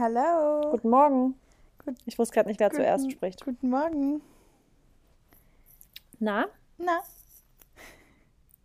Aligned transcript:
Hallo. 0.00 0.70
Guten 0.70 0.88
Morgen. 0.90 1.34
Gut- 1.84 1.96
Ich 2.06 2.18
wusste 2.18 2.34
gerade 2.34 2.48
nicht, 2.48 2.58
wer 2.60 2.70
Guten- 2.70 2.82
zuerst 2.82 3.12
spricht. 3.12 3.44
Guten 3.44 3.68
Morgen. 3.68 4.22
Na, 6.18 6.46
Na, 6.78 7.00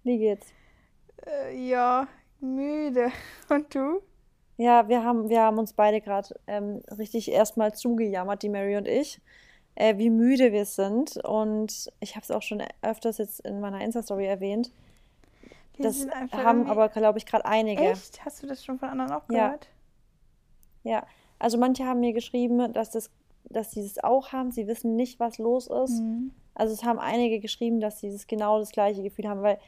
wie 0.03 0.17
geht's? 0.17 0.47
äh, 1.25 1.67
ja, 1.67 2.07
müde. 2.39 3.11
Und 3.49 3.73
du? 3.75 4.01
Ja, 4.57 4.87
wir 4.87 5.03
haben, 5.03 5.27
wir 5.29 5.41
haben 5.41 5.57
uns 5.57 5.73
beide 5.73 5.99
gerade 6.01 6.39
ähm, 6.47 6.81
richtig 6.97 7.29
erstmal 7.31 7.73
zugejammert, 7.73 8.41
die 8.43 8.47
Mary 8.49 8.77
und 8.77 8.87
ich, 8.87 9.19
äh, 9.75 9.97
wie 9.97 10.09
müde 10.09 10.53
wir 10.53 10.63
sind. 10.65 11.17
Und 11.25 11.91
ich 11.99 12.15
habe 12.15 12.23
es 12.23 12.31
auch 12.31 12.41
schon 12.41 12.63
öfters 12.81 13.17
jetzt 13.17 13.41
in 13.41 13.59
meiner 13.59 13.81
Insta-Story 13.81 14.25
erwähnt. 14.25 14.71
Wir 15.75 15.83
Das 15.87 15.99
sind 15.99 16.13
einfach 16.13 16.41
haben 16.45 16.69
aber, 16.69 16.87
glaube 16.87 17.17
ich, 17.17 17.25
gerade 17.25 17.43
einige. 17.45 17.81
Echt? 17.83 18.23
Hast 18.23 18.41
du 18.43 18.47
das 18.47 18.63
schon 18.63 18.79
von 18.79 18.87
anderen 18.89 19.11
auch 19.11 19.23
Ja. 19.29 19.47
gehört? 19.47 19.67
Ja, 20.83 21.05
also 21.39 21.57
manche 21.57 21.85
haben 21.85 21.99
mir 21.99 22.13
geschrieben, 22.13 22.71
dass 22.73 22.91
das, 22.91 23.09
dass 23.45 23.71
sie 23.71 23.83
das 23.83 24.03
auch 24.03 24.31
haben. 24.31 24.51
Sie 24.51 24.67
wissen 24.67 24.95
nicht, 24.95 25.19
was 25.19 25.37
los 25.37 25.67
ist. 25.67 25.99
Mhm. 25.99 26.31
Also 26.53 26.73
es 26.73 26.83
haben 26.83 26.99
einige 26.99 27.39
geschrieben, 27.39 27.79
dass 27.79 27.99
sie 27.99 28.11
das 28.11 28.27
genau 28.27 28.59
das 28.59 28.71
gleiche 28.71 29.03
Gefühl 29.03 29.27
haben, 29.27 29.41
weil 29.41 29.59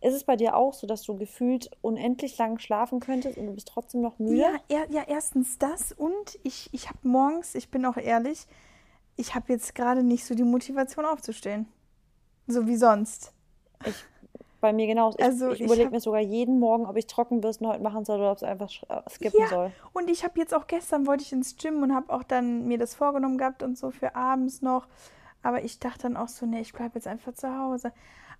ist 0.00 0.14
es 0.14 0.22
bei 0.22 0.36
dir 0.36 0.56
auch 0.56 0.74
so, 0.74 0.86
dass 0.86 1.02
du 1.02 1.16
gefühlt 1.16 1.70
unendlich 1.82 2.38
lang 2.38 2.60
schlafen 2.60 3.00
könntest 3.00 3.36
und 3.36 3.46
du 3.46 3.52
bist 3.52 3.66
trotzdem 3.68 4.00
noch 4.00 4.20
müde? 4.20 4.36
Ja, 4.36 4.54
er, 4.68 4.88
ja, 4.90 5.02
erstens 5.08 5.58
das 5.58 5.90
und 5.92 6.38
ich, 6.44 6.68
ich 6.72 6.88
habe 6.88 6.98
morgens, 7.02 7.56
ich 7.56 7.68
bin 7.70 7.84
auch 7.84 7.96
ehrlich, 7.96 8.46
ich 9.16 9.34
habe 9.34 9.52
jetzt 9.52 9.74
gerade 9.74 10.04
nicht 10.04 10.24
so 10.24 10.36
die 10.36 10.44
Motivation 10.44 11.04
aufzustehen. 11.04 11.66
So 12.46 12.68
wie 12.68 12.76
sonst. 12.76 13.32
Bei 14.60 14.72
mir 14.72 14.86
genauso. 14.88 15.16
Ich, 15.18 15.24
Also 15.24 15.50
ich 15.52 15.60
ich 15.60 15.66
überlege 15.66 15.90
mir 15.90 16.00
sogar 16.00 16.20
jeden 16.20 16.58
Morgen, 16.58 16.84
ob 16.86 16.96
ich 16.96 17.06
Trockenbürsten 17.06 17.66
heute 17.68 17.82
machen 17.82 18.04
soll 18.04 18.18
oder 18.18 18.32
ob 18.32 18.38
es 18.38 18.42
einfach 18.42 18.70
äh, 18.88 19.08
skippen 19.08 19.40
Ja. 19.40 19.46
soll. 19.48 19.72
Und 19.92 20.10
ich 20.10 20.24
habe 20.24 20.38
jetzt 20.40 20.52
auch 20.52 20.66
gestern 20.66 21.06
wollte 21.06 21.22
ich 21.22 21.32
ins 21.32 21.56
Gym 21.56 21.82
und 21.82 21.94
habe 21.94 22.12
auch 22.12 22.24
dann 22.24 22.66
mir 22.66 22.76
das 22.78 22.94
vorgenommen 22.96 23.38
gehabt 23.38 23.62
und 23.62 23.78
so 23.78 23.90
für 23.92 24.16
abends 24.16 24.60
noch. 24.62 24.88
Aber 25.44 25.62
ich 25.62 25.78
dachte 25.78 26.02
dann 26.02 26.16
auch 26.16 26.26
so, 26.28 26.44
nee, 26.46 26.60
ich 26.60 26.72
bleibe 26.72 26.96
jetzt 26.96 27.06
einfach 27.06 27.34
zu 27.34 27.56
Hause. 27.56 27.92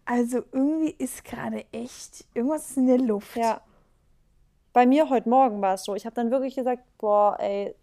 Also 0.05 0.43
irgendwie 0.51 0.91
ist 0.99 1.25
gerade 1.25 1.65
echt, 1.71 2.25
irgendwas 2.35 2.71
ist 2.71 2.77
in 2.79 2.89
der 2.89 2.99
Luft. 2.99 3.37
Ja. 3.37 3.61
Bei 4.73 4.87
mir 4.87 5.09
heute 5.11 5.29
Morgen 5.29 5.61
war 5.63 5.75
es 5.75 5.85
so. 5.85 5.95
Ich 5.95 6.05
habe 6.05 6.15
dann 6.15 6.31
wirklich 6.33 6.57
gesagt, 6.57 6.83
boah, 6.99 7.37
ey, 7.39 7.75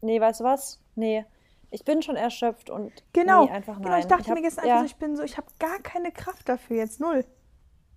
nee, 0.00 0.20
weißt 0.20 0.40
du 0.40 0.44
was? 0.44 0.80
Nee, 0.96 1.24
ich 1.70 1.84
bin 1.84 2.02
schon 2.02 2.16
erschöpft 2.16 2.70
und 2.70 2.92
Genau, 3.12 3.44
nee, 3.44 3.50
einfach 3.50 3.76
genau. 3.76 3.90
nein. 3.90 4.00
Ich 4.00 4.06
dachte 4.06 4.28
hab- 4.30 4.34
mir 4.36 4.42
gestern 4.42 4.66
ja, 4.66 4.74
einfach 4.74 4.88
so, 4.88 4.92
ich 4.92 4.96
bin 4.96 5.16
so, 5.16 5.22
ich 5.22 5.36
habe 5.36 5.46
gar 5.60 5.78
keine 5.80 6.10
Kraft 6.10 6.48
dafür 6.48 6.76
jetzt, 6.78 6.98
null. 7.00 7.24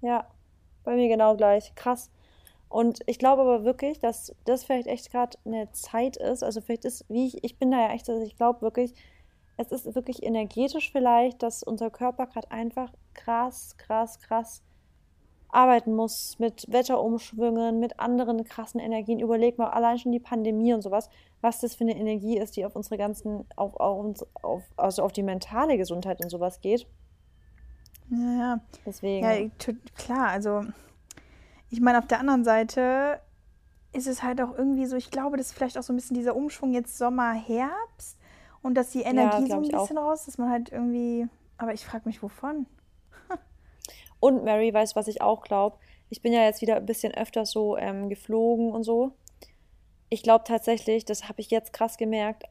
Ja, 0.02 0.28
bei 0.84 0.96
mir 0.96 1.08
genau 1.08 1.36
gleich. 1.36 1.74
Krass. 1.76 2.10
Und 2.70 3.00
ich 3.08 3.20
glaube 3.20 3.44
aber 3.44 3.64
wirklich, 3.66 4.00
dass 4.00 4.36
das 4.46 4.66
vielleicht 4.66 4.88
echt 4.88 5.12
gerade 5.12 5.38
eine 5.46 5.72
Zeit 5.74 6.18
ist. 6.18 6.44
Also 6.44 6.62
vielleicht 6.62 6.86
ist, 6.86 7.06
wie 7.10 7.28
ich, 7.28 7.44
ich 7.44 7.58
bin 7.60 7.72
da 7.72 7.80
ja 7.90 7.94
echt, 7.94 8.10
also 8.10 8.24
ich 8.24 8.36
glaube 8.38 8.62
wirklich, 8.62 8.94
es 9.58 9.72
ist 9.72 9.96
wirklich 9.96 10.24
energetisch 10.24 10.92
vielleicht, 10.92 11.44
dass 11.44 11.64
unser 11.64 11.90
Körper 11.92 12.28
gerade 12.28 12.52
einfach 12.52 12.92
krass, 13.14 13.76
krass, 13.78 14.20
krass 14.20 14.64
arbeiten 15.50 15.96
muss 15.96 16.40
mit 16.40 16.66
Wetterumschwüngen, 16.72 17.80
mit 17.80 18.00
anderen 18.00 18.44
krassen 18.46 18.80
Energien. 18.82 19.20
Überleg 19.20 19.58
mal, 19.58 19.70
allein 19.70 20.00
schon 20.00 20.12
die 20.14 20.20
Pandemie 20.20 20.74
und 20.74 20.82
sowas, 20.84 21.10
was 21.42 21.62
das 21.62 21.76
für 21.76 21.86
eine 21.86 21.98
Energie 21.98 22.38
ist, 22.38 22.58
die 22.58 22.66
auf 22.66 22.76
unsere 22.76 22.98
ganzen, 22.98 23.46
auf, 23.56 23.76
auf, 23.78 24.00
uns- 24.00 24.28
auf, 24.44 24.64
also 24.78 25.04
auf 25.04 25.14
die 25.14 25.24
mentale 25.24 25.78
Gesundheit 25.78 26.22
und 26.24 26.30
sowas 26.30 26.62
geht. 26.62 26.88
Ja, 28.10 28.40
ja. 28.40 28.60
Deswegen. 28.86 29.26
Ja, 29.26 29.50
klar, 29.96 30.30
also 30.30 30.64
ich 31.70 31.82
meine, 31.82 32.00
auf 32.00 32.08
der 32.08 32.20
anderen 32.20 32.44
Seite 32.44 33.20
ist 33.94 34.08
es 34.08 34.24
halt 34.24 34.42
auch 34.42 34.58
irgendwie 34.58 34.86
so, 34.86 34.96
ich 34.96 35.12
glaube, 35.12 35.38
das 35.38 35.48
ist 35.48 35.54
vielleicht 35.54 35.78
auch 35.78 35.84
so 35.84 35.92
ein 35.92 35.96
bisschen 35.96 36.16
dieser 36.16 36.36
Umschwung 36.36 36.74
jetzt 36.74 36.98
Sommer, 36.98 37.34
Herbst 37.34 38.18
und 38.62 38.76
dass 38.76 38.92
die 38.92 39.02
Energie 39.02 39.42
so 39.42 39.46
glaub 39.48 39.60
ein 39.60 39.64
ich 39.64 39.76
auch. 39.76 39.82
bisschen 39.82 39.98
raus, 39.98 40.26
dass 40.26 40.38
man 40.38 40.50
halt 40.50 40.72
irgendwie, 40.72 41.28
aber 41.58 41.74
ich 41.74 41.86
frage 41.86 42.08
mich, 42.08 42.22
wovon? 42.22 42.66
Und 44.20 44.44
Mary, 44.44 44.74
weißt 44.74 44.96
du, 44.96 45.00
was 45.00 45.08
ich 45.08 45.22
auch 45.22 45.44
glaube? 45.44 45.78
Ich 46.10 46.22
bin 46.22 46.34
ja 46.34 46.44
jetzt 46.44 46.62
wieder 46.62 46.78
ein 46.78 46.86
bisschen 46.86 47.14
öfter 47.14 47.46
so 47.46 47.78
ähm, 47.78 48.10
geflogen 48.10 48.72
und 48.72 48.84
so. 48.84 49.12
Ich 50.10 50.24
glaube 50.24 50.44
tatsächlich, 50.46 51.06
das 51.06 51.28
habe 51.28 51.42
ich 51.42 51.50
jetzt 51.50 51.74
krass 51.74 51.98
gemerkt, 51.98 52.44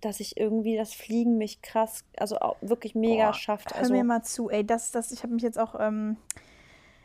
dass 0.00 0.20
ich 0.20 0.36
irgendwie 0.36 0.76
das 0.76 0.92
Fliegen 0.94 1.38
mich 1.38 1.62
krass, 1.62 2.04
also 2.16 2.36
wirklich 2.60 2.94
mega 2.94 3.26
Boah, 3.26 3.34
schafft. 3.34 3.72
Hör 3.72 3.80
Also 3.80 3.92
mir 3.92 4.04
mal 4.04 4.22
zu, 4.22 4.50
ey, 4.50 4.64
das, 4.64 4.90
das, 4.90 5.12
ich 5.12 5.22
habe 5.22 5.34
mich 5.34 5.42
jetzt 5.42 5.58
auch 5.58 5.74
ähm, 5.78 6.16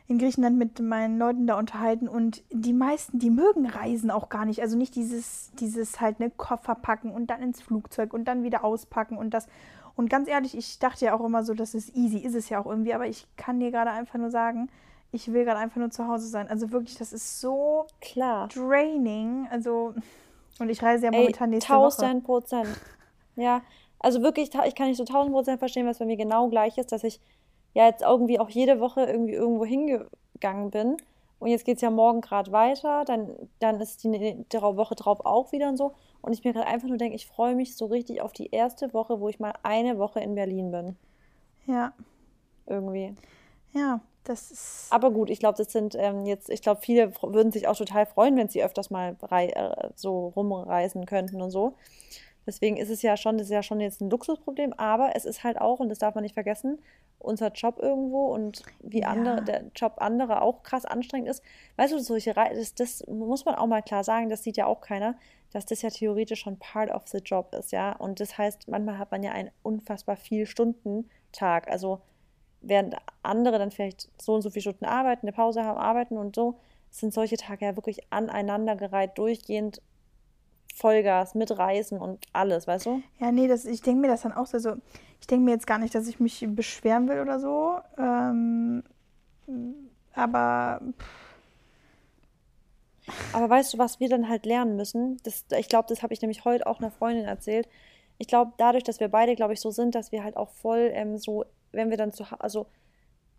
in 0.08 0.18
Griechenland 0.18 0.56
mit 0.56 0.80
meinen 0.80 1.18
Leuten 1.18 1.46
da 1.46 1.58
unterhalten 1.58 2.08
und 2.08 2.42
die 2.50 2.72
meisten, 2.72 3.18
die 3.18 3.30
mögen 3.30 3.66
Reisen 3.66 4.10
auch 4.10 4.28
gar 4.28 4.44
nicht. 4.44 4.62
Also 4.62 4.76
nicht 4.76 4.94
dieses, 4.94 5.50
dieses 5.58 6.00
halt, 6.00 6.20
ne, 6.20 6.30
Koffer 6.30 6.74
packen 6.74 7.10
und 7.10 7.28
dann 7.28 7.42
ins 7.42 7.60
Flugzeug 7.60 8.12
und 8.14 8.24
dann 8.26 8.44
wieder 8.44 8.64
auspacken 8.64 9.18
und 9.18 9.30
das. 9.34 9.46
Und 9.96 10.10
ganz 10.10 10.28
ehrlich, 10.28 10.56
ich 10.56 10.78
dachte 10.78 11.06
ja 11.06 11.14
auch 11.14 11.24
immer 11.24 11.42
so, 11.42 11.54
das 11.54 11.74
ist 11.74 11.96
easy, 11.96 12.18
ist 12.18 12.34
es 12.34 12.48
ja 12.48 12.60
auch 12.60 12.66
irgendwie, 12.66 12.94
aber 12.94 13.06
ich 13.06 13.26
kann 13.36 13.58
dir 13.58 13.70
gerade 13.70 13.90
einfach 13.90 14.18
nur 14.18 14.30
sagen, 14.30 14.68
ich 15.10 15.32
will 15.32 15.44
gerade 15.44 15.58
einfach 15.58 15.78
nur 15.78 15.90
zu 15.90 16.06
Hause 16.06 16.28
sein. 16.28 16.48
Also 16.48 16.70
wirklich, 16.70 16.96
das 16.96 17.12
ist 17.12 17.40
so 17.40 17.86
klar. 18.00 18.48
draining. 18.48 19.48
Also, 19.50 19.94
und 20.58 20.68
ich 20.68 20.82
reise 20.82 21.06
ja 21.06 21.12
Ey, 21.12 21.18
momentan 21.18 21.50
nächste 21.50 21.70
Woche. 21.70 21.80
tausend 21.82 22.24
Prozent. 22.24 22.68
Ja, 23.36 23.62
also 23.98 24.22
wirklich, 24.22 24.50
ich 24.66 24.74
kann 24.74 24.88
nicht 24.88 24.96
so 24.96 25.04
tausend 25.04 25.32
Prozent 25.34 25.58
verstehen, 25.58 25.86
was 25.86 25.98
bei 25.98 26.06
mir 26.06 26.16
genau 26.16 26.48
gleich 26.48 26.78
ist, 26.78 26.92
dass 26.92 27.04
ich 27.04 27.20
ja 27.74 27.86
jetzt 27.86 28.02
irgendwie 28.02 28.38
auch 28.40 28.48
jede 28.48 28.80
Woche 28.80 29.04
irgendwie 29.04 29.34
irgendwo 29.34 29.64
hingegangen 29.64 30.70
bin. 30.70 30.96
Und 31.38 31.48
jetzt 31.48 31.66
geht 31.66 31.76
es 31.76 31.82
ja 31.82 31.90
morgen 31.90 32.22
gerade 32.22 32.50
weiter, 32.50 33.04
dann, 33.04 33.30
dann 33.58 33.78
ist 33.80 34.02
die 34.04 34.10
die 34.10 34.58
Woche 34.62 34.94
drauf 34.94 35.20
auch 35.24 35.52
wieder 35.52 35.68
und 35.68 35.76
so. 35.76 35.94
Und 36.22 36.32
ich 36.32 36.42
mir 36.44 36.54
gerade 36.54 36.66
einfach 36.66 36.88
nur 36.88 36.96
denke, 36.96 37.14
ich 37.14 37.26
freue 37.26 37.54
mich 37.54 37.76
so 37.76 37.86
richtig 37.86 38.22
auf 38.22 38.32
die 38.32 38.50
erste 38.50 38.94
Woche, 38.94 39.20
wo 39.20 39.28
ich 39.28 39.38
mal 39.38 39.52
eine 39.62 39.98
Woche 39.98 40.20
in 40.20 40.34
Berlin 40.34 40.70
bin. 40.70 40.96
Ja, 41.66 41.92
Irgendwie. 42.66 43.14
ja, 43.72 44.00
das 44.28 44.50
ist. 44.50 44.86
Aber 44.90 45.10
gut, 45.10 45.30
ich 45.30 45.38
glaube, 45.38 45.56
das 45.58 45.72
sind 45.72 45.94
ähm, 45.96 46.26
jetzt, 46.26 46.50
ich 46.50 46.62
glaube, 46.62 46.80
viele 46.82 47.12
würden 47.22 47.52
sich 47.52 47.68
auch 47.68 47.76
total 47.76 48.06
freuen, 48.06 48.36
wenn 48.36 48.48
sie 48.48 48.62
öfters 48.62 48.90
mal 48.90 49.16
äh, 49.30 49.88
so 49.94 50.28
rumreisen 50.36 51.06
könnten 51.06 51.40
und 51.40 51.50
so. 51.50 51.74
Deswegen 52.46 52.76
ist 52.76 52.90
es 52.90 53.02
ja 53.02 53.16
schon, 53.16 53.38
das 53.38 53.48
ist 53.48 53.52
ja 53.52 53.62
schon 53.64 53.80
jetzt 53.80 54.00
ein 54.00 54.08
Luxusproblem, 54.08 54.72
aber 54.74 55.16
es 55.16 55.24
ist 55.24 55.42
halt 55.42 55.60
auch, 55.60 55.80
und 55.80 55.88
das 55.88 55.98
darf 55.98 56.14
man 56.14 56.22
nicht 56.22 56.34
vergessen, 56.34 56.78
unser 57.18 57.50
Job 57.50 57.80
irgendwo 57.80 58.26
und 58.26 58.62
wie 58.80 59.00
Ja. 59.00 59.08
andere, 59.08 59.42
der 59.42 59.64
Job 59.74 59.94
anderer 59.96 60.42
auch 60.42 60.62
krass 60.62 60.84
anstrengend 60.84 61.28
ist. 61.28 61.42
Weißt 61.76 61.92
du, 61.92 61.98
solche 61.98 62.36
Reisen, 62.36 62.58
das, 62.58 62.74
das 62.74 63.06
muss 63.08 63.44
man 63.44 63.56
auch 63.56 63.66
mal 63.66 63.82
klar 63.82 64.04
sagen, 64.04 64.28
das 64.28 64.44
sieht 64.44 64.56
ja 64.56 64.66
auch 64.66 64.80
keiner, 64.80 65.16
dass 65.52 65.66
das 65.66 65.82
ja 65.82 65.90
theoretisch 65.90 66.40
schon 66.40 66.58
part 66.58 66.90
of 66.92 67.08
the 67.08 67.18
job 67.18 67.52
ist, 67.52 67.72
ja. 67.72 67.96
Und 67.96 68.20
das 68.20 68.38
heißt, 68.38 68.68
manchmal 68.68 68.98
hat 68.98 69.10
man 69.10 69.24
ja 69.24 69.32
einen 69.32 69.50
unfassbar 69.62 70.16
viel 70.16 70.46
Stunden 70.46 71.08
Tag. 71.32 71.68
Also 71.68 72.00
während 72.60 72.96
andere 73.22 73.58
dann 73.58 73.70
vielleicht 73.70 74.08
so 74.20 74.34
und 74.34 74.42
so 74.42 74.50
viele 74.50 74.62
Stunden 74.62 74.84
arbeiten, 74.84 75.26
eine 75.26 75.32
Pause 75.32 75.64
haben, 75.64 75.78
arbeiten 75.78 76.16
und 76.16 76.34
so, 76.34 76.58
sind 76.90 77.12
solche 77.12 77.36
Tage 77.36 77.64
ja 77.64 77.76
wirklich 77.76 78.00
aneinandergereiht, 78.10 79.18
durchgehend 79.18 79.82
Vollgas 80.74 81.34
mit 81.34 81.56
Reisen 81.56 81.98
und 81.98 82.26
alles, 82.32 82.66
weißt 82.66 82.86
du? 82.86 83.02
Ja, 83.18 83.32
nee, 83.32 83.48
das, 83.48 83.64
ich 83.64 83.80
denke 83.80 84.00
mir 84.02 84.08
das 84.08 84.22
dann 84.22 84.32
auch 84.32 84.46
so. 84.46 84.56
Also, 84.56 84.74
ich 85.20 85.26
denke 85.26 85.44
mir 85.44 85.52
jetzt 85.52 85.66
gar 85.66 85.78
nicht, 85.78 85.94
dass 85.94 86.06
ich 86.06 86.20
mich 86.20 86.46
beschweren 86.48 87.08
will 87.08 87.20
oder 87.20 87.40
so. 87.40 87.78
Ähm, 87.98 88.82
aber 90.12 90.80
Aber 93.32 93.48
weißt 93.48 93.74
du, 93.74 93.78
was 93.78 94.00
wir 94.00 94.08
dann 94.08 94.28
halt 94.28 94.46
lernen 94.46 94.76
müssen? 94.76 95.18
Das, 95.22 95.44
ich 95.56 95.68
glaube, 95.68 95.88
das 95.88 96.02
habe 96.02 96.12
ich 96.12 96.20
nämlich 96.20 96.44
heute 96.44 96.66
auch 96.66 96.80
einer 96.80 96.90
Freundin 96.90 97.24
erzählt. 97.24 97.68
Ich 98.18 98.28
glaube, 98.28 98.52
dadurch, 98.56 98.84
dass 98.84 99.00
wir 99.00 99.08
beide, 99.08 99.36
glaube 99.36 99.52
ich, 99.52 99.60
so 99.60 99.70
sind, 99.70 99.94
dass 99.94 100.10
wir 100.12 100.24
halt 100.24 100.36
auch 100.36 100.50
voll 100.50 100.90
ähm, 100.92 101.18
so, 101.18 101.44
wenn 101.76 101.90
wir 101.90 101.96
dann 101.96 102.12
zu 102.12 102.30
Hause, 102.30 102.40
also 102.40 102.66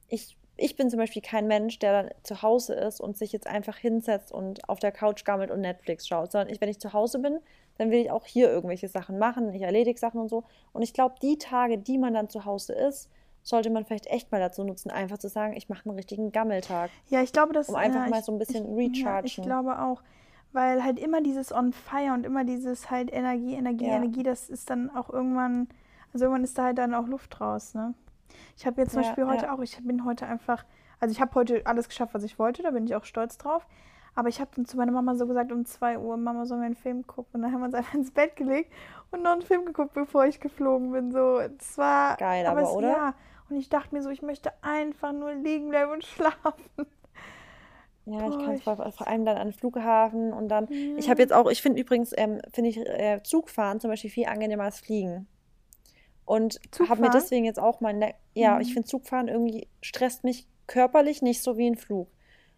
ich, 0.08 0.38
ich 0.56 0.76
bin 0.76 0.90
zum 0.90 1.00
Beispiel 1.00 1.22
kein 1.22 1.48
Mensch, 1.48 1.80
der 1.80 2.04
dann 2.04 2.12
zu 2.24 2.42
Hause 2.42 2.74
ist 2.74 3.02
und 3.02 3.18
sich 3.18 3.32
jetzt 3.34 3.48
einfach 3.48 3.78
hinsetzt 3.78 4.32
und 4.32 4.68
auf 4.70 4.80
der 4.80 4.92
Couch 4.92 5.26
gammelt 5.26 5.52
und 5.52 5.62
Netflix 5.62 6.08
schaut, 6.08 6.32
sondern 6.32 6.50
ich, 6.54 6.62
wenn 6.62 6.70
ich 6.70 6.80
zu 6.80 6.94
Hause 6.94 7.20
bin, 7.20 7.40
dann 7.78 7.92
will 7.92 8.00
ich 8.00 8.10
auch 8.12 8.26
hier 8.26 8.50
irgendwelche 8.50 8.88
Sachen 8.88 9.20
machen, 9.20 9.54
ich 9.54 9.62
erledige 9.62 10.00
Sachen 10.00 10.20
und 10.22 10.30
so. 10.30 10.46
Und 10.74 10.82
ich 10.82 10.94
glaube, 10.94 11.16
die 11.22 11.38
Tage, 11.38 11.78
die 11.78 11.98
man 11.98 12.14
dann 12.14 12.30
zu 12.30 12.46
Hause 12.46 12.74
ist, 12.74 13.12
sollte 13.44 13.70
man 13.70 13.86
vielleicht 13.86 14.08
echt 14.08 14.32
mal 14.32 14.40
dazu 14.40 14.64
nutzen, 14.64 14.90
einfach 14.90 15.20
zu 15.20 15.30
sagen, 15.30 15.56
ich 15.56 15.70
mache 15.70 15.88
einen 15.88 15.96
richtigen 15.96 16.32
Gammeltag. 16.32 16.92
ja, 17.10 17.22
ich 17.22 17.32
glaube, 17.32 17.54
das 17.54 17.70
Um 17.70 17.76
einfach 17.76 18.04
ja, 18.04 18.10
mal 18.10 18.20
ich, 18.20 18.26
so 18.26 18.32
ein 18.32 18.40
bisschen 18.40 18.78
ich, 18.78 18.98
ja, 18.98 19.22
ich 19.22 19.38
rechargen. 19.38 19.44
glaube 19.46 19.80
auch. 19.80 20.02
Weil 20.54 20.84
halt 20.84 20.98
immer 20.98 21.22
dieses 21.22 21.52
on 21.54 21.72
fire 21.72 22.14
und 22.14 22.26
immer 22.26 22.44
dieses 22.46 22.90
halt 22.90 23.14
Energie, 23.14 23.54
Energie, 23.54 23.86
Ja. 23.86 23.98
Energie, 23.98 24.24
das 24.24 24.50
ist 24.50 24.70
dann 24.70 24.90
auch 24.90 25.10
irgendwann, 25.10 25.68
also 26.14 26.26
irgendwann 26.26 26.44
ist 26.44 26.58
da 26.58 26.64
halt 26.66 26.78
dann 26.78 26.94
auch 26.94 27.08
Luft 27.08 27.40
raus, 27.40 27.74
ne? 27.74 27.94
Ich 28.58 28.66
habe 28.66 28.82
jetzt 28.82 28.92
zum 28.92 29.02
Ja, 29.02 29.08
Beispiel 29.08 29.28
heute 29.28 29.46
ja. 29.46 29.54
auch, 29.54 29.60
ich 29.60 29.78
bin 29.84 30.06
heute 30.06 30.26
einfach, 30.28 30.66
also 31.00 31.12
ich 31.12 31.22
habe 31.22 31.34
heute 31.36 31.62
alles 31.66 31.88
geschafft, 31.88 32.14
was 32.14 32.24
ich 32.24 32.40
wollte, 32.40 32.64
da 32.64 32.72
bin 32.72 32.86
ich 32.86 32.96
auch 32.96 33.06
stolz 33.06 33.38
drauf. 33.38 33.66
Aber 34.18 34.30
ich 34.30 34.40
habe 34.40 34.50
dann 34.56 34.66
zu 34.66 34.78
meiner 34.78 34.92
Mama 34.92 35.14
so 35.14 35.28
gesagt, 35.28 35.52
um 35.52 35.64
2 35.64 36.00
Uhr, 36.00 36.18
Mama, 36.18 36.48
sollen 36.48 36.62
wir 36.62 36.66
einen 36.66 36.76
Film 36.76 37.06
gucken? 37.06 37.36
Und 37.36 37.42
dann 37.44 37.52
haben 37.52 37.60
wir 37.60 37.66
uns 37.66 37.76
einfach 37.76 37.94
ins 37.94 38.10
Bett 38.10 38.36
gelegt 38.36 38.74
und 39.12 39.22
noch 39.22 39.34
einen 39.34 39.44
Film 39.44 39.64
geguckt, 39.64 39.94
bevor 39.94 40.26
ich 40.26 40.40
geflogen 40.40 40.92
bin. 40.92 41.12
So, 41.12 41.40
das 41.40 41.78
war. 41.78 42.18
Geil, 42.18 42.48
aber, 42.48 42.64
es, 42.64 42.70
oder? 42.70 42.88
Ja. 42.88 43.14
Und 43.48 43.58
ich 43.58 43.70
dachte 43.70 43.94
mir 43.94 44.02
so, 44.02 44.10
ich 44.10 44.24
möchte 44.24 44.52
einfach 44.64 45.14
nur 45.14 45.34
liegen 45.36 45.70
bleiben 45.70 45.92
und 45.92 46.04
schlafen. 46.04 46.88
Ja, 48.06 48.28
ich 48.28 48.36
Boah, 48.36 48.44
kann 48.44 48.56
ich, 48.56 48.64
vor, 48.64 48.92
vor 48.92 49.08
allem 49.08 49.24
dann 49.24 49.38
an 49.38 49.50
den 49.50 49.54
Flughafen 49.54 50.34
und 50.34 50.48
dann. 50.50 50.68
Ich 50.72 51.10
habe 51.12 51.20
ja. 51.20 51.26
jetzt 51.26 51.34
auch, 51.34 51.48
ich 51.52 51.62
finde 51.62 51.80
übrigens, 51.80 52.12
ähm, 52.18 52.42
finde 52.52 52.72
ich 52.72 52.78
äh, 52.78 53.22
Zugfahren 53.22 53.80
zum 53.80 53.92
Beispiel 53.92 54.10
viel 54.10 54.26
angenehmer 54.26 54.64
als 54.64 54.80
Fliegen. 54.80 55.28
Und 56.28 56.60
habe 56.90 57.02
mir 57.02 57.10
deswegen 57.10 57.46
jetzt 57.46 57.58
auch 57.60 57.80
mal, 57.80 57.94
ne, 57.94 58.14
ja, 58.36 58.60
ich 58.60 58.68
Mhm. 58.70 58.74
finde 58.74 58.88
Zugfahren 58.90 59.28
irgendwie 59.30 59.68
stresst 59.82 60.24
mich 60.24 60.46
körperlich 60.68 61.22
nicht 61.24 61.42
so 61.42 61.58
wie 61.58 61.68
ein 61.68 61.78
Flug. 61.78 62.10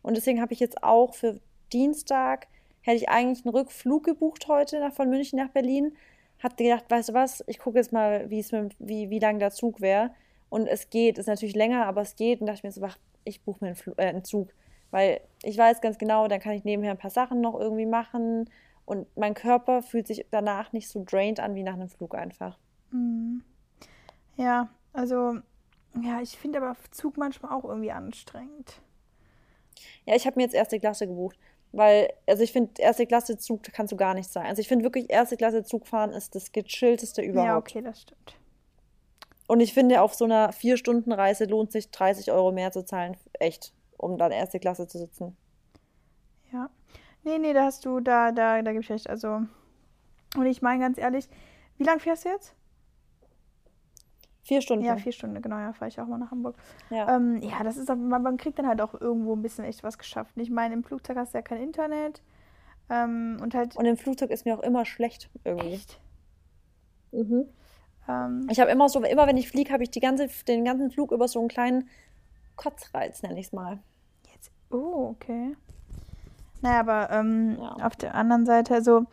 Und 0.01 0.18
deswegen 0.18 0.42
habe 0.42 0.51
ich 0.54 0.60
jetzt 0.60 0.83
auch 0.83 1.13
für 1.13 1.39
Dienstag, 1.71 2.48
hätte 2.81 2.98
ich 2.98 3.10
eigentlich 3.10 3.45
einen 3.45 3.56
Rückflug 3.56 4.04
gebucht 4.04 4.48
heute 4.48 4.80
nach, 4.80 4.92
von 4.94 5.10
München 5.10 5.38
nach 5.38 5.50
Berlin. 5.50 5.95
Hab 6.42 6.57
gedacht, 6.57 6.86
weißt 6.89 7.10
du 7.10 7.13
was, 7.13 7.44
ich 7.48 7.60
gucke 7.60 7.77
jetzt 7.77 7.94
mal, 7.94 8.30
wie 8.30 8.39
es 8.39 8.51
mit, 8.51 8.75
wie, 8.80 9.10
wie 9.12 9.19
lang 9.19 9.38
der 9.39 9.51
Zug 9.51 9.81
wäre. 9.81 10.12
Und 10.50 10.66
es 10.66 10.89
geht, 10.89 11.19
ist 11.19 11.27
natürlich 11.27 11.56
länger, 11.56 11.86
aber 11.86 12.01
es 12.01 12.16
geht. 12.16 12.42
Und 12.42 12.48
dachte 12.48 12.57
ich 12.57 12.63
mir 12.63 12.71
so, 12.71 12.81
ach, 12.83 12.98
ich 13.24 13.44
buche 13.44 13.60
mir 13.62 13.68
einen, 13.68 13.75
Flu 13.75 13.94
äh, 13.98 14.07
einen 14.07 14.24
Zug. 14.24 14.50
Weil 14.89 15.21
ich 15.44 15.57
weiß 15.57 15.80
ganz 15.81 16.00
genau, 16.00 16.27
dann 16.27 16.39
kann 16.39 16.54
ich 16.54 16.63
nebenher 16.63 16.92
ein 16.92 16.98
paar 16.98 17.12
Sachen 17.12 17.39
noch 17.39 17.60
irgendwie 17.60 17.86
machen. 17.86 18.50
Und 18.86 19.06
mein 19.16 19.36
Körper 19.36 19.83
fühlt 19.83 20.07
sich 20.07 20.25
danach 20.31 20.74
nicht 20.74 20.89
so 20.89 21.04
drained 21.06 21.39
an 21.39 21.54
wie 21.54 21.62
nach 21.62 21.74
einem 21.75 21.89
Flug 21.89 22.16
einfach. 22.16 22.57
Mhm. 22.89 23.44
Ja, 24.40 24.70
also, 24.94 25.38
ja, 26.02 26.22
ich 26.22 26.38
finde 26.38 26.62
aber 26.62 26.78
Zug 26.92 27.18
manchmal 27.18 27.52
auch 27.52 27.66
irgendwie 27.66 27.92
anstrengend. 27.92 28.82
Ja, 30.06 30.16
ich 30.16 30.26
habe 30.26 30.38
mir 30.38 30.44
jetzt 30.44 30.56
erste 30.56 30.80
Klasse 30.80 31.08
gebucht, 31.08 31.38
weil, 31.74 32.14
also 32.26 32.42
ich 32.42 32.54
finde, 32.54 32.82
erste 32.82 33.06
Klasse 33.06 33.38
Zug 33.38 33.64
kannst 33.64 33.92
du 33.92 33.98
gar 33.98 34.14
nicht 34.14 34.32
sein. 34.32 34.46
Also 34.46 34.62
ich 34.62 34.70
finde 34.70 34.86
wirklich, 34.86 35.10
erste 35.10 35.36
Klasse 35.36 35.64
Zug 35.64 35.88
fahren 35.88 36.12
ist 36.12 36.36
das 36.36 36.54
gechillteste 36.54 37.22
Ja, 37.22 37.30
überhaupt. 37.30 37.70
okay, 37.70 37.82
das 37.82 38.02
stimmt. 38.02 38.38
Und 39.48 39.60
ich 39.60 39.74
finde, 39.74 40.02
auf 40.02 40.14
so 40.14 40.24
einer 40.24 40.54
Vier-Stunden-Reise 40.54 41.44
lohnt 41.46 41.74
sich 41.74 41.92
30 41.92 42.32
Euro 42.32 42.54
mehr 42.54 42.72
zu 42.72 42.86
zahlen, 42.86 43.18
echt, 43.40 43.74
um 43.98 44.18
dann 44.18 44.32
erste 44.32 44.60
Klasse 44.60 44.88
zu 44.88 45.00
sitzen. 45.00 45.36
Ja. 46.54 46.70
Nee, 47.24 47.40
nee, 47.40 47.52
da 47.52 47.66
hast 47.66 47.84
du, 47.84 48.00
da, 48.00 48.32
da, 48.32 48.62
da 48.62 48.72
gebe 48.72 48.84
ich 48.84 48.90
recht. 48.90 49.10
Also, 49.10 49.42
und 50.38 50.46
ich 50.46 50.62
meine 50.62 50.82
ganz 50.82 50.98
ehrlich, 50.98 51.28
wie 51.78 51.84
lange 51.84 52.00
fährst 52.00 52.24
du 52.24 52.30
jetzt? 52.30 52.56
Vier 54.50 54.57
Ja, 54.57 54.63
Stunden, 54.63 54.98
vier 54.98 55.12
Stunden, 55.12 55.40
genau, 55.44 55.60
ja, 55.60 55.74
fahre 55.74 55.90
ich 55.90 56.00
auch 56.00 56.07
mal 56.07 56.18
nach 56.18 56.31
Hamburg. 56.31 56.56
ja. 56.90 57.16
Ähm, 57.16 57.40
ja, 57.44 57.63
das 57.63 57.78
ist 57.78 57.88
man, 57.88 58.24
man 58.24 58.38
kriegt 58.38 58.57
dann 58.57 58.66
halt 58.68 58.81
auch 58.81 59.00
irgendwo 59.00 59.36
ein 59.36 59.44
bisschen 59.44 59.63
echt 59.63 59.84
was 59.84 60.00
geschafft. 60.00 60.31
Ich 60.38 60.50
meine, 60.50 60.74
im 60.74 60.84
Flugzeug 60.84 61.18
hast 61.18 61.36
du 61.36 61.38
ja 61.38 61.44
kein 61.44 61.62
Internet. 61.62 62.24
Ähm, 62.90 63.38
und 63.44 63.54
halt, 63.54 63.75
Und 63.75 63.86
im 63.86 63.96
Flugzeug 63.96 64.31
ist 64.31 64.46
mir 64.46 64.57
auch 64.57 64.63
immer 64.63 64.86
schlecht 64.86 65.30
irgendwie. 65.44 65.74
echt. 65.75 66.00
Mhm. 67.12 67.46
Ähm, 68.07 68.48
Ich 68.50 68.60
habe 68.60 68.72
immer 68.72 68.90
so, 68.90 69.04
immer 69.04 69.28
wenn 69.28 69.38
ich 69.38 69.50
fliege, 69.50 69.72
habe 69.72 69.84
ich 69.84 69.92
die 69.92 70.00
ganze, 70.00 70.28
den 70.48 70.66
ganzen 70.66 70.90
Flug 70.90 71.12
über 71.12 71.28
so 71.28 71.38
einen 71.38 71.48
kleinen 71.48 71.88
Kotzreiz, 72.56 73.22
nenne 73.22 73.40
ich 73.40 73.45
es 73.48 73.54
mal. 73.54 73.78
jetzt, 74.34 74.52
oh, 74.72 75.10
okay. 75.16 75.56
Naja, 76.62 76.80
aber 76.80 77.12
ähm, 77.12 77.56
Ja. 77.60 77.74
auf 77.86 77.95
der 77.95 78.16
anderen 78.16 78.48
Seite, 78.48 78.74
also, 78.74 79.06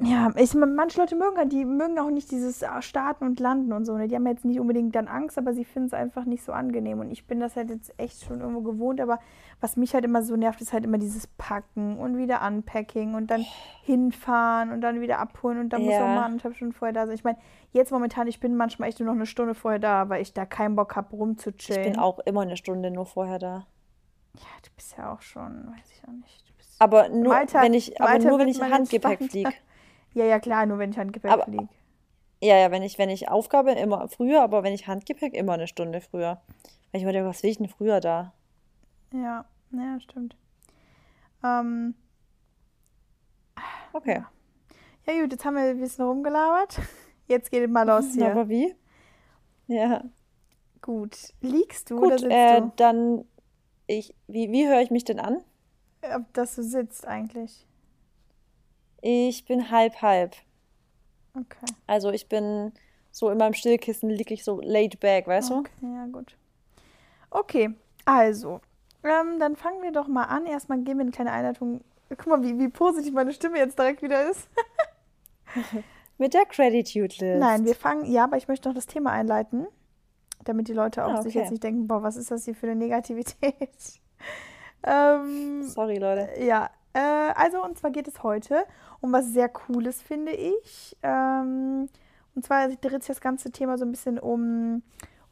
ja, 0.00 0.32
ich, 0.36 0.52
manche 0.54 1.00
Leute 1.00 1.14
mögen 1.14 1.36
halt, 1.36 1.52
die 1.52 1.64
mögen 1.64 1.98
auch 2.00 2.10
nicht 2.10 2.30
dieses 2.32 2.62
äh, 2.62 2.82
Starten 2.82 3.24
und 3.24 3.38
Landen 3.38 3.72
und 3.72 3.84
so. 3.84 3.96
Ne? 3.96 4.08
Die 4.08 4.16
haben 4.16 4.26
jetzt 4.26 4.44
nicht 4.44 4.58
unbedingt 4.58 4.94
dann 4.96 5.06
Angst, 5.06 5.38
aber 5.38 5.54
sie 5.54 5.64
finden 5.64 5.86
es 5.86 5.94
einfach 5.94 6.24
nicht 6.24 6.42
so 6.42 6.52
angenehm. 6.52 6.98
Und 6.98 7.10
ich 7.12 7.26
bin 7.26 7.38
das 7.38 7.54
halt 7.54 7.70
jetzt 7.70 7.94
echt 7.96 8.24
schon 8.24 8.40
irgendwo 8.40 8.62
gewohnt. 8.62 9.00
Aber 9.00 9.20
was 9.60 9.76
mich 9.76 9.94
halt 9.94 10.04
immer 10.04 10.22
so 10.22 10.34
nervt, 10.34 10.60
ist 10.60 10.72
halt 10.72 10.84
immer 10.84 10.98
dieses 10.98 11.28
Packen 11.28 11.98
und 11.98 12.16
wieder 12.16 12.44
Unpacking 12.44 13.14
und 13.14 13.30
dann 13.30 13.44
hinfahren 13.84 14.72
und 14.72 14.80
dann 14.80 15.00
wieder 15.00 15.20
abholen 15.20 15.58
und 15.60 15.68
dann 15.70 15.82
muss 15.82 15.94
man 15.94 16.14
mal 16.14 16.16
Ja, 16.16 16.24
anderthalb 16.24 16.56
Stunden 16.56 16.74
vorher 16.74 16.92
da 16.92 17.06
sein. 17.06 17.14
Ich 17.14 17.24
meine, 17.24 17.38
jetzt 17.72 17.92
momentan, 17.92 18.26
ich 18.26 18.40
bin 18.40 18.56
manchmal 18.56 18.88
echt 18.88 18.98
nur 18.98 19.06
noch 19.06 19.14
eine 19.14 19.26
Stunde 19.26 19.54
vorher 19.54 19.78
da, 19.78 20.08
weil 20.08 20.20
ich 20.20 20.32
da 20.32 20.46
keinen 20.46 20.74
Bock 20.74 20.96
habe, 20.96 21.06
ich 21.06 21.10
bin 21.10 21.18
rumzuchillen. 21.20 21.98
auch 21.98 22.18
immer 22.20 22.40
eine 22.40 22.56
Stunde 22.56 22.90
nur 22.90 23.06
vorher 23.06 23.38
da. 23.38 23.66
Ja, 24.34 24.50
du 24.64 24.70
bist 24.74 24.96
ja 24.98 25.12
auch 25.12 25.22
schon, 25.22 25.68
weiß 25.68 25.90
ich 25.92 26.02
auch 26.08 26.12
nicht. 26.12 26.53
Aber 26.78 27.08
nur, 27.08 27.34
Alter, 27.34 27.62
wenn 27.62 27.74
ich, 27.74 28.00
aber 28.00 28.18
nur, 28.18 28.38
wenn 28.38 28.48
ich 28.48 28.60
Handgepäck 28.60 29.22
fliege. 29.30 29.52
Ja, 30.14 30.24
ja, 30.26 30.38
klar, 30.38 30.64
nur 30.64 30.78
wenn 30.78 30.90
ich 30.92 30.96
Handgepäck 30.98 31.42
fliege. 31.42 31.68
ja, 32.40 32.56
ja, 32.56 32.70
wenn 32.70 32.84
ich, 32.84 32.98
wenn 32.98 33.10
ich 33.10 33.28
Aufgabe 33.28 33.72
immer 33.72 34.06
früher, 34.06 34.42
aber 34.42 34.62
wenn 34.62 34.72
ich 34.72 34.86
Handgepäck 34.86 35.34
immer 35.34 35.54
eine 35.54 35.66
Stunde 35.66 36.00
früher. 36.00 36.40
Weil 36.92 37.00
ich 37.00 37.04
mir 37.04 37.12
denke, 37.12 37.28
was 37.28 37.42
will 37.42 37.50
ich 37.50 37.56
denn 37.58 37.66
früher 37.68 37.98
da? 37.98 38.32
Ja, 39.12 39.44
ja, 39.72 39.98
stimmt. 39.98 40.36
Ähm, 41.42 41.94
Okay. 43.92 44.22
ja. 45.06 45.12
Ja, 45.12 45.20
gut, 45.22 45.32
jetzt 45.32 45.44
haben 45.44 45.54
wir 45.56 45.62
ein 45.64 45.80
bisschen 45.80 46.04
rumgelabert. 46.04 46.80
Jetzt 47.26 47.50
geht 47.50 47.62
es 47.64 47.70
mal 47.70 47.86
los 47.86 48.06
hier. 48.14 48.30
aber 48.30 48.48
wie? 48.48 48.74
Ja. 49.66 50.04
Gut. 50.82 51.16
Liegst 51.40 51.90
du 51.90 51.98
oder 51.98 52.10
Gut, 52.10 52.20
sitzt 52.20 52.32
äh, 52.32 52.60
du? 52.60 52.72
dann, 52.76 53.24
ich, 53.86 54.14
wie, 54.26 54.50
wie 54.52 54.66
höre 54.68 54.80
ich 54.80 54.90
mich 54.90 55.04
denn 55.04 55.18
an? 55.20 55.42
Ob 56.14 56.32
dass 56.32 56.56
du 56.56 56.62
sitzt 56.62 57.06
eigentlich. 57.06 57.66
Ich 59.00 59.44
bin 59.44 59.70
halb, 59.70 60.00
halb. 60.02 60.34
Okay. 61.36 61.66
Also 61.86 62.10
ich 62.10 62.28
bin 62.28 62.72
so 63.10 63.30
in 63.30 63.38
meinem 63.38 63.54
Stillkissen, 63.54 64.08
liege 64.10 64.34
ich 64.34 64.44
so 64.44 64.60
laid 64.60 65.00
back, 65.00 65.26
weißt 65.26 65.50
du? 65.50 65.58
Okay, 65.58 65.70
ja, 65.82 66.06
gut. 66.06 66.36
Okay, 67.30 67.70
also, 68.04 68.60
ähm, 69.02 69.38
dann 69.38 69.56
fangen 69.56 69.82
wir 69.82 69.92
doch 69.92 70.08
mal 70.08 70.24
an. 70.24 70.46
Erstmal 70.46 70.78
geben 70.78 70.98
wir 70.98 71.02
eine 71.02 71.10
kleine 71.10 71.32
Einleitung. 71.32 71.82
Guck 72.08 72.26
mal, 72.26 72.42
wie, 72.42 72.58
wie 72.58 72.68
positiv 72.68 73.12
meine 73.12 73.32
Stimme 73.32 73.58
jetzt 73.58 73.78
direkt 73.78 74.02
wieder 74.02 74.30
ist. 74.30 74.48
Mit 76.18 76.32
der 76.34 76.44
Gratitude 76.46 77.38
Nein, 77.38 77.62
wir 77.64 77.70
List. 77.70 77.80
fangen, 77.80 78.10
ja, 78.10 78.24
aber 78.24 78.36
ich 78.36 78.46
möchte 78.46 78.68
noch 78.68 78.74
das 78.74 78.86
Thema 78.86 79.10
einleiten, 79.10 79.66
damit 80.44 80.68
die 80.68 80.72
Leute 80.72 81.04
auch 81.04 81.14
Ah, 81.14 81.22
sich 81.22 81.34
jetzt 81.34 81.44
okay. 81.46 81.50
nicht 81.52 81.64
denken, 81.64 81.88
boah, 81.88 82.02
was 82.02 82.16
ist 82.16 82.30
das 82.30 82.44
hier 82.44 82.54
für 82.54 82.66
eine 82.66 82.76
Negativität? 82.76 83.42
ähm, 84.84 85.62
Sorry, 85.64 85.98
Leute. 85.98 86.28
ja, 86.40 86.70
äh, 86.92 87.32
also 87.34 87.62
und 87.64 87.78
zwar 87.78 87.90
geht 87.90 88.08
es 88.08 88.22
heute 88.22 88.64
um 89.00 89.12
was 89.12 89.26
sehr 89.32 89.48
Cooles, 89.48 90.00
finde 90.02 90.32
ich. 90.32 90.96
Ähm, 91.02 91.88
und 92.34 92.44
zwar 92.44 92.68
dreht 92.68 93.02
sich 93.02 93.08
das 93.08 93.20
ganze 93.20 93.50
Thema 93.50 93.78
so 93.78 93.84
ein 93.84 93.90
bisschen 93.90 94.18
um 94.18 94.82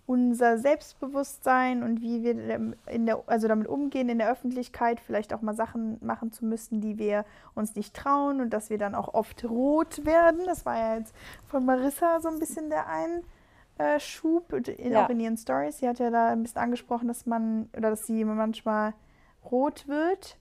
unser 0.04 0.58
Selbstbewusstsein 0.58 1.82
und 1.82 2.02
wie 2.02 2.22
wir 2.22 2.74
in 2.86 3.06
der, 3.06 3.22
also 3.26 3.46
damit 3.48 3.68
umgehen 3.68 4.08
in 4.08 4.18
der 4.18 4.30
Öffentlichkeit, 4.30 5.00
vielleicht 5.00 5.32
auch 5.32 5.42
mal 5.42 5.54
Sachen 5.54 5.98
machen 6.04 6.32
zu 6.32 6.44
müssen, 6.44 6.80
die 6.80 6.98
wir 6.98 7.24
uns 7.54 7.76
nicht 7.76 7.94
trauen 7.94 8.40
und 8.40 8.50
dass 8.50 8.68
wir 8.68 8.78
dann 8.78 8.94
auch 8.94 9.14
oft 9.14 9.44
rot 9.44 10.04
werden. 10.04 10.40
Das 10.44 10.66
war 10.66 10.76
ja 10.76 10.96
jetzt 10.96 11.14
von 11.46 11.64
Marissa 11.64 12.20
so 12.20 12.28
ein 12.28 12.40
bisschen 12.40 12.68
der 12.68 12.86
Einschub, 13.78 14.52
und 14.52 14.68
in, 14.68 14.92
auch 14.96 15.02
Ja, 15.02 15.06
in 15.06 15.20
ihren 15.20 15.36
Stories. 15.36 15.78
Sie 15.78 15.88
hat 15.88 16.00
ja 16.00 16.10
da 16.10 16.28
ein 16.30 16.42
bisschen 16.42 16.60
angesprochen, 16.60 17.06
dass 17.08 17.24
man, 17.24 17.70
oder 17.76 17.90
dass 17.90 18.06
sie 18.06 18.24
manchmal 18.24 18.94
rot 19.50 19.86
wird. 19.88 20.38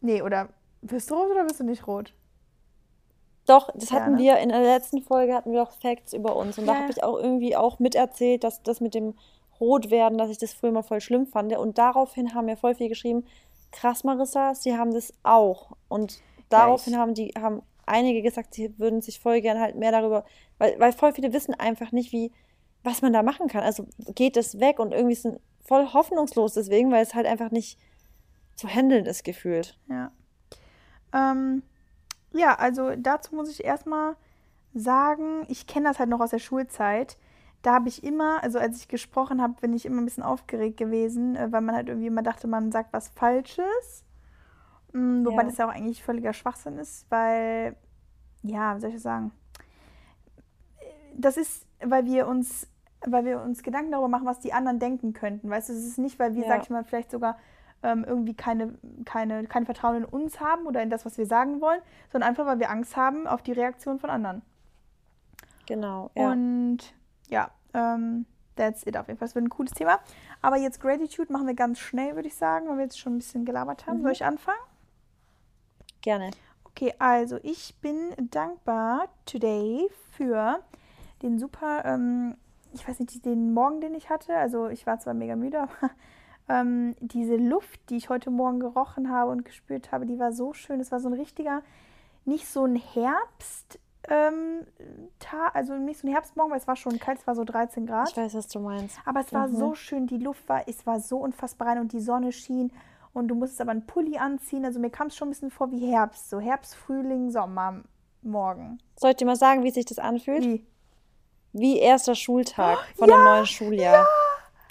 Nee, 0.00 0.22
oder 0.22 0.50
wirst 0.82 1.10
du 1.10 1.14
rot 1.14 1.30
oder 1.30 1.44
wirst 1.46 1.60
du 1.60 1.64
nicht 1.64 1.86
rot? 1.86 2.14
doch, 3.46 3.70
das 3.74 3.90
Ja, 3.90 3.96
hatten 3.96 4.12
ne? 4.12 4.18
wir 4.18 4.38
in 4.38 4.50
der 4.50 4.62
letzten 4.62 5.02
Folge 5.02 5.34
hatten 5.34 5.52
wir 5.52 5.62
auch 5.62 5.72
Facts 5.72 6.12
über 6.12 6.36
uns 6.36 6.58
und 6.58 6.66
da 6.66 6.72
Ja, 6.72 6.78
habe 6.78 6.86
ja. 6.86 6.92
ich 6.92 7.02
auch 7.02 7.18
irgendwie 7.18 7.56
auch 7.56 7.78
miterzählt, 7.80 8.44
dass 8.44 8.62
das 8.62 8.80
mit 8.80 8.94
dem 8.94 9.14
Rotwerden, 9.60 10.16
dass 10.18 10.30
ich 10.30 10.38
das 10.38 10.52
früher 10.52 10.70
mal 10.72 10.82
voll 10.82 11.00
schlimm 11.00 11.26
fand 11.26 11.56
und 11.56 11.78
daraufhin 11.78 12.34
haben 12.34 12.46
mir 12.46 12.56
voll 12.56 12.74
viel 12.74 12.88
geschrieben, 12.88 13.24
krass 13.72 14.04
Marissa, 14.04 14.54
sie 14.54 14.76
haben 14.76 14.92
das 14.92 15.12
auch 15.24 15.72
und 15.88 16.22
daraufhin 16.50 16.96
haben 16.96 17.14
die 17.14 17.32
haben 17.36 17.62
einige 17.86 18.22
gesagt, 18.22 18.54
sie 18.54 18.78
würden 18.78 19.00
sich 19.02 19.18
voll 19.18 19.40
gern 19.40 19.58
halt 19.60 19.74
mehr 19.76 19.90
darüber, 19.92 20.24
weil 20.58 20.78
weil 20.78 20.92
voll 20.92 21.12
viele 21.12 21.32
wissen 21.32 21.54
einfach 21.54 21.90
nicht, 21.92 22.12
wie 22.12 22.32
was 22.84 23.02
man 23.02 23.12
da 23.12 23.22
machen 23.22 23.48
kann. 23.48 23.62
Also 23.64 23.86
geht 24.14 24.36
es 24.36 24.60
weg 24.60 24.78
und 24.78 24.92
irgendwie 24.92 25.14
sind 25.16 25.40
voll 25.64 25.92
hoffnungslos 25.92 26.54
deswegen, 26.54 26.90
weil 26.92 27.02
es 27.02 27.14
halt 27.14 27.26
einfach 27.26 27.50
nicht 27.50 27.78
zu 28.56 28.68
handeln 28.68 29.06
ist 29.06 29.24
gefühlt. 29.24 29.78
ja. 29.88 30.10
Ähm, 31.14 31.62
ja, 32.32 32.54
also 32.54 32.96
dazu 32.96 33.34
muss 33.34 33.50
ich 33.50 33.64
erstmal 33.64 34.16
sagen, 34.72 35.44
ich 35.48 35.66
kenne 35.66 35.88
das 35.88 35.98
halt 35.98 36.08
noch 36.08 36.20
aus 36.20 36.30
der 36.30 36.38
Schulzeit. 36.38 37.18
Da 37.60 37.74
habe 37.74 37.88
ich 37.90 38.02
immer, 38.02 38.42
also 38.42 38.58
als 38.58 38.78
ich 38.78 38.88
gesprochen 38.88 39.42
habe, 39.42 39.54
bin 39.60 39.74
ich 39.74 39.84
immer 39.84 40.00
ein 40.00 40.06
bisschen 40.06 40.22
aufgeregt 40.22 40.78
gewesen, 40.78 41.36
äh, 41.36 41.52
weil 41.52 41.60
man 41.60 41.74
halt 41.74 41.88
irgendwie 41.88 42.06
immer 42.06 42.22
dachte, 42.22 42.46
man 42.48 42.72
sagt 42.72 42.92
was 42.94 43.08
Falsches. 43.08 44.04
Mm, 44.92 45.26
Wobei 45.26 45.42
Ja. 45.42 45.48
das 45.48 45.58
ja 45.58 45.66
auch 45.68 45.72
eigentlich 45.74 46.02
völliger 46.02 46.32
Schwachsinn 46.32 46.78
ist, 46.78 47.04
weil, 47.10 47.76
ja, 48.42 48.74
wie 48.76 48.80
soll 48.80 48.88
ich 48.88 48.96
das 48.96 49.02
sagen? 49.02 49.32
Das 51.14 51.36
ist, 51.36 51.66
weil 51.80 52.06
wir 52.06 52.26
uns, 52.26 52.66
weil 53.06 53.24
wir 53.26 53.42
uns 53.42 53.62
Gedanken 53.62 53.90
darüber 53.92 54.08
machen, 54.08 54.26
was 54.26 54.40
die 54.40 54.52
anderen 54.54 54.78
denken 54.78 55.12
könnten. 55.12 55.50
Weißt 55.50 55.68
du, 55.68 55.72
es 55.74 55.84
ist 55.86 55.98
nicht, 55.98 56.18
weil 56.18 56.34
wir, 56.34 56.44
sag 56.44 56.56
Ja. 56.56 56.62
ich 56.62 56.70
mal, 56.70 56.84
vielleicht 56.84 57.10
sogar 57.10 57.36
ähm, 57.82 58.04
irgendwie 58.04 58.34
keine, 58.34 58.74
keine, 59.04 59.44
kein 59.46 59.64
Vertrauen 59.64 59.96
in 59.96 60.04
uns 60.04 60.40
haben 60.40 60.66
oder 60.66 60.82
in 60.82 60.90
das, 60.90 61.04
was 61.04 61.18
wir 61.18 61.26
sagen 61.26 61.60
wollen, 61.60 61.80
sondern 62.10 62.28
einfach, 62.28 62.46
weil 62.46 62.58
wir 62.60 62.70
Angst 62.70 62.96
haben 62.96 63.26
auf 63.26 63.42
die 63.42 63.52
Reaktion 63.52 63.98
von 63.98 64.10
anderen. 64.10 64.42
Genau, 65.66 66.10
ja. 66.14 66.30
Und 66.30 66.78
ja, 67.28 67.50
ähm, 67.74 68.26
that's 68.56 68.86
it 68.86 68.96
auf 68.96 69.06
jeden 69.08 69.18
Fall. 69.18 69.28
Das 69.28 69.34
wird 69.34 69.44
ein 69.44 69.48
cooles 69.50 69.72
Thema. 69.72 70.00
Aber 70.40 70.56
jetzt 70.56 70.80
Gratitude 70.80 71.32
machen 71.32 71.46
wir 71.46 71.54
ganz 71.54 71.78
schnell, 71.78 72.14
würde 72.14 72.28
ich 72.28 72.34
sagen, 72.36 72.68
weil 72.68 72.76
wir 72.76 72.84
jetzt 72.84 72.98
schon 72.98 73.14
ein 73.14 73.18
bisschen 73.18 73.44
gelabert 73.44 73.86
haben. 73.86 73.98
Soll 73.98 74.10
Mhm. 74.10 74.12
ich 74.12 74.24
anfangen? 74.24 74.58
Gerne. 76.00 76.30
Okay, 76.64 76.94
also 76.98 77.38
ich 77.42 77.76
bin 77.80 77.96
dankbar 78.30 79.08
today 79.26 79.88
für 80.12 80.60
den 81.22 81.38
super, 81.38 81.84
ähm, 81.84 82.36
ich 82.72 82.86
weiß 82.86 82.98
nicht, 82.98 83.24
den 83.24 83.52
Morgen, 83.54 83.80
den 83.80 83.94
ich 83.94 84.10
hatte. 84.10 84.34
Also 84.34 84.68
ich 84.68 84.86
war 84.86 84.98
zwar 84.98 85.14
mega 85.14 85.36
müde, 85.36 85.60
aber 85.62 85.90
ähm, 86.48 86.94
diese 87.00 87.36
Luft, 87.36 87.80
die 87.90 87.96
ich 87.96 88.08
heute 88.08 88.30
Morgen 88.30 88.60
gerochen 88.60 89.10
habe 89.10 89.30
und 89.30 89.44
gespürt 89.44 89.92
habe, 89.92 90.06
die 90.06 90.18
war 90.18 90.32
so 90.32 90.52
schön. 90.52 90.80
Es 90.80 90.92
war 90.92 91.00
so 91.00 91.08
ein 91.08 91.14
richtiger, 91.14 91.62
nicht 92.24 92.46
so 92.48 92.64
ein 92.64 92.76
Herbst, 92.76 93.78
ähm, 94.08 94.66
also 95.52 95.74
nicht 95.74 96.00
so 96.00 96.06
ein 96.06 96.12
Herbstmorgen, 96.12 96.52
weil 96.52 96.58
es 96.58 96.66
war 96.66 96.76
schon 96.76 96.98
kalt, 96.98 97.18
es 97.20 97.26
war 97.26 97.34
so 97.34 97.44
13 97.44 97.86
Grad. 97.86 98.10
Ich 98.10 98.16
weiß, 98.16 98.34
was 98.34 98.48
du 98.48 98.58
meinst. 98.58 98.98
Aber 99.04 99.20
es 99.20 99.32
war 99.32 99.48
mhm. 99.48 99.56
so 99.56 99.74
schön, 99.74 100.06
die 100.06 100.18
Luft 100.18 100.48
war, 100.48 100.66
es 100.66 100.86
war 100.86 101.00
so 101.00 101.18
unfassbar 101.18 101.68
rein 101.68 101.78
und 101.78 101.92
die 101.92 102.00
Sonne 102.00 102.32
schien 102.32 102.72
und 103.12 103.28
du 103.28 103.34
musstest 103.34 103.60
aber 103.60 103.70
einen 103.70 103.86
Pulli 103.86 104.18
anziehen. 104.18 104.64
Also 104.64 104.80
mir 104.80 104.90
kam 104.90 105.08
es 105.08 105.16
schon 105.16 105.28
ein 105.28 105.32
bisschen 105.32 105.50
vor 105.50 105.70
wie 105.70 105.90
Herbst, 105.90 106.30
so 106.30 106.40
Herbst, 106.40 106.74
Frühling, 106.74 107.30
Sommer, 107.30 107.82
morgen. 108.22 108.78
Soll 108.96 109.10
ich 109.10 109.16
dir 109.16 109.26
mal 109.26 109.36
sagen, 109.36 109.62
wie 109.62 109.70
sich 109.70 109.84
das 109.84 109.98
anfühlt? 109.98 110.44
Wie? 110.44 110.66
Wie 111.52 111.78
erster 111.78 112.14
Schultag 112.14 112.78
von 112.96 113.08
ja, 113.08 113.16
dem 113.16 113.24
neuen 113.24 113.46
Schuljahr. 113.46 113.94
Ja. 113.94 114.06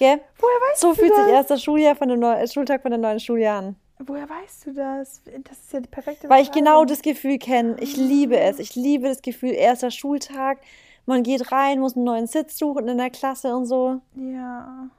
Gell? 0.01 0.19
Woher 0.39 0.55
weißt 0.71 0.81
so 0.81 0.87
du 0.87 0.93
das? 0.93 0.97
So 0.97 1.05
fühlt 1.05 1.15
sich 1.15 1.33
erster 1.35 1.57
Schuljahr 1.59 1.95
von 1.95 2.09
dem 2.09 2.19
Neu 2.19 2.47
Schultag 2.47 2.81
von 2.81 2.89
dem 2.89 3.01
neuen 3.01 3.19
Schuljahr 3.19 3.59
an. 3.59 3.75
Woher 3.99 4.27
weißt 4.27 4.65
du 4.65 4.73
das? 4.73 5.21
Das 5.43 5.59
ist 5.59 5.73
ja 5.73 5.79
die 5.79 5.89
perfekte 5.89 6.27
Weil 6.27 6.41
ich 6.41 6.51
genau 6.51 6.85
das 6.85 7.03
Gefühl 7.03 7.37
kenne. 7.37 7.75
Ich 7.79 7.97
liebe 7.97 8.35
es. 8.35 8.57
Ich 8.57 8.73
liebe 8.73 9.07
das 9.07 9.21
Gefühl, 9.21 9.51
erster 9.51 9.91
Schultag. 9.91 10.57
Man 11.05 11.21
geht 11.21 11.51
rein, 11.51 11.79
muss 11.79 11.95
einen 11.95 12.05
neuen 12.05 12.25
Sitz 12.25 12.57
suchen 12.57 12.87
in 12.87 12.97
der 12.97 13.11
Klasse 13.11 13.55
und 13.55 13.67
so. 13.67 14.01
Ja, 14.15 14.89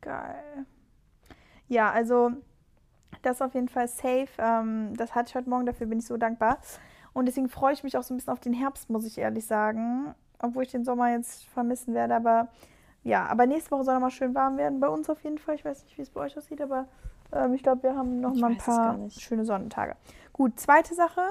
geil. 0.00 0.66
Ja, 1.68 1.92
also 1.92 2.32
das 3.22 3.36
ist 3.36 3.42
auf 3.42 3.54
jeden 3.54 3.68
Fall 3.68 3.86
safe. 3.86 4.26
Ähm, 4.38 4.96
das 4.96 5.14
hatte 5.14 5.28
ich 5.28 5.34
heute 5.36 5.48
Morgen, 5.48 5.66
dafür 5.66 5.86
bin 5.86 6.00
ich 6.00 6.06
so 6.06 6.16
dankbar. 6.16 6.58
Und 7.12 7.26
deswegen 7.26 7.48
freue 7.48 7.74
ich 7.74 7.84
mich 7.84 7.96
auch 7.96 8.02
so 8.02 8.12
ein 8.12 8.16
bisschen 8.16 8.32
auf 8.32 8.40
den 8.40 8.52
Herbst, 8.52 8.90
muss 8.90 9.06
ich 9.06 9.16
ehrlich 9.16 9.46
sagen. 9.46 10.12
Obwohl 10.40 10.64
ich 10.64 10.72
den 10.72 10.84
Sommer 10.84 11.12
jetzt 11.12 11.44
vermissen 11.44 11.94
werde. 11.94 12.16
Aber 12.16 12.48
ja, 13.02 13.26
aber 13.26 13.46
nächste 13.46 13.70
Woche 13.70 13.84
soll 13.84 13.94
noch 13.94 14.00
mal 14.00 14.10
schön 14.10 14.34
warm 14.34 14.58
werden. 14.58 14.80
Bei 14.80 14.88
uns 14.88 15.08
auf 15.08 15.22
jeden 15.24 15.38
Fall. 15.38 15.54
Ich 15.54 15.64
weiß 15.64 15.84
nicht, 15.84 15.96
wie 15.96 16.02
es 16.02 16.10
bei 16.10 16.20
euch 16.20 16.36
aussieht, 16.36 16.60
aber 16.60 16.86
ähm, 17.32 17.54
ich 17.54 17.62
glaube, 17.62 17.82
wir 17.82 17.96
haben 17.96 18.20
noch 18.20 18.34
ich 18.34 18.40
mal 18.40 18.50
ein 18.50 18.58
paar 18.58 18.98
schöne 19.10 19.44
Sonnentage. 19.44 19.96
Gut, 20.32 20.60
zweite 20.60 20.94
Sache. 20.94 21.22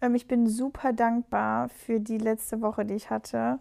Ähm, 0.00 0.14
ich 0.14 0.26
bin 0.26 0.46
super 0.46 0.92
dankbar 0.92 1.68
für 1.68 2.00
die 2.00 2.18
letzte 2.18 2.62
Woche, 2.62 2.84
die 2.86 2.94
ich 2.94 3.10
hatte. 3.10 3.58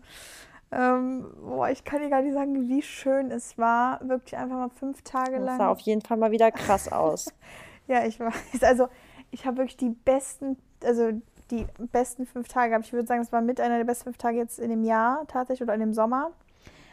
Ähm, 0.72 1.26
boah, 1.44 1.70
ich 1.70 1.84
kann 1.84 2.02
dir 2.02 2.10
gar 2.10 2.22
nicht 2.22 2.34
sagen, 2.34 2.70
wie 2.70 2.82
schön 2.82 3.30
es 3.32 3.58
war. 3.58 4.00
Wirklich 4.08 4.38
einfach 4.38 4.56
mal 4.56 4.70
fünf 4.70 5.02
Tage 5.02 5.38
lang. 5.38 5.46
Das 5.46 5.58
sah 5.58 5.70
auf 5.70 5.80
jeden 5.82 6.02
Fall 6.02 6.18
mal 6.18 6.32
wieder 6.32 6.52
krass 6.52 6.90
aus. 6.90 7.34
ja, 7.88 8.06
ich 8.06 8.20
weiß. 8.20 8.64
Also, 8.64 8.88
ich 9.32 9.46
habe 9.46 9.58
wirklich 9.58 9.78
die 9.78 9.90
besten, 9.90 10.58
also 10.86 11.12
die 11.52 11.66
besten 11.92 12.26
fünf 12.26 12.48
Tage 12.48 12.70
gehabt. 12.70 12.86
Ich 12.86 12.94
würde 12.94 13.08
sagen, 13.08 13.22
es 13.22 13.34
war 13.34 13.42
mit 13.42 13.60
einer 13.60 13.78
der 13.78 13.84
besten 13.84 14.06
fünf 14.06 14.18
Tage 14.18 14.38
jetzt 14.38 14.58
in 14.60 14.70
dem 14.70 14.86
Jahr 14.86 15.28
tatsächlich 15.28 15.64
oder 15.64 15.74
in 15.74 15.82
dem 15.82 15.94
Sommer 15.94 16.32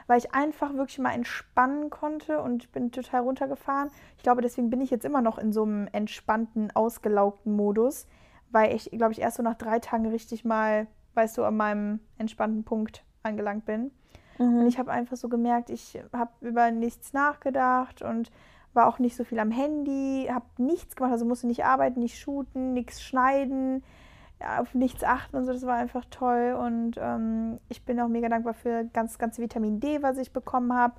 weil 0.09 0.19
ich 0.19 0.35
einfach 0.35 0.75
wirklich 0.75 0.99
mal 0.99 1.13
entspannen 1.13 1.91
konnte 1.91 2.41
und 2.43 2.73
bin 2.73 2.91
total 2.91 3.21
runtergefahren. 3.21 3.91
Ich 4.17 4.25
glaube, 4.25 4.41
deswegen 4.41 4.71
bin 4.71 4.81
ich 4.81 4.91
jetzt 4.91 5.05
immer 5.05 5.21
noch 5.21 5.39
in 5.39 5.53
so 5.53 5.63
einem 5.63 5.87
entspannten, 5.93 6.75
ausgelaugten 6.75 7.55
Modus, 7.55 8.07
weil 8.51 8.75
ich, 8.75 8.91
glaube 8.91 9.13
ich, 9.13 9.21
erst 9.21 9.37
so 9.37 9.43
nach 9.43 9.55
drei 9.55 9.79
Tagen 9.79 10.07
richtig 10.07 10.45
mal, 10.45 10.89
weißt 11.15 11.37
du, 11.39 11.45
an 11.45 11.57
meinem 11.57 12.01
entspannten 12.17 12.65
Punkt 12.65 13.05
angelangt 13.23 13.67
bin. 13.67 13.91
Mhm. 14.39 14.61
Und 14.61 14.67
ich 14.67 14.79
habe 14.79 14.91
einfach 14.91 15.17
so 15.17 15.29
gemerkt, 15.29 15.69
ich 15.69 16.01
habe 16.13 16.31
über 16.41 16.71
nichts 16.71 17.13
nachgedacht 17.13 18.01
und 18.01 18.31
war 18.73 18.89
auch 18.89 18.99
nicht 18.99 19.15
so 19.15 19.25
viel 19.25 19.39
am 19.39 19.51
Handy, 19.51 20.29
habe 20.33 20.47
nichts 20.57 20.97
gemacht, 20.97 21.13
also 21.13 21.27
musste 21.27 21.47
nicht 21.47 21.67
arbeiten, 21.67 22.01
nicht 22.01 22.19
shooten, 22.19 22.73
nichts 22.73 23.03
schneiden, 23.03 23.85
auf 24.41 24.75
nichts 24.75 25.03
achten 25.03 25.37
und 25.37 25.47
so. 25.47 25.53
Das 25.53 25.67
war 25.67 25.77
einfach 25.77 26.05
toll. 26.11 26.57
Und 26.59 26.97
ähm, 26.99 27.59
ich 27.69 27.85
bin 27.85 28.01
auch 28.01 28.09
mega 28.09 28.29
dankbar 28.29 28.55
für 28.55 28.85
ganz, 28.93 29.19
ganz 29.19 29.39
Vitamin 29.39 29.81
D, 29.81 30.03
was 30.03 30.19
ich 30.19 30.33
bekommen 30.33 30.73
habe. 30.73 30.95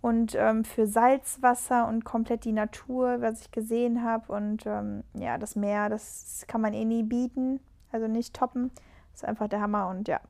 Und 0.00 0.34
ähm, 0.34 0.64
für 0.64 0.86
Salzwasser 0.86 1.86
und 1.86 2.04
komplett 2.04 2.44
die 2.44 2.52
Natur, 2.52 3.20
was 3.20 3.42
ich 3.42 3.52
gesehen 3.52 4.02
habe. 4.02 4.32
Und 4.32 4.66
ähm, 4.66 5.04
ja, 5.14 5.38
das 5.38 5.54
Meer, 5.54 5.88
das 5.88 6.44
kann 6.48 6.60
man 6.60 6.74
eh 6.74 6.84
nie 6.84 7.04
bieten. 7.04 7.60
Also 7.92 8.08
nicht 8.08 8.34
toppen. 8.34 8.72
Das 9.12 9.22
ist 9.22 9.28
einfach 9.28 9.48
der 9.48 9.60
Hammer. 9.60 9.88
Und 9.88 10.08
ja, 10.08 10.20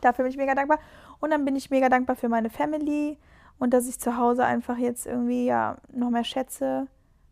dafür 0.00 0.24
bin 0.24 0.30
ich 0.30 0.38
mega 0.38 0.54
dankbar. 0.54 0.78
Und 1.20 1.30
dann 1.30 1.44
bin 1.44 1.56
ich 1.56 1.70
mega 1.70 1.88
dankbar 1.88 2.14
für 2.14 2.28
meine 2.28 2.50
Family. 2.50 3.18
Und 3.58 3.74
dass 3.74 3.88
ich 3.88 3.98
zu 3.98 4.16
Hause 4.16 4.44
einfach 4.44 4.78
jetzt 4.78 5.06
irgendwie 5.06 5.46
ja 5.46 5.78
noch 5.92 6.10
mehr 6.10 6.24
schätze. 6.24 6.86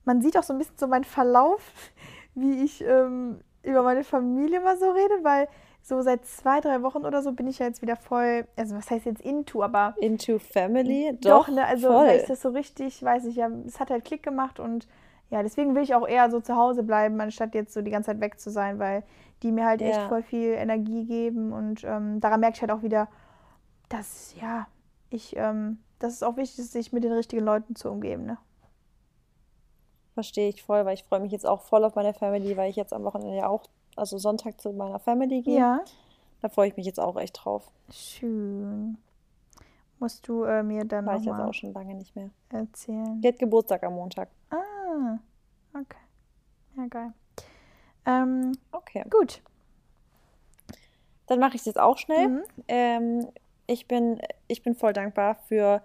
Man 0.04 0.22
sieht 0.22 0.36
auch 0.36 0.42
so 0.42 0.52
ein 0.52 0.58
bisschen 0.58 0.78
so 0.78 0.88
meinen 0.88 1.04
Verlauf, 1.04 1.72
wie 2.34 2.64
ich 2.64 2.82
ähm, 2.84 3.40
über 3.62 3.82
meine 3.82 4.04
Familie 4.04 4.60
mal 4.60 4.78
so 4.78 4.90
rede, 4.90 5.22
weil 5.22 5.48
so 5.82 6.02
seit 6.02 6.26
zwei, 6.26 6.60
drei 6.60 6.82
Wochen 6.82 7.04
oder 7.04 7.22
so 7.22 7.32
bin 7.32 7.46
ich 7.46 7.58
ja 7.58 7.66
jetzt 7.66 7.82
wieder 7.82 7.96
voll, 7.96 8.46
also 8.56 8.76
was 8.76 8.90
heißt 8.90 9.06
jetzt 9.06 9.22
into, 9.22 9.62
aber. 9.62 9.94
Into 9.98 10.38
Family? 10.38 11.16
Doch, 11.20 11.46
doch 11.46 11.54
ne, 11.54 11.64
also 11.64 11.88
voll. 11.88 12.08
ist 12.08 12.28
das 12.28 12.42
so 12.42 12.50
richtig, 12.50 13.02
weiß 13.02 13.24
ich 13.26 13.36
ja, 13.36 13.50
es 13.66 13.80
hat 13.80 13.90
halt 13.90 14.04
Klick 14.04 14.22
gemacht 14.22 14.60
und 14.60 14.86
ja, 15.30 15.42
deswegen 15.42 15.74
will 15.74 15.82
ich 15.82 15.94
auch 15.94 16.06
eher 16.06 16.30
so 16.30 16.40
zu 16.40 16.56
Hause 16.56 16.82
bleiben, 16.82 17.20
anstatt 17.20 17.54
jetzt 17.54 17.72
so 17.72 17.82
die 17.82 17.90
ganze 17.90 18.08
Zeit 18.10 18.20
weg 18.20 18.40
zu 18.40 18.50
sein, 18.50 18.78
weil 18.78 19.04
die 19.42 19.52
mir 19.52 19.64
halt 19.64 19.80
ja. 19.80 19.88
echt 19.88 20.02
voll 20.02 20.22
viel 20.22 20.52
Energie 20.52 21.04
geben 21.06 21.52
und 21.52 21.84
ähm, 21.84 22.20
daran 22.20 22.40
merke 22.40 22.56
ich 22.56 22.60
halt 22.60 22.72
auch 22.72 22.82
wieder, 22.82 23.08
dass, 23.88 24.34
ja, 24.40 24.66
ich, 25.08 25.36
ähm, 25.36 25.78
dass 25.98 26.14
es 26.14 26.22
auch 26.22 26.36
wichtig 26.36 26.58
ist, 26.58 26.72
sich 26.72 26.92
mit 26.92 27.04
den 27.04 27.12
richtigen 27.12 27.44
Leuten 27.44 27.74
zu 27.74 27.90
umgeben, 27.90 28.26
ne? 28.26 28.38
Verstehe 30.20 30.50
ich 30.50 30.62
voll, 30.62 30.84
weil 30.84 30.92
ich 30.92 31.04
freue 31.04 31.20
mich 31.20 31.32
jetzt 31.32 31.46
auch 31.46 31.62
voll 31.62 31.82
auf 31.82 31.94
meine 31.94 32.12
Family, 32.12 32.54
weil 32.54 32.68
ich 32.68 32.76
jetzt 32.76 32.92
am 32.92 33.04
Wochenende 33.04 33.38
ja 33.38 33.48
auch, 33.48 33.62
also 33.96 34.18
Sonntag 34.18 34.60
zu 34.60 34.70
meiner 34.70 34.98
Family 34.98 35.40
gehe. 35.40 35.58
Ja. 35.58 35.80
Da 36.42 36.50
freue 36.50 36.68
ich 36.68 36.76
mich 36.76 36.84
jetzt 36.84 37.00
auch 37.00 37.18
echt 37.18 37.42
drauf. 37.42 37.70
Schön. 37.90 38.98
Musst 39.98 40.28
du 40.28 40.44
äh, 40.44 40.62
mir 40.62 40.84
dann 40.84 41.06
Weiß 41.06 41.22
ich 41.22 41.28
jetzt 41.28 41.40
auch 41.40 41.54
schon 41.54 41.72
lange 41.72 41.94
nicht 41.94 42.14
mehr. 42.14 42.28
Erzählen. 42.50 43.18
Die 43.22 43.28
hat 43.28 43.38
Geburtstag 43.38 43.82
am 43.82 43.94
Montag. 43.94 44.28
Ah, 44.50 45.16
okay. 45.72 45.96
Ja, 46.76 46.86
geil. 46.88 47.14
Ähm, 48.04 48.52
okay. 48.72 49.06
Gut. 49.08 49.40
Dann 51.28 51.38
mache 51.38 51.54
ich 51.54 51.62
es 51.62 51.66
jetzt 51.66 51.80
auch 51.80 51.96
schnell. 51.96 52.28
Mhm. 52.28 52.42
Ähm, 52.68 53.28
ich, 53.66 53.88
bin, 53.88 54.20
ich 54.48 54.62
bin 54.62 54.74
voll 54.74 54.92
dankbar 54.92 55.36
für 55.48 55.80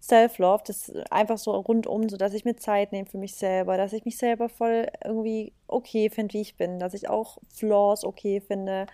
Self-Love, 0.00 0.62
das 0.66 0.88
ist 0.88 1.12
einfach 1.12 1.38
so 1.38 1.52
rundum, 1.52 2.08
so 2.08 2.16
dass 2.16 2.34
ich 2.34 2.44
mir 2.44 2.56
Zeit 2.56 2.92
nehme 2.92 3.06
für 3.06 3.18
mich 3.18 3.34
selber, 3.34 3.76
dass 3.76 3.92
ich 3.92 4.04
mich 4.04 4.16
selber 4.16 4.48
voll 4.48 4.86
irgendwie 5.04 5.52
okay 5.66 6.08
finde, 6.10 6.34
wie 6.34 6.40
ich 6.40 6.56
bin, 6.56 6.78
dass 6.78 6.94
ich 6.94 7.08
auch 7.08 7.38
Flaws 7.48 8.04
okay 8.04 8.40
finde 8.40 8.86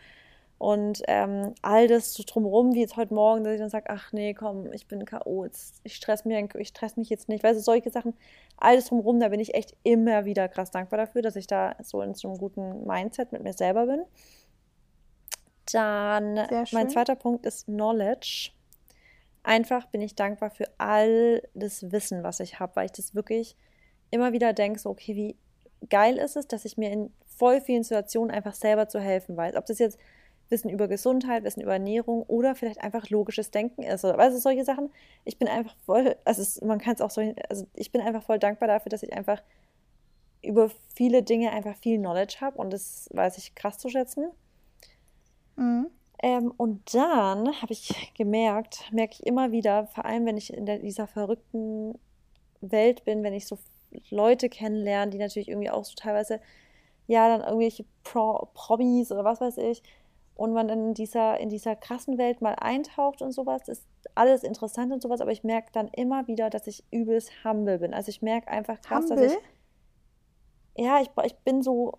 und 0.59 1.03
ähm, 1.09 1.55
all 1.61 1.89
das 1.89 2.15
so 2.15 2.23
drumherum, 2.25 2.75
wie 2.75 2.81
jetzt 2.81 2.97
heute 2.97 3.13
Morgen, 3.13 3.45
dass 3.45 3.53
ich 3.53 3.61
dann 3.61 3.69
sage, 3.69 3.91
ach 3.91 4.13
nee, 4.13 4.33
komm, 4.33 4.73
ich 4.73 4.87
bin 4.87 5.05
K.O., 5.05 5.47
ich 5.83 5.95
stress 5.95 6.25
mich, 6.25 6.55
ich 6.55 6.69
stress 6.69 6.97
mich 6.97 7.11
jetzt 7.11 7.29
nicht, 7.29 7.45
weißt 7.45 7.59
du, 7.59 7.63
solche 7.63 7.91
Sachen, 7.91 8.15
alles 8.57 8.87
drumherum, 8.87 9.21
da 9.21 9.29
bin 9.29 9.41
ich 9.41 9.55
echt 9.55 9.77
immer 9.83 10.25
wieder 10.25 10.49
krass 10.49 10.71
dankbar 10.71 10.99
dafür, 10.99 11.21
dass 11.21 11.37
ich 11.37 11.47
da 11.47 11.77
so 11.83 12.01
in 12.01 12.15
so 12.15 12.29
einem 12.29 12.39
guten 12.39 12.87
Mindset 12.87 13.31
mit 13.33 13.43
mir 13.43 13.53
selber 13.53 13.87
bin. 13.87 14.05
Dann 15.71 16.35
mein 16.73 16.89
zweiter 16.89 17.17
Punkt 17.17 17.45
ist 17.45 17.67
Knowledge 17.67 18.53
einfach 19.45 19.87
bin 19.87 20.01
ich 20.01 20.17
dankbar 20.17 20.51
für 20.51 20.67
all 20.79 21.43
das 21.55 21.93
Wissen, 21.93 22.25
was 22.25 22.41
ich 22.41 22.59
habe, 22.59 22.75
weil 22.77 22.87
ich 22.87 22.93
das 22.93 23.15
wirklich 23.15 23.57
immer 24.11 24.33
wieder 24.33 24.53
denke, 24.53 24.81
so, 24.81 24.91
okay, 24.91 25.15
wie 25.15 25.37
geil 25.89 26.17
ist 26.17 26.37
es, 26.37 26.49
dass 26.49 26.65
ich 26.65 26.77
mir 26.77 26.91
in 26.91 27.13
voll 27.37 27.61
vielen 27.61 27.83
Situationen 27.83 28.31
einfach 28.31 28.55
selber 28.55 28.89
zu 28.89 29.01
helfen 29.01 29.37
weiß. 29.37 29.55
Ob 29.57 29.67
das 29.67 29.79
jetzt 29.79 29.99
Wissen 30.49 30.71
über 30.71 30.89
Gesundheit, 30.89 31.45
Wissen 31.45 31.63
über 31.63 31.73
Ernährung 31.73 32.23
oder 32.25 32.55
vielleicht 32.55 32.83
einfach 32.83 33.09
logisches 33.11 33.51
Denken 33.51 33.83
ist 33.83 34.05
oder 34.05 34.31
du, 34.31 34.39
solche 34.39 34.65
Sachen. 34.65 34.91
Ich 35.25 35.39
bin 35.39 35.49
einfach 35.49 35.75
voll, 35.85 36.17
also 36.25 36.43
es, 36.43 36.61
man 36.61 36.79
kann 36.79 36.95
es 36.95 37.01
auch 37.01 37.11
so, 37.11 37.21
also 37.49 37.67
ich 37.75 37.93
bin 37.93 38.01
einfach 38.01 38.23
voll 38.23 38.39
dankbar 38.39 38.69
dafür, 38.69 38.91
dass 38.91 39.03
ich 39.03 39.13
einfach 39.13 39.43
über 40.43 40.71
viele 40.95 41.23
Dinge 41.23 41.51
einfach 41.53 41.77
viel 41.77 41.99
Knowledge 41.99 42.37
habe 42.41 42.59
und 42.59 42.73
das 42.73 43.09
weiß 43.13 43.39
ich 43.39 43.55
krass 43.55 43.79
zu 43.79 43.89
schätzen. 43.89 44.31
Mhm. 45.57 45.87
Ähm, 46.25 46.55
und 46.57 46.95
dann 46.95 47.61
habe 47.61 47.75
ich 47.75 48.15
gemerkt, 48.17 48.91
merke 48.93 49.13
ich 49.13 49.27
immer 49.27 49.53
wieder, 49.53 49.89
vor 49.89 50.07
allem 50.07 50.25
wenn 50.25 50.39
ich 50.39 50.55
in 50.55 50.65
der, 50.65 50.79
dieser 50.79 51.07
verrückten 51.07 51.99
Welt 52.63 53.05
bin, 53.05 53.23
wenn 53.23 53.35
ich 53.35 53.47
so 53.47 53.59
Leute 54.09 54.49
kennenlerne, 54.49 55.11
die 55.11 55.19
natürlich 55.19 55.49
irgendwie 55.49 55.69
auch 55.69 55.85
so 55.85 55.93
teilweise, 55.95 56.41
ja, 57.09 57.29
dann 57.29 57.43
irgendwelche 57.43 57.85
Pro 58.05 58.49
Promis 58.55 59.13
oder 59.13 59.23
was 59.23 59.43
weiß 59.43 59.59
ich, 59.59 59.83
und 60.35 60.55
man 60.55 60.67
dann 60.67 60.89
in 60.89 60.95
dieser, 60.95 61.39
in 61.41 61.51
dieser 61.51 61.77
krassen 61.77 62.17
Welt 62.17 62.41
mal 62.41 62.55
eintaucht 62.55 63.21
und 63.21 63.33
sowas, 63.33 63.69
ist 63.69 63.87
alles 64.15 64.45
interessant 64.45 64.95
und 64.95 65.03
sowas, 65.03 65.21
aber 65.21 65.31
ich 65.31 65.45
merke 65.45 65.73
dann 65.73 65.89
immer 65.89 66.27
wieder, 66.27 66.49
dass 66.49 66.67
ich 66.67 66.85
übelst 66.91 67.33
humble 67.45 67.81
bin. 67.81 67.93
Also 67.93 68.09
ich 68.09 68.23
merke 68.23 68.49
einfach 68.49 68.81
krass, 68.81 69.11
humble? 69.11 69.27
dass 69.27 69.35
ich. 69.35 70.85
Ja, 70.87 71.03
ich, 71.03 71.11
ich 71.23 71.37
bin 71.41 71.61
so. 71.61 71.99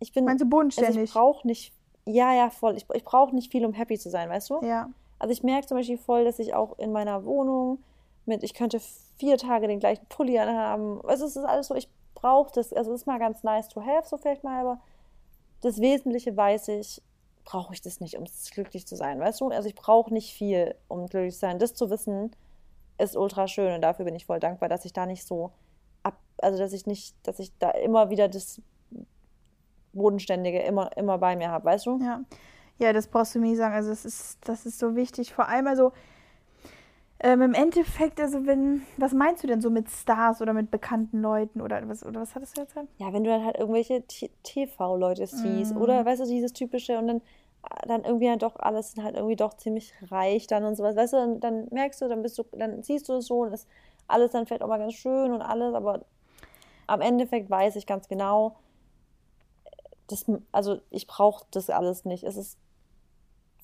Ich 0.00 0.14
bin. 0.14 0.24
Meinst 0.24 0.42
du 0.42 0.48
bodenständig? 0.48 0.88
Also 0.88 1.00
ich 1.02 1.12
brauche 1.12 1.46
nicht 1.46 1.75
ja, 2.06 2.32
ja, 2.32 2.50
voll. 2.50 2.76
Ich, 2.76 2.86
ich 2.94 3.04
brauche 3.04 3.34
nicht 3.34 3.50
viel, 3.50 3.64
um 3.66 3.72
happy 3.72 3.98
zu 3.98 4.10
sein, 4.10 4.30
weißt 4.30 4.50
du? 4.50 4.64
Ja. 4.64 4.88
Also 5.18 5.32
ich 5.32 5.42
merke 5.42 5.66
zum 5.66 5.76
Beispiel 5.76 5.98
voll, 5.98 6.24
dass 6.24 6.38
ich 6.38 6.54
auch 6.54 6.78
in 6.78 6.92
meiner 6.92 7.24
Wohnung 7.24 7.78
mit, 8.26 8.42
ich 8.42 8.54
könnte 8.54 8.80
vier 9.18 9.38
Tage 9.38 9.66
den 9.66 9.80
gleichen 9.80 10.06
Pulli 10.06 10.38
anhaben. 10.38 11.00
Also 11.04 11.26
es 11.26 11.36
ist 11.36 11.44
alles 11.44 11.68
so, 11.68 11.74
ich 11.74 11.88
brauche 12.14 12.52
das. 12.52 12.72
Also 12.72 12.92
es 12.92 13.02
ist 13.02 13.06
mal 13.06 13.18
ganz 13.18 13.42
nice 13.42 13.68
to 13.68 13.84
have, 13.84 14.06
so 14.08 14.16
vielleicht 14.16 14.44
mal, 14.44 14.60
aber 14.60 14.80
das 15.62 15.80
Wesentliche 15.80 16.36
weiß 16.36 16.68
ich, 16.68 17.02
brauche 17.44 17.72
ich 17.72 17.80
das 17.80 18.00
nicht, 18.00 18.16
um 18.16 18.24
glücklich 18.52 18.86
zu 18.86 18.96
sein, 18.96 19.20
weißt 19.20 19.40
du? 19.40 19.48
Also 19.48 19.68
ich 19.68 19.74
brauche 19.74 20.12
nicht 20.12 20.32
viel, 20.32 20.74
um 20.88 21.06
glücklich 21.06 21.34
zu 21.34 21.40
sein. 21.40 21.58
Das 21.58 21.74
zu 21.74 21.90
wissen, 21.90 22.34
ist 22.98 23.16
ultra 23.16 23.48
schön 23.48 23.74
und 23.74 23.82
dafür 23.82 24.04
bin 24.04 24.14
ich 24.14 24.26
voll 24.26 24.40
dankbar, 24.40 24.68
dass 24.68 24.84
ich 24.84 24.92
da 24.92 25.06
nicht 25.06 25.24
so 25.24 25.52
ab, 26.02 26.16
also 26.38 26.58
dass 26.58 26.72
ich 26.72 26.86
nicht, 26.86 27.14
dass 27.22 27.38
ich 27.38 27.52
da 27.58 27.70
immer 27.70 28.10
wieder 28.10 28.28
das 28.28 28.60
Bodenständige 29.96 30.60
immer, 30.60 30.96
immer 30.96 31.18
bei 31.18 31.36
mir 31.36 31.50
habe, 31.50 31.64
weißt 31.64 31.86
du? 31.86 31.98
Ja. 32.02 32.20
Ja, 32.78 32.92
das 32.92 33.06
brauchst 33.08 33.34
du 33.34 33.38
mir 33.38 33.48
nicht 33.48 33.56
sagen. 33.56 33.74
Also 33.74 33.88
das 33.88 34.04
ist, 34.04 34.38
das 34.46 34.66
ist 34.66 34.78
so 34.78 34.96
wichtig. 34.96 35.32
Vor 35.32 35.48
allem 35.48 35.66
also 35.66 35.92
ähm, 37.20 37.40
im 37.40 37.54
Endeffekt, 37.54 38.20
also 38.20 38.46
wenn, 38.46 38.82
was 38.98 39.14
meinst 39.14 39.42
du 39.42 39.46
denn 39.46 39.62
so 39.62 39.70
mit 39.70 39.88
Stars 39.88 40.42
oder 40.42 40.52
mit 40.52 40.70
bekannten 40.70 41.22
Leuten 41.22 41.62
oder 41.62 41.88
was, 41.88 42.04
oder 42.04 42.20
was 42.20 42.34
hattest 42.34 42.58
du 42.58 42.60
jetzt 42.60 42.76
halt? 42.76 42.88
Ja, 42.98 43.12
wenn 43.14 43.24
du 43.24 43.30
dann 43.30 43.44
halt 43.44 43.56
irgendwelche 43.56 44.04
TV-Leute 44.42 45.26
siehst 45.26 45.74
mm. 45.74 45.78
oder 45.78 46.04
weißt 46.04 46.20
du, 46.20 46.26
dieses 46.26 46.52
typische 46.52 46.98
und 46.98 47.08
dann 47.08 47.22
dann 47.86 48.04
irgendwie 48.04 48.26
dann 48.26 48.38
doch 48.38 48.56
alles 48.56 48.92
sind 48.92 49.02
halt 49.02 49.16
irgendwie 49.16 49.36
doch 49.36 49.54
ziemlich 49.54 49.92
reich 50.10 50.46
dann 50.46 50.64
und 50.64 50.76
sowas, 50.76 50.96
weißt 50.96 51.14
du, 51.14 51.16
dann, 51.16 51.40
dann 51.40 51.68
merkst 51.70 52.00
du, 52.00 52.08
dann 52.08 52.22
bist 52.22 52.38
du, 52.38 52.44
dann 52.52 52.82
siehst 52.82 53.08
du 53.08 53.14
es 53.14 53.26
so 53.26 53.40
und 53.40 53.50
das 53.50 53.66
alles 54.08 54.30
dann 54.30 54.46
vielleicht 54.46 54.62
auch 54.62 54.68
mal 54.68 54.78
ganz 54.78 54.94
schön 54.94 55.32
und 55.32 55.42
alles, 55.42 55.74
aber 55.74 56.04
am 56.86 57.00
Endeffekt 57.00 57.50
weiß 57.50 57.76
ich 57.76 57.86
ganz 57.86 58.08
genau, 58.08 58.56
das, 60.08 60.24
also 60.52 60.80
ich 60.90 61.06
brauche 61.06 61.44
das 61.50 61.70
alles 61.70 62.04
nicht. 62.04 62.24
Es 62.24 62.36
ist 62.36 62.58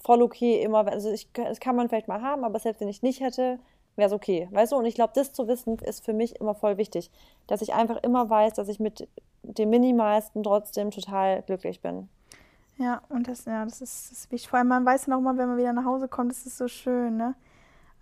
voll 0.02 0.22
okay 0.22 0.62
immer, 0.62 0.86
also 0.86 1.10
ich, 1.10 1.30
das 1.32 1.60
kann 1.60 1.76
man 1.76 1.88
vielleicht 1.88 2.08
mal 2.08 2.22
haben, 2.22 2.44
aber 2.44 2.58
selbst 2.58 2.80
wenn 2.80 2.88
ich 2.88 3.02
nicht 3.02 3.20
hätte, 3.20 3.58
wäre 3.96 4.08
es 4.08 4.12
okay, 4.12 4.48
weißt 4.50 4.72
du? 4.72 4.76
Und 4.76 4.86
ich 4.86 4.94
glaube, 4.94 5.12
das 5.14 5.32
zu 5.32 5.46
wissen 5.48 5.78
ist 5.78 6.04
für 6.04 6.12
mich 6.12 6.40
immer 6.40 6.54
voll 6.54 6.76
wichtig, 6.76 7.10
dass 7.46 7.62
ich 7.62 7.74
einfach 7.74 8.02
immer 8.02 8.28
weiß, 8.28 8.54
dass 8.54 8.68
ich 8.68 8.80
mit 8.80 9.08
dem 9.42 9.70
Minimalsten 9.70 10.42
trotzdem 10.42 10.90
total 10.90 11.42
glücklich 11.42 11.80
bin. 11.80 12.08
Ja, 12.78 13.02
und 13.10 13.28
das, 13.28 13.44
ja, 13.44 13.64
das 13.64 13.80
ist, 13.80 14.10
das 14.10 14.18
ist 14.18 14.32
wichtig. 14.32 14.48
Vor 14.48 14.58
allem, 14.58 14.68
man 14.68 14.84
weiß 14.84 15.08
auch 15.10 15.20
mal, 15.20 15.36
wenn 15.36 15.48
man 15.48 15.58
wieder 15.58 15.72
nach 15.72 15.84
Hause 15.84 16.08
kommt, 16.08 16.32
das 16.32 16.46
ist 16.46 16.58
so 16.58 16.68
schön, 16.68 17.16
ne? 17.16 17.34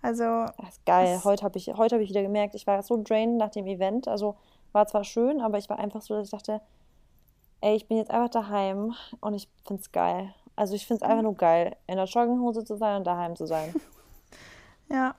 Also. 0.01 0.23
Das 0.57 0.69
ist 0.69 0.85
geil. 0.85 1.13
Das 1.15 1.25
heute 1.25 1.43
habe 1.43 1.57
ich, 1.57 1.69
hab 1.69 1.91
ich 1.91 2.09
wieder 2.09 2.23
gemerkt, 2.23 2.55
ich 2.55 2.65
war 2.65 2.81
so 2.81 3.01
drained 3.03 3.37
nach 3.37 3.49
dem 3.49 3.67
Event. 3.67 4.07
Also 4.07 4.35
war 4.71 4.87
zwar 4.87 5.03
schön, 5.03 5.41
aber 5.41 5.57
ich 5.57 5.69
war 5.69 5.77
einfach 5.77 6.01
so, 6.01 6.15
dass 6.15 6.25
ich 6.25 6.31
dachte, 6.31 6.61
ey, 7.61 7.75
ich 7.75 7.87
bin 7.87 7.97
jetzt 7.97 8.11
einfach 8.11 8.29
daheim 8.29 8.93
und 9.19 9.33
ich 9.33 9.49
finde 9.65 9.81
es 9.81 9.91
geil. 9.91 10.33
Also 10.55 10.75
ich 10.75 10.85
finde 10.85 11.03
es 11.03 11.09
einfach 11.09 11.23
nur 11.23 11.35
geil, 11.35 11.75
in 11.87 11.95
der 11.95 12.05
Jogginghose 12.05 12.63
zu 12.65 12.75
sein 12.75 12.97
und 12.97 13.07
daheim 13.07 13.35
zu 13.35 13.45
sein. 13.45 13.73
ja, 14.89 15.15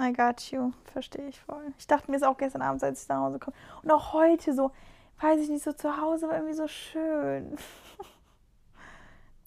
I 0.00 0.12
got 0.12 0.40
you. 0.50 0.72
Verstehe 0.92 1.28
ich 1.28 1.40
voll. 1.40 1.72
Ich 1.78 1.86
dachte 1.86 2.10
mir 2.10 2.16
es 2.16 2.22
auch 2.22 2.36
gestern 2.36 2.62
Abend, 2.62 2.82
als 2.82 3.02
ich 3.02 3.08
nach 3.08 3.20
Hause 3.20 3.38
komme. 3.38 3.56
Und 3.82 3.90
auch 3.90 4.12
heute 4.12 4.54
so, 4.54 4.72
weiß 5.20 5.40
ich 5.40 5.48
nicht, 5.48 5.64
so 5.64 5.72
zu 5.72 5.96
Hause 5.96 6.28
war 6.28 6.34
irgendwie 6.34 6.54
so 6.54 6.68
schön. 6.68 7.56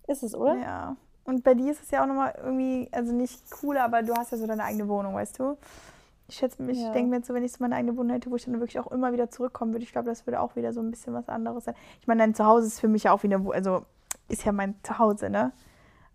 Ist 0.07 0.23
es, 0.23 0.35
oder? 0.35 0.55
Ja. 0.55 0.95
Und 1.23 1.43
bei 1.43 1.55
dir 1.55 1.71
ist 1.71 1.81
es 1.81 1.91
ja 1.91 2.03
auch 2.03 2.07
nochmal 2.07 2.35
irgendwie, 2.37 2.87
also 2.91 3.11
nicht 3.11 3.49
cooler, 3.49 3.83
aber 3.83 4.03
du 4.03 4.13
hast 4.13 4.31
ja 4.31 4.37
so 4.37 4.45
deine 4.45 4.63
eigene 4.63 4.87
Wohnung, 4.87 5.15
weißt 5.15 5.39
du? 5.39 5.57
Ich 6.27 6.37
schätze 6.37 6.61
mich, 6.63 6.79
ja. 6.79 6.87
ich 6.87 6.91
denke 6.93 7.09
mir 7.09 7.17
jetzt 7.17 7.27
so, 7.27 7.33
wenn 7.33 7.43
ich 7.43 7.51
so 7.51 7.57
meine 7.59 7.75
eigene 7.75 7.95
Wohnung 7.97 8.13
hätte, 8.13 8.31
wo 8.31 8.35
ich 8.35 8.45
dann 8.45 8.59
wirklich 8.59 8.79
auch 8.79 8.91
immer 8.91 9.13
wieder 9.13 9.29
zurückkommen 9.29 9.73
würde, 9.73 9.83
ich 9.83 9.91
glaube, 9.91 10.09
das 10.09 10.25
würde 10.25 10.41
auch 10.41 10.55
wieder 10.55 10.73
so 10.73 10.81
ein 10.81 10.89
bisschen 10.89 11.13
was 11.13 11.29
anderes 11.29 11.65
sein. 11.65 11.75
Ich 12.01 12.07
meine, 12.07 12.23
dein 12.23 12.33
Zuhause 12.33 12.67
ist 12.67 12.79
für 12.79 12.87
mich 12.87 13.03
ja 13.03 13.13
auch 13.13 13.21
wie 13.23 13.33
eine, 13.33 13.53
also 13.53 13.83
ist 14.27 14.43
ja 14.43 14.51
mein 14.51 14.75
Zuhause, 14.81 15.29
ne? 15.29 15.51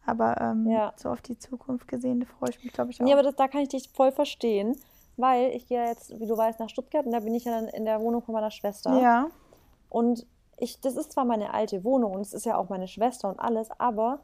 Aber 0.05 0.41
ähm, 0.41 0.67
ja. 0.69 0.93
so 0.97 1.11
auf 1.11 1.21
die 1.21 1.39
Zukunft 1.39 1.87
gesehen, 1.87 2.21
da 2.21 2.27
freue 2.27 2.51
ich 2.51 2.65
mich, 2.65 2.73
glaube 2.73 2.91
ich, 2.91 3.01
auch. 3.01 3.07
Ja, 3.07 3.15
aber 3.15 3.23
das, 3.23 3.37
da 3.37 3.47
kann 3.47 3.61
ich 3.61 3.69
dich 3.69 3.89
voll 3.91 4.11
verstehen, 4.11 4.77
weil 5.17 5.51
ich 5.51 5.69
gehe 5.69 5.85
jetzt, 5.87 6.19
wie 6.19 6.27
du 6.27 6.37
weißt, 6.37 6.59
nach 6.59 6.69
Stuttgart 6.69 7.07
und 7.07 7.13
da 7.13 7.21
bin 7.21 7.35
ich 7.35 7.45
ja 7.45 7.53
dann 7.53 7.69
in 7.69 7.85
der 7.85 8.01
Wohnung 8.01 8.23
von 8.23 8.35
meiner 8.35 8.51
Schwester. 8.51 9.01
Ja. 9.01 9.29
Und 9.89 10.27
ich, 10.57 10.81
das 10.81 10.97
ist 10.97 11.13
zwar 11.13 11.25
meine 11.25 11.55
alte 11.55 11.85
Wohnung 11.85 12.13
und 12.13 12.21
es 12.23 12.35
ist 12.35 12.47
ja 12.47 12.57
auch 12.57 12.69
meine 12.69 12.89
Schwester 12.89 13.29
und 13.29 13.39
alles, 13.39 13.71
aber 13.79 14.21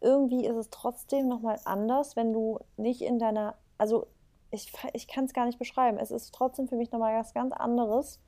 irgendwie 0.00 0.46
ist 0.46 0.56
es 0.56 0.70
trotzdem 0.70 1.28
nochmal 1.28 1.58
anders, 1.64 2.16
wenn 2.16 2.32
du 2.32 2.60
nicht 2.76 3.02
in 3.02 3.18
deiner, 3.18 3.54
also 3.78 4.06
ich, 4.50 4.72
ich 4.92 5.08
kann 5.08 5.24
es 5.24 5.32
gar 5.32 5.46
nicht 5.46 5.58
beschreiben. 5.58 5.98
Es 5.98 6.10
ist 6.10 6.34
trotzdem 6.34 6.68
für 6.68 6.76
mich 6.76 6.90
nochmal 6.90 7.18
was 7.18 7.34
ganz 7.34 7.52
anderes, 7.52 8.20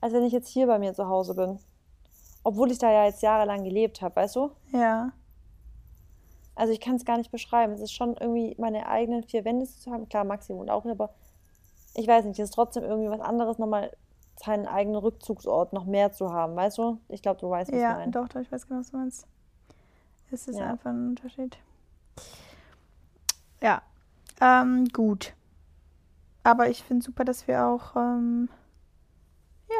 als 0.00 0.12
wenn 0.12 0.24
ich 0.24 0.32
jetzt 0.32 0.48
hier 0.48 0.66
bei 0.66 0.78
mir 0.78 0.94
zu 0.94 1.08
Hause 1.08 1.34
bin. 1.34 1.58
Obwohl 2.42 2.70
ich 2.70 2.78
da 2.78 2.90
ja 2.90 3.04
jetzt 3.04 3.22
jahrelang 3.22 3.64
gelebt 3.64 4.02
habe, 4.02 4.16
weißt 4.16 4.36
du? 4.36 4.50
Ja. 4.72 5.12
Also 6.56 6.72
ich 6.72 6.80
kann 6.80 6.96
es 6.96 7.04
gar 7.04 7.18
nicht 7.18 7.30
beschreiben. 7.30 7.72
Es 7.72 7.80
ist 7.80 7.92
schon 7.92 8.16
irgendwie 8.16 8.54
meine 8.58 8.86
eigenen 8.88 9.24
vier 9.24 9.44
Wände 9.44 9.66
zu 9.66 9.90
haben. 9.90 10.08
Klar, 10.08 10.24
Maxi 10.24 10.54
wohnt 10.54 10.70
auch, 10.70 10.84
aber 10.84 11.10
ich 11.94 12.06
weiß 12.06 12.24
nicht, 12.24 12.38
es 12.38 12.50
ist 12.50 12.54
trotzdem 12.54 12.84
irgendwie 12.84 13.10
was 13.10 13.20
anderes, 13.20 13.58
nochmal 13.58 13.90
seinen 14.36 14.66
eigenen 14.66 14.96
Rückzugsort 14.96 15.72
noch 15.72 15.84
mehr 15.84 16.12
zu 16.12 16.32
haben, 16.32 16.56
weißt 16.56 16.78
du? 16.78 16.98
Ich 17.08 17.22
glaube, 17.22 17.40
du 17.40 17.48
weißt, 17.48 17.72
was 17.72 17.80
ja, 17.80 17.90
ich 17.90 17.96
meine. 17.98 18.12
Ja, 18.12 18.20
doch, 18.20 18.28
doch, 18.28 18.40
ich 18.40 18.50
weiß 18.50 18.66
genau, 18.66 18.80
was 18.80 18.90
du 18.90 18.96
meinst. 18.96 19.26
Es 20.30 20.48
ist 20.48 20.58
ja. 20.58 20.70
einfach 20.70 20.90
ein 20.90 21.10
Unterschied. 21.10 21.56
Ja, 23.62 23.82
ähm, 24.40 24.86
gut. 24.92 25.34
Aber 26.44 26.68
ich 26.68 26.84
finde 26.84 27.04
super, 27.04 27.24
dass 27.24 27.48
wir 27.48 27.66
auch, 27.66 27.96
ähm, 27.96 28.48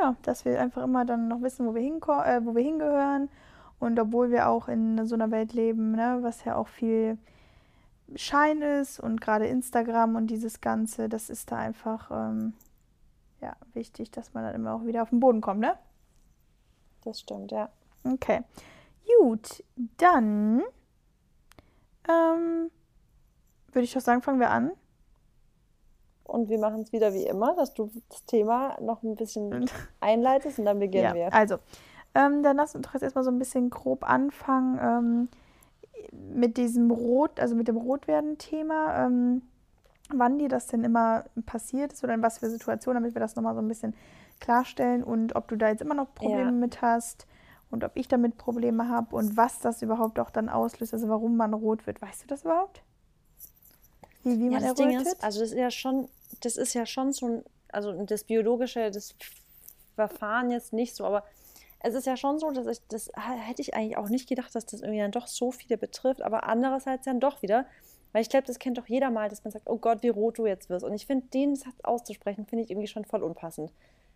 ja, 0.01 0.17
dass 0.23 0.45
wir 0.45 0.61
einfach 0.61 0.83
immer 0.83 1.05
dann 1.05 1.29
noch 1.29 1.43
wissen, 1.43 1.67
wo 1.67 1.75
wir, 1.75 1.83
äh, 1.83 2.45
wo 2.45 2.55
wir 2.55 2.63
hingehören. 2.63 3.29
Und 3.79 4.01
obwohl 4.01 4.31
wir 4.31 4.49
auch 4.49 4.69
in 4.69 5.07
so 5.07 5.15
einer 5.15 5.31
Welt 5.31 5.53
leben, 5.53 5.93
ne, 5.93 6.19
was 6.23 6.45
ja 6.45 6.57
auch 6.57 6.69
viel 6.69 7.19
Schein 8.17 8.63
ist 8.63 8.99
und 8.99 9.21
gerade 9.21 9.47
Instagram 9.47 10.17
und 10.17 10.29
dieses 10.29 10.61
Ganze, 10.61 11.09
das 11.09 11.29
ist 11.31 11.53
da 11.53 11.59
einfach 11.59 12.11
ähm, 12.11 12.55
ja, 13.41 13.57
wichtig, 13.75 14.11
dass 14.11 14.33
man 14.33 14.45
dann 14.45 14.55
immer 14.55 14.75
auch 14.75 14.87
wieder 14.87 15.03
auf 15.03 15.11
den 15.11 15.21
Boden 15.21 15.43
kommt, 15.43 15.61
ne? 15.61 15.77
Das 17.05 17.21
stimmt, 17.21 17.53
ja. 17.53 17.69
Okay. 18.05 18.43
Gut, 19.21 19.63
dann 19.99 20.63
ähm, 22.09 22.71
würde 23.73 23.85
ich 23.85 23.93
doch 23.93 24.01
sagen, 24.01 24.23
fangen 24.23 24.41
wir 24.41 24.51
an. 24.51 24.73
Und 26.25 26.49
wir 26.49 26.59
machen 26.59 26.83
es 26.83 26.93
wieder 26.93 27.13
wie 27.13 27.27
immer, 27.27 27.55
dass 27.55 27.75
du 27.75 27.91
das 28.09 28.25
Thema 28.25 28.77
noch 28.81 29.03
ein 29.03 29.15
bisschen 29.15 29.71
einleitest 30.01 30.59
und 30.59 30.65
dann 30.65 30.79
beginnen 30.79 31.05
ja, 31.05 31.15
wir. 31.15 31.35
Also, 31.35 31.57
ähm, 32.15 32.43
dann 32.43 32.57
lass 32.57 32.75
uns 32.75 32.87
doch 32.87 32.95
jetzt 32.95 33.03
erstmal 33.03 33.25
so 33.25 33.31
ein 33.31 33.39
bisschen 33.39 33.71
grob 33.71 34.09
anfangen 34.09 34.79
ähm, 34.81 35.29
mit 36.35 36.57
diesem 36.57 36.91
Rot, 36.91 37.41
also 37.41 37.55
mit 37.55 37.69
dem 37.69 37.77
Rotwerden-Thema. 37.77 39.07
Ähm, 39.07 39.43
wann 40.11 40.39
dir 40.39 40.49
das 40.49 40.67
denn 40.67 40.85
immer 40.85 41.25
passiert 41.47 41.93
ist 41.93 42.05
oder 42.05 42.15
in 42.15 42.23
was 42.23 42.39
für 42.39 42.51
Situationen, 42.51 43.03
damit 43.03 43.15
wir 43.15 43.21
das 43.21 43.37
nochmal 43.37 43.55
so 43.55 43.61
ein 43.61 43.69
bisschen 43.69 43.95
klarstellen 44.41 45.03
und 45.03 45.37
ob 45.37 45.49
du 45.49 45.57
da 45.57 45.69
jetzt 45.69 45.83
immer 45.83 45.95
noch 45.95 46.15
Probleme 46.15 46.45
ja. 46.45 46.51
mit 46.51 46.83
hast 46.83 47.27
und 47.71 47.85
ob 47.85 47.93
ich 47.97 48.09
damit 48.09 48.37
Probleme 48.37 48.89
habe 48.89 49.17
und 49.17 49.37
was 49.37 49.61
das 49.61 49.83
überhaupt 49.83 50.19
auch 50.21 50.31
dann 50.31 50.49
auslöst, 50.49 50.93
also 50.93 51.09
warum 51.09 51.37
man 51.37 51.55
rot 51.55 51.87
wird. 51.87 52.03
Weißt 52.03 52.23
du 52.23 52.27
das 52.27 52.45
überhaupt? 52.45 52.83
Wie, 54.25 54.39
wie 54.39 54.51
man 54.51 54.63
ja, 54.63 54.69
das 54.69 54.75
Ding 54.75 54.99
ist, 55.01 55.23
also 55.23 55.41
das 55.41 55.53
ist 55.53 55.59
ja 55.59 55.71
schon, 55.71 56.09
das 56.41 56.57
ist 56.57 56.75
ja 56.75 56.87
schon 56.87 57.13
so 57.13 57.27
ein, 57.27 57.45
also 57.69 57.93
das 58.05 58.25
biologische, 58.25 58.91
das 58.91 59.15
Verfahren 59.95 60.51
jetzt 60.51 60.73
nicht 60.73 60.97
so, 60.97 61.05
aber 61.05 61.25
es 61.81 61.95
ist 61.95 62.07
ja 62.07 62.17
schon 62.17 62.39
so, 62.39 62.51
dass 62.51 62.67
ich, 62.67 62.81
das 62.89 63.11
hätte 63.17 63.61
ich 63.61 63.75
eigentlich 63.75 63.97
auch 63.97 64.09
nicht 64.09 64.29
gedacht, 64.29 64.55
dass 64.55 64.65
das 64.65 64.81
irgendwie 64.81 65.01
dann 65.01 65.11
doch 65.11 65.27
so 65.27 65.53
viele 65.53 65.77
betrifft, 65.77 66.23
aber 66.23 66.45
andererseits 66.45 67.05
dann 67.05 67.21
doch 67.21 67.43
wieder, 67.43 67.67
weil 68.13 68.23
ich 68.23 68.31
glaube, 68.31 68.47
das 68.47 68.59
kennt 68.59 68.79
doch 68.79 68.87
jeder 68.87 69.11
mal, 69.11 69.29
dass 69.29 69.45
man 69.45 69.51
sagt, 69.51 69.69
oh 69.69 69.77
Gott, 69.77 70.03
wie 70.03 70.09
rot 70.09 70.39
du 70.39 70.47
jetzt 70.47 70.71
wirst. 70.71 70.85
Und 70.85 70.95
ich 70.95 71.05
finde, 71.05 71.27
den 71.27 71.57
Satz 71.57 71.75
auszusprechen, 71.83 72.47
finde 72.47 72.65
ich 72.65 72.71
irgendwie 72.71 72.87
schon 72.87 73.05
voll 73.05 73.23
unpassend. 73.23 73.73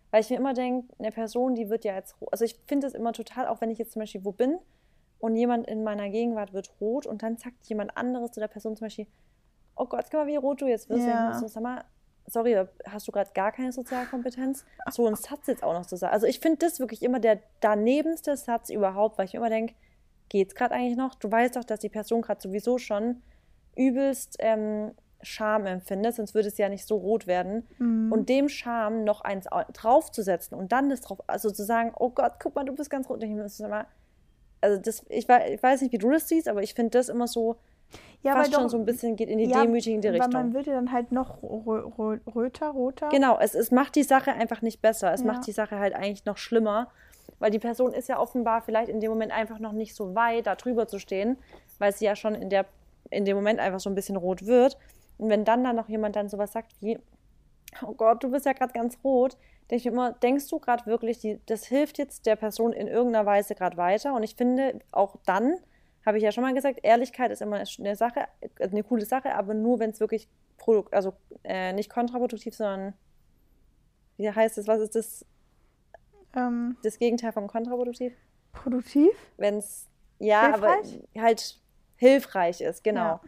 Weil 0.09 0.21
ich 0.21 0.29
mir 0.29 0.37
immer 0.37 0.53
denke, 0.53 0.87
eine 0.97 1.11
Person, 1.11 1.53
die 1.53 1.69
wird 1.69 1.85
ja 1.85 1.95
jetzt 1.95 2.19
rot. 2.19 2.29
Also 2.31 2.45
ich 2.45 2.57
finde 2.65 2.87
es 2.87 2.93
immer 2.93 3.13
total, 3.13 3.47
auch 3.47 3.61
wenn 3.61 3.69
ich 3.69 3.77
jetzt 3.77 3.91
zum 3.91 3.99
Beispiel 3.99 4.23
wo 4.23 4.31
bin 4.31 4.57
und 5.19 5.35
jemand 5.35 5.67
in 5.67 5.83
meiner 5.83 6.09
Gegenwart 6.09 6.53
wird 6.53 6.71
rot 6.81 7.05
und 7.05 7.21
dann 7.21 7.37
sagt 7.37 7.67
jemand 7.67 7.95
anderes 7.97 8.31
zu 8.31 8.39
der 8.39 8.47
Person 8.47 8.75
zum 8.75 8.85
Beispiel, 8.85 9.05
oh 9.79 9.85
Gott, 9.85 10.05
guck 10.11 10.21
mal, 10.21 10.27
wie 10.27 10.35
rot 10.35 10.61
du 10.61 10.67
jetzt 10.67 10.89
wirst. 10.89 11.07
Ja. 11.07 11.33
So, 11.39 11.47
sag 11.47 11.63
mal, 11.63 11.83
sorry, 12.27 12.55
hast 12.85 13.07
du 13.07 13.11
gerade 13.11 13.31
gar 13.33 13.51
keine 13.51 13.71
Sozialkompetenz? 13.71 14.65
So 14.91 15.07
einen 15.07 15.15
Satz 15.15 15.47
jetzt 15.47 15.63
auch 15.63 15.73
noch 15.73 15.85
zu 15.85 15.95
sagen. 15.95 16.13
Also 16.13 16.27
ich 16.27 16.39
finde 16.39 16.59
das 16.59 16.79
wirklich 16.79 17.01
immer 17.01 17.19
der 17.19 17.39
danebenste 17.61 18.35
Satz 18.37 18.69
überhaupt, 18.69 19.17
weil 19.17 19.25
ich 19.25 19.33
mir 19.33 19.39
immer 19.39 19.49
denke, 19.49 19.73
geht's 20.27 20.53
gerade 20.53 20.75
eigentlich 20.75 20.97
noch? 20.97 21.15
Du 21.15 21.31
weißt 21.31 21.55
doch, 21.55 21.63
dass 21.63 21.79
die 21.79 21.89
Person 21.89 22.21
gerade 22.21 22.41
sowieso 22.41 22.77
schon 22.77 23.21
übelst 23.75 24.35
ähm, 24.39 24.91
Scham 25.21 25.65
empfindet, 25.65 26.15
sonst 26.15 26.33
würde 26.33 26.47
es 26.47 26.57
ja 26.57 26.69
nicht 26.69 26.85
so 26.85 26.95
rot 26.95 27.27
werden. 27.27 27.67
Mhm. 27.77 28.11
Und 28.11 28.29
dem 28.29 28.47
Scham 28.49 29.03
noch 29.03 29.21
eins 29.21 29.47
draufzusetzen 29.73 30.57
und 30.57 30.71
dann 30.71 30.89
das 30.89 31.01
drauf, 31.01 31.19
also 31.27 31.49
zu 31.51 31.63
sagen, 31.63 31.93
oh 31.97 32.09
Gott, 32.09 32.33
guck 32.39 32.55
mal, 32.55 32.65
du 32.65 32.73
bist 32.73 32.89
ganz 32.89 33.09
rot. 33.09 33.23
Ich 33.23 33.29
muss 33.29 33.59
immer, 33.59 33.85
also 34.61 34.79
das, 34.79 35.03
ich, 35.09 35.27
ich 35.27 35.63
weiß 35.63 35.81
nicht, 35.81 35.91
wie 35.91 35.97
du 35.97 36.11
das 36.11 36.27
siehst, 36.27 36.47
aber 36.47 36.61
ich 36.61 36.73
finde 36.73 36.91
das 36.91 37.09
immer 37.09 37.27
so, 37.27 37.57
ja, 38.21 38.33
fast 38.33 38.53
schon 38.53 38.63
doch, 38.63 38.69
so 38.69 38.77
ein 38.77 38.85
bisschen 38.85 39.15
geht 39.15 39.29
in 39.29 39.37
die 39.37 39.45
ja, 39.45 39.61
demütigende 39.61 40.11
Richtung. 40.11 40.33
Weil 40.33 40.43
man 40.43 40.53
wird 40.53 40.67
ja 40.67 40.73
dann 40.73 40.91
halt 40.91 41.11
noch 41.11 41.41
röter, 41.41 42.69
roter. 42.69 43.09
Genau, 43.09 43.37
es, 43.39 43.55
es 43.55 43.71
macht 43.71 43.95
die 43.95 44.03
Sache 44.03 44.33
einfach 44.33 44.61
nicht 44.61 44.81
besser. 44.81 45.13
Es 45.13 45.21
ja. 45.21 45.27
macht 45.27 45.47
die 45.47 45.51
Sache 45.51 45.79
halt 45.79 45.93
eigentlich 45.95 46.25
noch 46.25 46.37
schlimmer, 46.37 46.91
weil 47.39 47.51
die 47.51 47.59
Person 47.59 47.93
ist 47.93 48.09
ja 48.09 48.19
offenbar 48.19 48.61
vielleicht 48.61 48.89
in 48.89 48.99
dem 48.99 49.09
Moment 49.09 49.31
einfach 49.31 49.59
noch 49.59 49.71
nicht 49.71 49.95
so 49.95 50.15
weit, 50.15 50.47
da 50.47 50.55
drüber 50.55 50.87
zu 50.87 50.99
stehen, 50.99 51.37
weil 51.77 51.93
sie 51.93 52.05
ja 52.05 52.15
schon 52.15 52.35
in 52.35 52.49
der 52.49 52.65
in 53.09 53.25
dem 53.25 53.35
Moment 53.35 53.59
einfach 53.59 53.79
so 53.79 53.89
ein 53.89 53.95
bisschen 53.95 54.17
rot 54.17 54.45
wird. 54.45 54.77
Und 55.17 55.29
wenn 55.29 55.45
dann 55.45 55.63
da 55.63 55.73
noch 55.73 55.89
jemand 55.89 56.15
dann 56.15 56.29
sowas 56.29 56.51
sagt 56.51 56.73
wie, 56.81 56.99
oh 57.81 57.93
Gott, 57.93 58.23
du 58.23 58.31
bist 58.31 58.45
ja 58.45 58.53
gerade 58.53 58.73
ganz 58.73 58.97
rot, 59.03 59.37
denke 59.69 59.81
ich 59.81 59.85
immer, 59.85 60.13
denkst 60.13 60.47
du 60.49 60.59
gerade 60.59 60.85
wirklich, 60.85 61.19
die, 61.19 61.39
das 61.45 61.65
hilft 61.65 61.97
jetzt 61.97 62.25
der 62.25 62.35
Person 62.35 62.73
in 62.73 62.87
irgendeiner 62.87 63.25
Weise 63.25 63.55
gerade 63.55 63.77
weiter? 63.77 64.13
Und 64.13 64.23
ich 64.23 64.35
finde, 64.35 64.79
auch 64.91 65.15
dann 65.25 65.55
habe 66.05 66.17
ich 66.17 66.23
ja 66.23 66.31
schon 66.31 66.43
mal 66.43 66.53
gesagt, 66.53 66.79
Ehrlichkeit 66.83 67.31
ist 67.31 67.41
immer 67.41 67.63
eine 67.79 67.95
Sache, 67.95 68.27
eine 68.59 68.83
coole 68.83 69.05
Sache, 69.05 69.35
aber 69.35 69.53
nur, 69.53 69.79
wenn 69.79 69.89
es 69.89 69.99
wirklich 69.99 70.27
Produkt, 70.57 70.93
also 70.93 71.13
äh, 71.43 71.73
nicht 71.73 71.89
kontraproduktiv, 71.89 72.55
sondern 72.55 72.93
wie 74.17 74.29
heißt 74.29 74.57
es, 74.57 74.67
was 74.67 74.81
ist 74.81 74.95
das? 74.95 75.25
Ähm, 76.35 76.77
das 76.83 76.99
Gegenteil 76.99 77.31
von 77.31 77.47
kontraproduktiv? 77.47 78.13
Produktiv? 78.51 79.11
Wenn 79.37 79.57
es, 79.57 79.87
ja, 80.19 80.51
hilfreich? 80.51 80.99
aber 81.15 81.23
halt 81.23 81.59
hilfreich 81.95 82.61
ist, 82.61 82.83
genau. 82.83 82.99
Ja. 82.99 83.21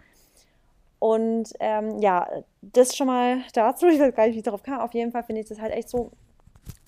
Und 0.99 1.53
ähm, 1.59 1.97
ja, 1.99 2.29
das 2.61 2.95
schon 2.95 3.07
mal 3.07 3.41
dazu, 3.53 3.87
ich 3.87 3.99
weiß 3.99 4.13
gar 4.13 4.27
nicht, 4.27 4.35
wie 4.35 4.39
ich 4.39 4.43
darauf 4.43 4.61
kam. 4.61 4.81
Auf 4.81 4.93
jeden 4.93 5.11
Fall 5.11 5.23
finde 5.23 5.41
ich 5.41 5.47
das 5.47 5.59
halt 5.59 5.73
echt 5.73 5.89
so, 5.89 6.11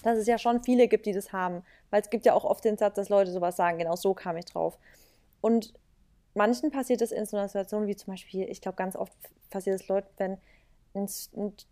dass 0.04 0.17
es 0.17 0.28
ja 0.28 0.38
schon 0.38 0.62
viele 0.63 0.88
gibt, 0.88 1.06
die 1.06 1.13
das 1.13 1.34
haben. 1.34 1.63
Weil 1.89 2.02
es 2.02 2.10
gibt 2.10 2.26
ja 2.26 2.34
auch 2.34 2.43
oft 2.43 2.63
den 2.63 2.78
Satz, 2.78 2.96
dass 2.96 3.10
Leute 3.10 3.32
sowas 3.32 3.56
sagen, 3.56 3.80
genau 3.80 3.96
so 3.96 4.13
kam 4.13 4.38
ich 4.38 4.46
drauf. 4.46 4.78
Und 5.43 5.73
manchen 6.36 6.71
passiert 6.71 7.01
es 7.01 7.12
in 7.12 7.25
so 7.25 7.36
einer 7.36 7.49
Situation 7.49 7.86
wie 7.86 7.97
zum 7.97 8.13
Beispiel, 8.13 8.49
ich 8.49 8.62
glaube, 8.62 8.77
ganz 8.77 8.95
oft 8.95 9.12
passiert 9.49 9.82
es 9.82 9.89
Leuten, 9.89 10.08
wenn 10.17 10.38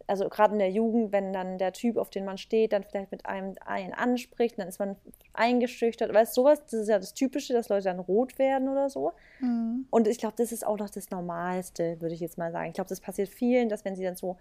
also 0.08 0.30
gerade 0.30 0.54
in 0.54 0.60
der 0.60 0.72
Jugend, 0.72 1.12
wenn 1.12 1.32
dann 1.32 1.60
der 1.60 1.74
Typ, 1.74 1.98
auf 1.98 2.10
den 2.10 2.26
man 2.26 2.40
steht, 2.40 2.74
dann 2.74 2.84
vielleicht 2.84 3.12
mit 3.12 3.28
einem 3.28 3.56
einen 3.64 3.94
anspricht, 3.94 4.58
dann 4.58 4.68
ist 4.68 4.80
man 4.80 4.96
eingeschüchtert. 5.34 6.12
Weißt 6.12 6.36
du, 6.36 6.42
sowas, 6.42 6.66
das 6.66 6.74
ist 6.74 6.88
ja 6.90 6.98
das 6.98 7.14
Typische, 7.14 7.54
dass 7.54 7.70
Leute 7.70 7.84
dann 7.84 8.00
rot 8.00 8.40
werden 8.40 8.68
oder 8.68 8.90
so. 8.90 9.14
Mhm. 9.40 9.86
Und 9.92 10.08
ich 10.08 10.18
glaube, 10.18 10.34
das 10.38 10.52
ist 10.52 10.66
auch 10.66 10.78
noch 10.78 10.90
das 10.90 11.12
Normalste, 11.12 12.02
würde 12.02 12.16
ich 12.16 12.20
jetzt 12.20 12.40
mal 12.40 12.52
sagen. 12.52 12.70
Ich 12.70 12.74
glaube, 12.74 12.90
das 12.90 13.00
passiert 13.00 13.30
vielen, 13.30 13.70
dass 13.70 13.86
wenn 13.86 13.96
sie 13.96 14.04
dann 14.04 14.16
so, 14.16 14.38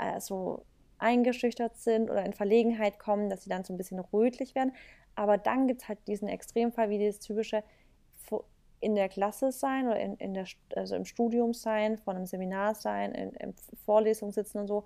äh, 0.00 0.18
so 0.18 0.64
eingeschüchtert 0.98 1.76
sind 1.76 2.10
oder 2.10 2.24
in 2.24 2.32
Verlegenheit 2.32 2.98
kommen, 2.98 3.30
dass 3.30 3.44
sie 3.44 3.50
dann 3.50 3.62
so 3.62 3.72
ein 3.72 3.76
bisschen 3.76 4.00
rötlich 4.00 4.56
werden. 4.56 4.72
Aber 5.14 5.38
dann 5.38 5.68
gibt 5.68 5.82
es 5.82 5.88
halt 5.88 6.00
diesen 6.08 6.26
Extremfall, 6.26 6.90
wie 6.90 6.98
dieses 6.98 7.20
typische, 7.20 7.62
in 8.82 8.96
der 8.96 9.08
Klasse 9.08 9.52
sein 9.52 9.86
oder 9.86 10.00
in, 10.00 10.16
in 10.16 10.34
der, 10.34 10.44
also 10.74 10.96
im 10.96 11.04
Studium 11.04 11.54
sein, 11.54 11.98
vor 11.98 12.14
einem 12.14 12.26
Seminar 12.26 12.74
sein, 12.74 13.12
in, 13.12 13.30
in 13.34 13.54
Vorlesungen 13.86 14.32
sitzen 14.32 14.58
und 14.58 14.66
so. 14.66 14.84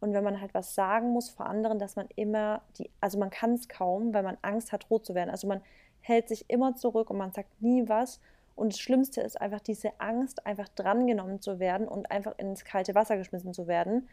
Und 0.00 0.12
wenn 0.12 0.24
man 0.24 0.40
halt 0.40 0.52
was 0.52 0.74
sagen 0.74 1.10
muss 1.10 1.30
vor 1.30 1.46
anderen, 1.46 1.78
dass 1.78 1.94
man 1.94 2.08
immer 2.16 2.60
die, 2.76 2.90
also 3.00 3.18
man 3.18 3.30
kann 3.30 3.54
es 3.54 3.68
kaum, 3.68 4.12
weil 4.12 4.24
man 4.24 4.36
Angst 4.42 4.72
hat, 4.72 4.90
rot 4.90 5.06
zu 5.06 5.14
werden. 5.14 5.30
Also 5.30 5.46
man 5.46 5.62
hält 6.00 6.28
sich 6.28 6.50
immer 6.50 6.74
zurück 6.74 7.08
und 7.08 7.18
man 7.18 7.32
sagt 7.32 7.62
nie 7.62 7.88
was. 7.88 8.20
Und 8.56 8.72
das 8.72 8.80
Schlimmste 8.80 9.20
ist 9.20 9.40
einfach 9.40 9.60
diese 9.60 9.92
Angst, 10.00 10.44
einfach 10.44 10.68
drangenommen 10.68 11.40
zu 11.40 11.60
werden 11.60 11.86
und 11.86 12.10
einfach 12.10 12.36
ins 12.38 12.64
kalte 12.64 12.96
Wasser 12.96 13.16
geschmissen 13.16 13.54
zu 13.54 13.68
werden. 13.68 14.08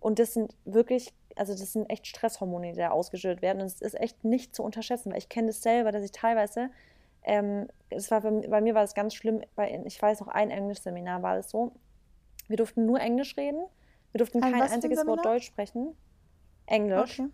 Und 0.00 0.18
das 0.18 0.32
sind 0.32 0.56
wirklich, 0.64 1.12
also 1.36 1.52
das 1.52 1.74
sind 1.74 1.90
echt 1.90 2.06
Stresshormone, 2.06 2.72
die 2.72 2.78
da 2.78 2.90
ausgeschüttet 2.90 3.42
werden. 3.42 3.60
Und 3.60 3.66
es 3.66 3.82
ist 3.82 4.00
echt 4.00 4.24
nicht 4.24 4.56
zu 4.56 4.62
unterschätzen, 4.62 5.12
weil 5.12 5.18
ich 5.18 5.28
kenne 5.28 5.48
das 5.48 5.62
selber, 5.62 5.92
dass 5.92 6.04
ich 6.04 6.12
teilweise 6.12 6.70
ähm, 7.24 7.68
es 7.90 8.10
war 8.10 8.20
bei, 8.20 8.30
bei, 8.30 8.60
mir 8.60 8.74
war 8.74 8.82
es 8.82 8.94
ganz 8.94 9.14
schlimm, 9.14 9.42
bei, 9.54 9.82
ich 9.84 10.00
weiß 10.00 10.20
noch, 10.20 10.28
ein 10.28 10.50
Englischseminar 10.50 11.22
war 11.22 11.38
es 11.38 11.50
so. 11.50 11.72
Wir 12.48 12.56
durften 12.56 12.86
nur 12.86 13.00
Englisch 13.00 13.36
reden. 13.36 13.64
Wir 14.12 14.18
durften 14.18 14.42
ein 14.42 14.52
kein 14.52 14.62
einziges 14.62 15.06
Wort 15.06 15.24
Deutsch 15.24 15.46
sprechen. 15.46 15.96
Englisch. 16.66 17.20
Okay. 17.20 17.30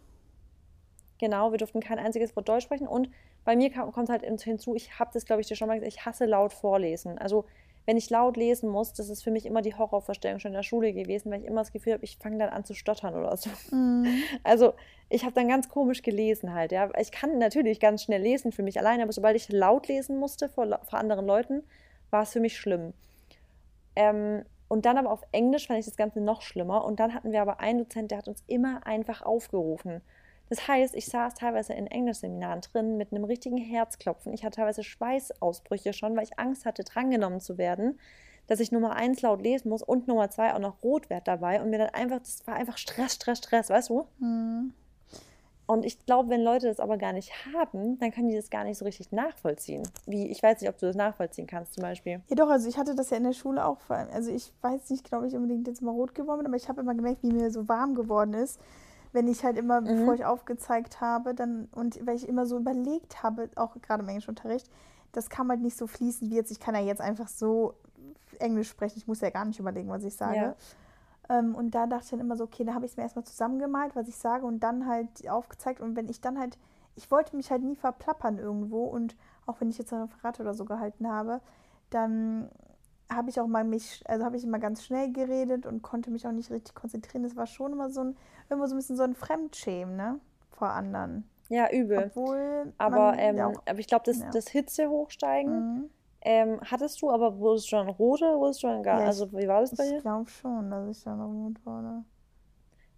Genau, 1.18 1.50
wir 1.50 1.58
durften 1.58 1.80
kein 1.80 1.98
einziges 1.98 2.36
Wort 2.36 2.48
Deutsch 2.48 2.64
sprechen. 2.64 2.86
Und 2.86 3.10
bei 3.44 3.56
mir 3.56 3.70
kommt 3.70 4.08
halt 4.08 4.22
hinzu, 4.42 4.74
ich 4.74 4.98
habe 4.98 5.10
das, 5.12 5.24
glaube 5.24 5.40
ich, 5.40 5.48
dir 5.48 5.56
schon 5.56 5.68
mal 5.68 5.74
gesagt, 5.74 5.92
ich 5.92 6.04
hasse 6.04 6.26
laut 6.26 6.52
vorlesen. 6.52 7.18
Also 7.18 7.46
wenn 7.88 7.96
ich 7.96 8.10
laut 8.10 8.36
lesen 8.36 8.68
muss, 8.68 8.92
das 8.92 9.08
ist 9.08 9.24
für 9.24 9.30
mich 9.30 9.46
immer 9.46 9.62
die 9.62 9.74
Horrorvorstellung 9.74 10.40
schon 10.40 10.50
in 10.50 10.56
der 10.56 10.62
Schule 10.62 10.92
gewesen, 10.92 11.30
weil 11.30 11.40
ich 11.40 11.46
immer 11.46 11.62
das 11.62 11.72
Gefühl 11.72 11.94
habe, 11.94 12.04
ich 12.04 12.18
fange 12.18 12.36
dann 12.36 12.50
an 12.50 12.62
zu 12.62 12.74
stottern 12.74 13.14
oder 13.14 13.34
so. 13.38 13.48
Mm. 13.74 14.04
Also 14.44 14.74
ich 15.08 15.24
habe 15.24 15.32
dann 15.32 15.48
ganz 15.48 15.70
komisch 15.70 16.02
gelesen 16.02 16.52
halt, 16.52 16.70
ja. 16.70 16.90
Ich 17.00 17.12
kann 17.12 17.38
natürlich 17.38 17.80
ganz 17.80 18.02
schnell 18.02 18.20
lesen 18.20 18.52
für 18.52 18.62
mich 18.62 18.78
alleine, 18.78 19.04
aber 19.04 19.12
sobald 19.12 19.36
ich 19.36 19.48
laut 19.48 19.88
lesen 19.88 20.18
musste 20.18 20.50
vor, 20.50 20.66
vor 20.82 20.98
anderen 20.98 21.24
Leuten, 21.24 21.62
war 22.10 22.24
es 22.24 22.32
für 22.34 22.40
mich 22.40 22.58
schlimm. 22.58 22.92
Ähm, 23.96 24.44
und 24.68 24.84
dann 24.84 24.98
aber 24.98 25.10
auf 25.10 25.22
Englisch 25.32 25.66
fand 25.66 25.78
ich 25.78 25.86
das 25.86 25.96
Ganze 25.96 26.20
noch 26.20 26.42
schlimmer. 26.42 26.84
Und 26.84 27.00
dann 27.00 27.14
hatten 27.14 27.32
wir 27.32 27.40
aber 27.40 27.60
einen 27.60 27.78
Dozent, 27.78 28.10
der 28.10 28.18
hat 28.18 28.28
uns 28.28 28.44
immer 28.48 28.86
einfach 28.86 29.22
aufgerufen. 29.22 30.02
Das 30.48 30.66
heißt, 30.66 30.94
ich 30.94 31.06
saß 31.06 31.34
teilweise 31.34 31.74
in 31.74 31.86
Englischseminaren 31.86 32.60
drin 32.60 32.96
mit 32.96 33.12
einem 33.12 33.24
richtigen 33.24 33.58
Herzklopfen. 33.58 34.32
Ich 34.32 34.44
hatte 34.44 34.56
teilweise 34.56 34.82
Schweißausbrüche 34.82 35.92
schon, 35.92 36.16
weil 36.16 36.24
ich 36.24 36.38
Angst 36.38 36.64
hatte, 36.64 36.84
drangenommen 36.84 37.40
zu 37.40 37.58
werden, 37.58 37.98
dass 38.46 38.60
ich 38.60 38.72
Nummer 38.72 38.96
eins 38.96 39.20
laut 39.20 39.42
lesen 39.42 39.68
muss 39.68 39.82
und 39.82 40.08
Nummer 40.08 40.30
zwei 40.30 40.54
auch 40.54 40.58
noch 40.58 40.82
rot 40.82 41.10
wird 41.10 41.28
dabei. 41.28 41.60
Und 41.60 41.70
mir 41.70 41.78
dann 41.78 41.90
einfach, 41.90 42.20
das 42.20 42.46
war 42.46 42.54
einfach 42.54 42.78
Stress, 42.78 43.14
Stress, 43.14 43.38
Stress, 43.38 43.68
weißt 43.68 43.90
du? 43.90 44.06
Mhm. 44.18 44.72
Und 45.66 45.84
ich 45.84 46.06
glaube, 46.06 46.30
wenn 46.30 46.40
Leute 46.40 46.66
das 46.66 46.80
aber 46.80 46.96
gar 46.96 47.12
nicht 47.12 47.30
haben, 47.54 47.98
dann 47.98 48.10
können 48.10 48.28
die 48.28 48.36
das 48.36 48.48
gar 48.48 48.64
nicht 48.64 48.78
so 48.78 48.86
richtig 48.86 49.12
nachvollziehen. 49.12 49.82
Wie, 50.06 50.28
ich 50.28 50.42
weiß 50.42 50.62
nicht, 50.62 50.70
ob 50.70 50.78
du 50.78 50.86
das 50.86 50.96
nachvollziehen 50.96 51.46
kannst 51.46 51.74
zum 51.74 51.82
Beispiel. 51.82 52.22
Ja 52.28 52.36
doch, 52.36 52.48
also 52.48 52.66
ich 52.70 52.78
hatte 52.78 52.94
das 52.94 53.10
ja 53.10 53.18
in 53.18 53.24
der 53.24 53.34
Schule 53.34 53.66
auch. 53.66 53.76
Also 53.90 54.30
ich 54.30 54.50
weiß 54.62 54.88
nicht, 54.88 55.04
glaube 55.04 55.28
ich, 55.28 55.36
unbedingt 55.36 55.68
jetzt 55.68 55.82
mal 55.82 55.90
rot 55.90 56.14
geworden, 56.14 56.46
aber 56.46 56.56
ich 56.56 56.70
habe 56.70 56.80
immer 56.80 56.94
gemerkt, 56.94 57.22
wie 57.22 57.32
mir 57.32 57.50
so 57.50 57.68
warm 57.68 57.94
geworden 57.94 58.32
ist 58.32 58.58
wenn 59.12 59.28
ich 59.28 59.44
halt 59.44 59.56
immer, 59.56 59.80
mhm. 59.80 59.86
bevor 59.86 60.14
ich 60.14 60.24
aufgezeigt 60.24 61.00
habe, 61.00 61.34
dann 61.34 61.68
und 61.72 62.04
weil 62.06 62.16
ich 62.16 62.28
immer 62.28 62.46
so 62.46 62.58
überlegt 62.58 63.22
habe, 63.22 63.48
auch 63.56 63.76
gerade 63.80 64.02
im 64.02 64.08
Englischunterricht, 64.08 64.70
das 65.12 65.30
kam 65.30 65.48
halt 65.50 65.60
nicht 65.60 65.76
so 65.76 65.86
fließend 65.86 66.30
wie 66.30 66.36
jetzt. 66.36 66.50
Ich 66.50 66.60
kann 66.60 66.74
ja 66.74 66.80
jetzt 66.80 67.00
einfach 67.00 67.28
so 67.28 67.74
Englisch 68.38 68.68
sprechen, 68.68 68.98
ich 68.98 69.06
muss 69.06 69.20
ja 69.20 69.30
gar 69.30 69.44
nicht 69.44 69.58
überlegen, 69.58 69.88
was 69.88 70.04
ich 70.04 70.14
sage. 70.14 70.36
Ja. 70.36 70.54
Ähm, 71.28 71.54
und 71.54 71.74
da 71.74 71.86
dachte 71.86 72.04
ich 72.04 72.10
dann 72.10 72.20
immer 72.20 72.36
so, 72.36 72.44
okay, 72.44 72.64
da 72.64 72.74
habe 72.74 72.86
ich 72.86 72.92
es 72.92 72.96
mir 72.96 73.02
erstmal 73.02 73.24
zusammengemalt, 73.24 73.94
was 73.96 74.08
ich 74.08 74.16
sage, 74.16 74.46
und 74.46 74.60
dann 74.60 74.86
halt 74.86 75.28
aufgezeigt. 75.28 75.80
Und 75.80 75.96
wenn 75.96 76.08
ich 76.08 76.20
dann 76.20 76.38
halt, 76.38 76.58
ich 76.96 77.10
wollte 77.10 77.36
mich 77.36 77.50
halt 77.50 77.62
nie 77.62 77.76
verplappern 77.76 78.38
irgendwo 78.38 78.84
und 78.84 79.16
auch 79.46 79.60
wenn 79.60 79.70
ich 79.70 79.78
jetzt 79.78 79.92
ein 79.92 80.02
Referat 80.02 80.40
oder 80.40 80.54
so 80.54 80.64
gehalten 80.64 81.08
habe, 81.08 81.40
dann 81.90 82.50
habe 83.10 83.30
ich 83.30 83.40
auch 83.40 83.46
mal 83.46 83.64
mich, 83.64 84.02
also 84.06 84.24
habe 84.24 84.36
ich 84.36 84.44
immer 84.44 84.58
ganz 84.58 84.84
schnell 84.84 85.12
geredet 85.12 85.66
und 85.66 85.82
konnte 85.82 86.10
mich 86.10 86.26
auch 86.26 86.32
nicht 86.32 86.50
richtig 86.50 86.74
konzentrieren. 86.74 87.22
Das 87.22 87.36
war 87.36 87.46
schon 87.46 87.72
immer 87.72 87.90
so 87.90 88.02
ein, 88.02 88.16
irgendwo 88.48 88.66
so 88.66 88.74
ein 88.74 88.78
bisschen 88.78 88.96
so 88.96 89.02
ein 89.02 89.14
Fremdschämen, 89.14 89.96
ne? 89.96 90.20
Vor 90.50 90.68
anderen. 90.68 91.28
Ja, 91.48 91.70
übel. 91.70 92.10
Obwohl 92.14 92.72
aber, 92.76 93.14
ähm, 93.18 93.36
ja 93.36 93.46
auch, 93.46 93.62
aber 93.66 93.78
ich 93.78 93.86
glaube, 93.86 94.04
das, 94.04 94.18
ja. 94.18 94.30
das 94.30 94.48
Hitze 94.48 94.88
hochsteigen 94.88 95.74
mhm. 95.74 95.90
ähm, 96.20 96.60
hattest 96.62 97.00
du, 97.00 97.10
aber 97.10 97.38
wurdest 97.38 97.72
du 97.72 97.76
dann 97.76 97.88
rot 97.88 98.20
oder 98.20 98.38
wurdest 98.38 98.62
du 98.62 98.66
dann 98.66 98.82
gar? 98.82 99.00
Ja, 99.00 99.06
also 99.06 99.32
wie 99.32 99.48
war 99.48 99.62
das 99.62 99.74
bei 99.74 99.88
dir? 99.88 99.96
Ich 99.96 100.02
glaube 100.02 100.28
schon, 100.28 100.70
dass 100.70 100.96
ich 100.96 101.02
dann 101.04 101.20
rot 101.20 101.64
wurde. 101.64 102.04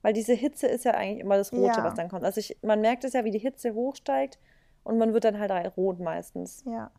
Weil 0.03 0.14
diese 0.14 0.33
Hitze 0.33 0.66
ist 0.66 0.85
ja 0.85 0.92
eigentlich 0.92 1.20
immer 1.20 1.37
das 1.37 1.53
Rote, 1.53 1.85
was 1.85 1.94
dann 1.94 2.09
kommt. 2.09 2.25
Also 2.25 2.40
ich, 2.40 2.59
man 2.62 2.81
merkt 2.81 3.05
es 3.05 3.12
ja, 3.12 3.25
wie 3.25 3.31
die 3.31 3.38
Hitze 3.38 3.75
hochsteigt 3.75 4.38
und 4.83 4.99
man 4.99 5.12
wird 5.12 5.25
dann 5.25 5.38
halt 5.38 5.77
rot 5.77 6.01
meistens. 6.01 6.64
Ja. 6.66 6.90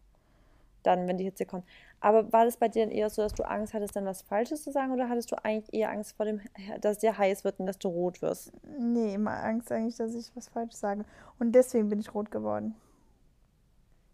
Dann, 0.83 1.07
wenn 1.07 1.17
die 1.17 1.23
Hitze 1.25 1.45
kommt. 1.45 1.65
Aber 2.01 2.33
war 2.33 2.45
das 2.45 2.57
bei 2.57 2.67
dir 2.67 2.83
dann 2.83 2.91
eher 2.91 3.09
so, 3.11 3.21
dass 3.21 3.33
du 3.33 3.43
Angst 3.43 3.75
hattest, 3.75 3.95
dann 3.95 4.05
was 4.05 4.23
Falsches 4.23 4.63
zu 4.63 4.71
sagen 4.71 4.91
oder 4.91 5.07
hattest 5.07 5.31
du 5.31 5.35
eigentlich 5.43 5.71
eher 5.71 5.91
Angst 5.91 6.17
vor 6.17 6.25
dem, 6.25 6.41
dass 6.81 6.97
dir 6.97 7.17
heiß 7.17 7.43
wird 7.43 7.59
und 7.59 7.67
dass 7.67 7.77
du 7.77 7.89
rot 7.89 8.21
wirst? 8.23 8.51
Nee, 8.77 9.13
immer 9.13 9.43
Angst 9.43 9.71
eigentlich, 9.71 9.97
dass 9.97 10.15
ich 10.15 10.35
was 10.35 10.47
Falsches 10.49 10.79
sage. 10.79 11.05
Und 11.39 11.53
deswegen 11.53 11.89
bin 11.89 11.99
ich 11.99 12.13
rot 12.13 12.31
geworden. 12.31 12.75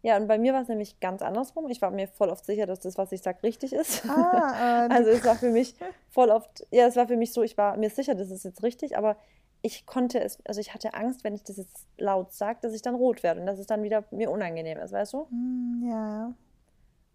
Ja, 0.02 0.16
und 0.16 0.28
bei 0.28 0.38
mir 0.38 0.52
war 0.52 0.62
es 0.62 0.68
nämlich 0.68 1.00
ganz 1.00 1.22
andersrum. 1.22 1.68
Ich 1.68 1.82
war 1.82 1.90
mir 1.90 2.06
voll 2.06 2.28
oft 2.28 2.44
sicher, 2.44 2.66
dass 2.66 2.80
das, 2.80 2.98
was 2.98 3.10
ich 3.10 3.22
sage, 3.22 3.42
richtig 3.42 3.72
ist. 3.72 4.08
Ah, 4.08 4.86
äh, 4.86 4.92
also 4.92 5.10
es 5.10 5.24
war 5.24 5.34
für 5.34 5.50
mich 5.50 5.74
voll 6.10 6.28
oft, 6.28 6.66
ja, 6.70 6.86
es 6.86 6.94
war 6.94 7.08
für 7.08 7.16
mich 7.16 7.32
so, 7.32 7.42
ich 7.42 7.58
war 7.58 7.76
mir 7.76 7.90
sicher, 7.90 8.14
das 8.14 8.30
ist 8.30 8.44
jetzt 8.44 8.62
richtig, 8.62 8.96
aber 8.96 9.16
ich 9.62 9.86
konnte 9.86 10.20
es, 10.20 10.38
also 10.46 10.60
ich 10.60 10.72
hatte 10.72 10.94
Angst, 10.94 11.24
wenn 11.24 11.34
ich 11.34 11.42
das 11.42 11.56
jetzt 11.56 11.86
laut 11.96 12.32
sage, 12.32 12.58
dass 12.62 12.74
ich 12.74 12.82
dann 12.82 12.94
rot 12.94 13.22
werde 13.22 13.40
und 13.40 13.46
dass 13.46 13.58
es 13.58 13.66
dann 13.66 13.82
wieder 13.82 14.04
mir 14.10 14.30
unangenehm 14.30 14.78
ist, 14.78 14.92
weißt 14.92 15.14
du? 15.14 15.26
Mm, 15.30 15.88
ja, 15.88 16.06
ja. 16.18 16.34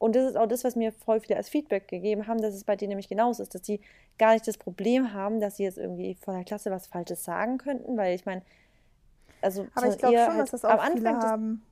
Und 0.04 0.18
das 0.18 0.32
ist 0.32 0.36
auch 0.36 0.48
das, 0.48 0.66
was 0.66 0.76
mir 0.76 0.92
voll 0.92 1.22
viele 1.22 1.38
als 1.38 1.48
Feedback 1.48 1.88
gegeben 1.88 2.28
haben, 2.28 2.42
dass 2.42 2.54
es 2.54 2.66
bei 2.66 2.76
denen 2.76 2.90
nämlich 2.90 3.08
genauso 3.08 3.42
ist, 3.42 3.56
dass 3.56 3.66
sie 3.66 3.80
gar 4.18 4.34
nicht 4.34 4.46
das 4.46 4.58
Problem 4.58 5.14
haben, 5.14 5.40
dass 5.40 5.56
sie 5.56 5.64
jetzt 5.64 5.78
irgendwie 5.78 6.16
vor 6.16 6.34
der 6.34 6.44
Klasse 6.44 6.72
was 6.72 6.88
Falsches 6.88 7.24
sagen 7.24 7.58
könnten, 7.58 7.96
weil 7.96 8.14
ich 8.14 8.26
meine, 8.26 8.42
also 9.42 9.66
aber 9.74 9.88
ich 9.88 9.98
glaube 9.98 10.18
schon, 10.18 10.28
halt, 10.28 10.42
dass 10.42 10.52
das 10.52 10.66
auch 10.66 10.72
am 10.72 10.80
Anfang 10.82 10.98
viele 10.98 11.32
haben. 11.32 11.66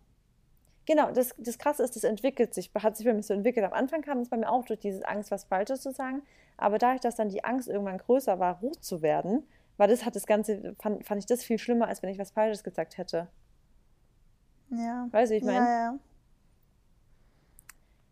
genau, 0.85 1.11
das, 1.11 1.35
das 1.39 1.57
Krasse 1.57 1.83
ist, 1.83 1.97
das 1.97 2.05
entwickelt 2.05 2.53
sich, 2.53 2.71
hat 2.73 2.95
sich 2.95 3.05
für 3.05 3.13
mich 3.13 3.27
so 3.27 3.33
entwickelt. 3.33 3.65
Am 3.65 3.73
Anfang 3.73 4.01
kam 4.01 4.19
es 4.19 4.29
bei 4.29 4.37
mir 4.37 4.49
auch 4.49 4.63
durch 4.63 4.79
diese 4.79 5.05
Angst, 5.05 5.29
was 5.29 5.43
Falsches 5.43 5.81
zu 5.81 5.91
sagen, 5.91 6.21
aber 6.55 6.77
dadurch, 6.77 7.01
dass 7.01 7.17
dann 7.17 7.27
die 7.27 7.43
Angst 7.43 7.67
irgendwann 7.67 7.97
größer 7.97 8.39
war, 8.39 8.61
rot 8.61 8.81
zu 8.81 9.01
werden, 9.01 9.43
war 9.75 9.89
das 9.89 10.05
hat 10.05 10.15
das 10.15 10.25
Ganze, 10.25 10.73
fand, 10.79 11.05
fand 11.05 11.19
ich 11.19 11.25
das 11.25 11.43
viel 11.43 11.57
schlimmer, 11.57 11.89
als 11.89 12.01
wenn 12.01 12.09
ich 12.09 12.17
was 12.17 12.31
Falsches 12.31 12.63
gesagt 12.63 12.97
hätte. 12.97 13.27
Ja. 14.69 15.09
Weißt 15.11 15.33
du, 15.33 15.35
ich 15.35 15.43
meine? 15.43 15.57
Ja, 15.57 15.91
ja 15.91 15.99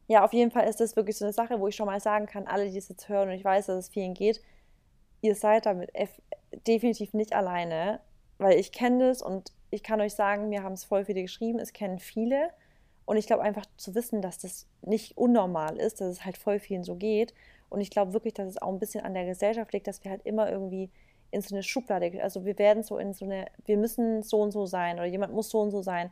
ja, 0.10 0.26
auf 0.26 0.34
jeden 0.34 0.50
Fall 0.50 0.68
ist 0.68 0.80
das 0.80 0.96
wirklich 0.96 1.18
so 1.18 1.24
eine 1.24 1.34
Sache, 1.34 1.60
wo 1.60 1.68
ich 1.68 1.76
schon 1.76 1.86
mal 1.86 2.00
sagen 2.00 2.26
kann, 2.26 2.48
alle, 2.48 2.68
die 2.68 2.78
es 2.80 2.90
jetzt 2.90 3.10
hören 3.10 3.30
und 3.30 3.36
ich 3.36 3.46
weiß, 3.46 3.68
dass 3.68 3.78
es 3.78 3.90
vielen 3.90 4.16
geht, 4.16 4.42
ihr 5.22 5.36
seid 5.36 5.68
damit 5.68 5.92
definitiv 6.66 7.14
nicht 7.14 7.34
alleine, 7.34 8.00
weil 8.40 8.58
ich 8.58 8.72
kenne 8.72 9.08
das 9.08 9.22
und 9.22 9.52
ich 9.70 9.84
kann 9.84 10.02
euch 10.02 10.16
sagen, 10.16 10.50
mir 10.50 10.64
haben 10.64 10.74
es 10.74 10.84
voll 10.84 11.06
viele 11.06 11.22
geschrieben, 11.22 11.60
es 11.60 11.74
kennen 11.74 12.00
viele 12.00 12.50
und 13.06 13.18
ich 13.18 13.28
glaube 13.28 13.44
einfach 13.44 13.68
zu 13.78 13.94
wissen, 13.94 14.24
dass 14.24 14.40
das 14.40 14.66
nicht 14.82 15.16
unnormal 15.16 15.78
ist, 15.78 16.02
dass 16.02 16.08
es 16.08 16.26
halt 16.26 16.38
voll 16.38 16.58
vielen 16.58 16.84
so 16.84 16.96
geht 16.96 17.36
und 17.70 17.80
ich 17.80 17.92
glaube 17.92 18.14
wirklich, 18.14 18.34
dass 18.34 18.48
es 18.48 18.60
auch 18.60 18.70
ein 18.70 18.80
bisschen 18.80 19.06
an 19.06 19.14
der 19.14 19.28
Gesellschaft 19.28 19.72
liegt, 19.74 19.86
dass 19.86 20.04
wir 20.04 20.10
halt 20.10 20.26
immer 20.26 20.50
irgendwie 20.50 20.90
in 21.30 21.42
so 21.42 21.54
eine 21.54 21.62
Schublade, 21.62 22.20
also 22.24 22.46
wir 22.46 22.58
werden 22.58 22.82
so 22.82 22.98
in 22.98 23.14
so 23.14 23.26
eine, 23.26 23.46
wir 23.64 23.78
müssen 23.78 24.24
so 24.24 24.42
und 24.42 24.50
so 24.50 24.66
sein 24.66 24.96
oder 24.96 25.06
jemand 25.06 25.34
muss 25.34 25.52
so 25.52 25.60
und 25.60 25.70
so 25.70 25.84
sein 25.84 26.10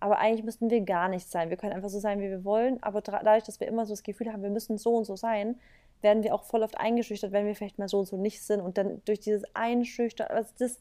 aber 0.00 0.18
eigentlich 0.18 0.44
müssten 0.44 0.70
wir 0.70 0.80
gar 0.80 1.08
nicht 1.08 1.30
sein. 1.30 1.50
Wir 1.50 1.56
können 1.56 1.72
einfach 1.72 1.90
so 1.90 2.00
sein, 2.00 2.20
wie 2.20 2.30
wir 2.30 2.44
wollen, 2.44 2.82
aber 2.82 3.02
dadurch, 3.02 3.44
dass 3.44 3.60
wir 3.60 3.68
immer 3.68 3.86
so 3.86 3.92
das 3.92 4.02
Gefühl 4.02 4.32
haben, 4.32 4.42
wir 4.42 4.50
müssen 4.50 4.78
so 4.78 4.96
und 4.96 5.04
so 5.04 5.14
sein, 5.16 5.60
werden 6.00 6.22
wir 6.22 6.34
auch 6.34 6.44
voll 6.44 6.62
oft 6.62 6.78
eingeschüchtert, 6.78 7.32
wenn 7.32 7.46
wir 7.46 7.54
vielleicht 7.54 7.78
mal 7.78 7.88
so 7.88 7.98
und 8.00 8.06
so 8.06 8.16
nicht 8.16 8.42
sind 8.42 8.60
und 8.60 8.78
dann 8.78 9.02
durch 9.04 9.20
dieses 9.20 9.44
Einschüchtern, 9.54 10.28
also 10.28 10.50
das 10.58 10.78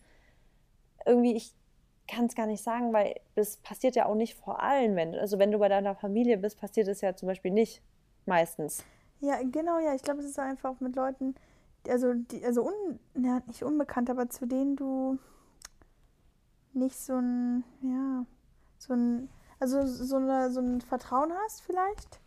irgendwie, 1.05 1.35
ich 1.35 1.53
kann 2.07 2.25
es 2.25 2.35
gar 2.35 2.47
nicht 2.47 2.63
sagen, 2.63 2.93
weil 2.93 3.15
das 3.35 3.57
passiert 3.57 3.95
ja 3.95 4.05
auch 4.05 4.15
nicht 4.15 4.35
vor 4.35 4.61
allen 4.61 4.93
Menschen. 4.95 5.19
Also 5.19 5.37
wenn 5.37 5.51
du 5.51 5.59
bei 5.59 5.69
deiner 5.69 5.95
Familie 5.95 6.37
bist, 6.37 6.59
passiert 6.59 6.87
es 6.87 7.01
ja 7.01 7.15
zum 7.15 7.27
Beispiel 7.27 7.51
nicht 7.51 7.81
meistens. 8.25 8.83
Ja, 9.19 9.39
genau, 9.43 9.79
ja. 9.79 9.93
Ich 9.93 10.01
glaube, 10.01 10.21
es 10.21 10.25
ist 10.25 10.39
einfach 10.39 10.79
mit 10.79 10.95
Leuten, 10.95 11.35
also, 11.87 12.13
die, 12.13 12.43
also 12.43 12.65
un, 12.65 12.99
ja, 13.23 13.41
nicht 13.47 13.63
unbekannt, 13.63 14.09
aber 14.09 14.29
zu 14.29 14.45
denen 14.45 14.75
du 14.75 15.19
nicht 16.73 16.95
so 16.95 17.15
ein, 17.15 17.63
ja, 17.81 18.25
so 18.79 18.93
ein, 18.93 19.29
also 19.59 19.85
so, 19.85 20.15
eine, 20.15 20.51
so 20.51 20.59
ein 20.59 20.81
Vertrauen 20.81 21.31
hast 21.45 21.61
vielleicht. 21.61 22.19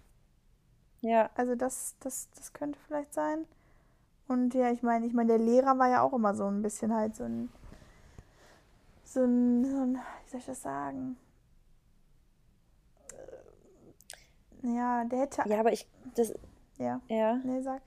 Ja. 1.01 1.31
Also 1.35 1.57
das, 1.57 1.97
das, 2.01 2.29
das 2.37 2.53
könnte 2.53 2.79
vielleicht 2.87 3.13
sein. 3.13 3.47
Und 4.29 4.55
ja, 4.55 4.71
ich 4.71 4.83
meine, 4.83 5.07
ich 5.07 5.13
meine, 5.13 5.37
der 5.37 5.45
Lehrer 5.45 5.79
war 5.79 5.89
ja 5.89 6.03
auch 6.03 6.13
immer 6.13 6.35
so 6.35 6.47
ein 6.47 6.63
bisschen 6.63 6.95
halt 6.95 7.17
so 7.17 7.25
ein, 7.25 7.51
so 9.05 9.25
ein, 9.25 9.65
so 9.65 9.83
ein 9.83 9.95
wie 9.97 10.31
soll 10.31 10.41
ich 10.41 10.47
das 10.47 10.63
sagen? 10.63 11.17
Ja, 14.63 15.05
der 15.05 15.19
hätte. 15.21 15.43
Ja, 15.49 15.59
aber 15.59 15.73
ich, 15.73 15.87
das. 16.15 16.33
Ja. 16.79 17.01
Ja. 17.09 17.35
Nee, 17.43 17.61
sag. 17.63 17.83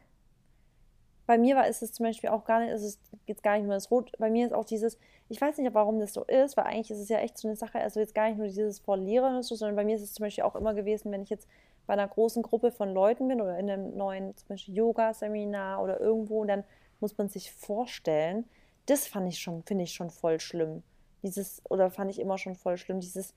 Bei 1.28 1.38
mir 1.38 1.56
war 1.56 1.68
ist 1.68 1.82
es 1.82 1.92
zum 1.92 2.06
Beispiel 2.06 2.30
auch 2.30 2.46
gar 2.46 2.60
nicht, 2.60 2.72
es 2.72 2.84
ist 2.84 3.00
jetzt 3.26 3.42
gar 3.42 3.58
nicht 3.58 3.66
nur 3.66 3.74
das 3.74 3.90
Rot. 3.90 4.12
Bei 4.20 4.30
mir 4.30 4.46
ist 4.46 4.54
auch 4.54 4.66
dieses, 4.66 4.98
ich 5.28 5.42
weiß 5.42 5.58
nicht, 5.58 5.74
warum 5.74 6.00
das 6.00 6.14
so 6.14 6.24
ist, 6.24 6.56
weil 6.56 6.66
eigentlich 6.66 6.92
ist 6.92 7.00
es 7.00 7.10
ja 7.10 7.18
echt 7.18 7.38
so 7.38 7.48
eine 7.48 7.58
Sache, 7.58 7.80
also 7.80 8.00
jetzt 8.00 8.14
gar 8.14 8.28
nicht 8.28 8.38
nur 8.38 8.48
dieses 8.48 8.80
vor 8.80 8.98
Lehrern 8.98 9.42
so, 9.42 9.56
sondern 9.56 9.76
bei 9.76 9.84
mir 9.84 9.96
ist 9.96 10.04
es 10.04 10.14
zum 10.14 10.24
Beispiel 10.24 10.44
auch 10.44 10.56
immer 10.56 10.74
gewesen, 10.74 11.12
wenn 11.12 11.24
ich 11.24 11.30
jetzt 11.30 11.48
bei 11.88 11.94
einer 11.94 12.08
großen 12.08 12.44
Gruppe 12.44 12.72
von 12.72 12.94
Leuten 12.94 13.28
bin 13.28 13.42
oder 13.42 13.58
in 13.58 13.70
einem 13.70 13.96
neuen, 13.96 14.36
zum 14.38 14.48
Beispiel 14.50 14.76
Yoga-Seminar 14.76 15.82
oder 15.82 16.00
irgendwo, 16.00 16.46
dann 16.46 16.64
muss 17.00 17.18
man 17.18 17.30
sich 17.30 17.52
vorstellen, 17.52 18.46
das 18.86 19.08
fand 19.08 19.28
ich 19.28 19.40
schon, 19.40 19.64
finde 19.64 19.84
ich 19.84 19.94
schon 19.94 20.10
voll 20.12 20.40
schlimm. 20.40 20.84
Dieses, 21.24 21.62
oder 21.70 21.90
fand 21.90 22.12
ich 22.12 22.20
immer 22.20 22.38
schon 22.38 22.56
voll 22.56 22.78
schlimm, 22.78 23.00
dieses, 23.00 23.34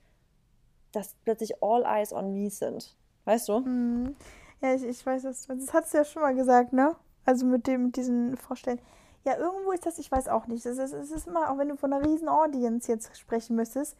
dass 0.92 1.14
plötzlich 1.24 1.62
all 1.62 1.84
eyes 1.84 2.12
on 2.12 2.34
me 2.34 2.50
sind. 2.50 2.94
Weißt 3.24 3.48
du? 3.48 3.60
Mhm. 3.60 4.16
Ja, 4.60 4.74
ich, 4.74 4.82
ich 4.82 5.04
weiß 5.04 5.22
das. 5.22 5.46
Das 5.46 5.72
hast 5.72 5.92
du 5.92 5.98
ja 5.98 6.04
schon 6.04 6.22
mal 6.22 6.34
gesagt, 6.34 6.72
ne? 6.72 6.96
Also 7.28 7.44
mit 7.44 7.66
dem, 7.66 7.84
mit 7.84 7.96
diesen 7.96 8.38
Vorstellen. 8.38 8.80
Ja, 9.22 9.36
irgendwo 9.36 9.72
ist 9.72 9.84
das, 9.84 9.98
ich 9.98 10.10
weiß 10.10 10.28
auch 10.28 10.46
nicht. 10.46 10.64
Es 10.64 10.78
ist, 10.78 10.94
es 10.94 11.10
ist 11.10 11.26
immer, 11.26 11.50
auch 11.50 11.58
wenn 11.58 11.68
du 11.68 11.76
von 11.76 11.92
einer 11.92 12.02
riesen 12.02 12.26
Audience 12.26 12.90
jetzt 12.90 13.18
sprechen 13.18 13.54
müsstest, 13.54 13.98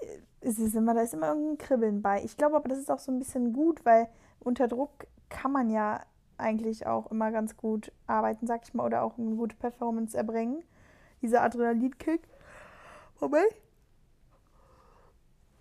äh, 0.00 0.18
es 0.40 0.58
ist 0.58 0.74
immer, 0.74 0.92
da 0.92 1.02
ist 1.02 1.14
immer 1.14 1.28
irgendein 1.28 1.58
Kribbeln 1.58 2.02
bei. 2.02 2.20
Ich 2.24 2.36
glaube 2.36 2.56
aber, 2.56 2.68
das 2.68 2.80
ist 2.80 2.90
auch 2.90 2.98
so 2.98 3.12
ein 3.12 3.20
bisschen 3.20 3.52
gut, 3.52 3.84
weil 3.84 4.08
unter 4.40 4.66
Druck 4.66 4.90
kann 5.28 5.52
man 5.52 5.70
ja 5.70 6.00
eigentlich 6.36 6.84
auch 6.84 7.08
immer 7.12 7.30
ganz 7.30 7.56
gut 7.56 7.92
arbeiten, 8.08 8.48
sag 8.48 8.64
ich 8.64 8.74
mal, 8.74 8.84
oder 8.84 9.04
auch 9.04 9.16
eine 9.18 9.36
gute 9.36 9.54
Performance 9.54 10.16
erbringen. 10.16 10.64
Dieser 11.22 11.42
Adrenalinkick. 11.42 12.26
Moment. 13.20 13.54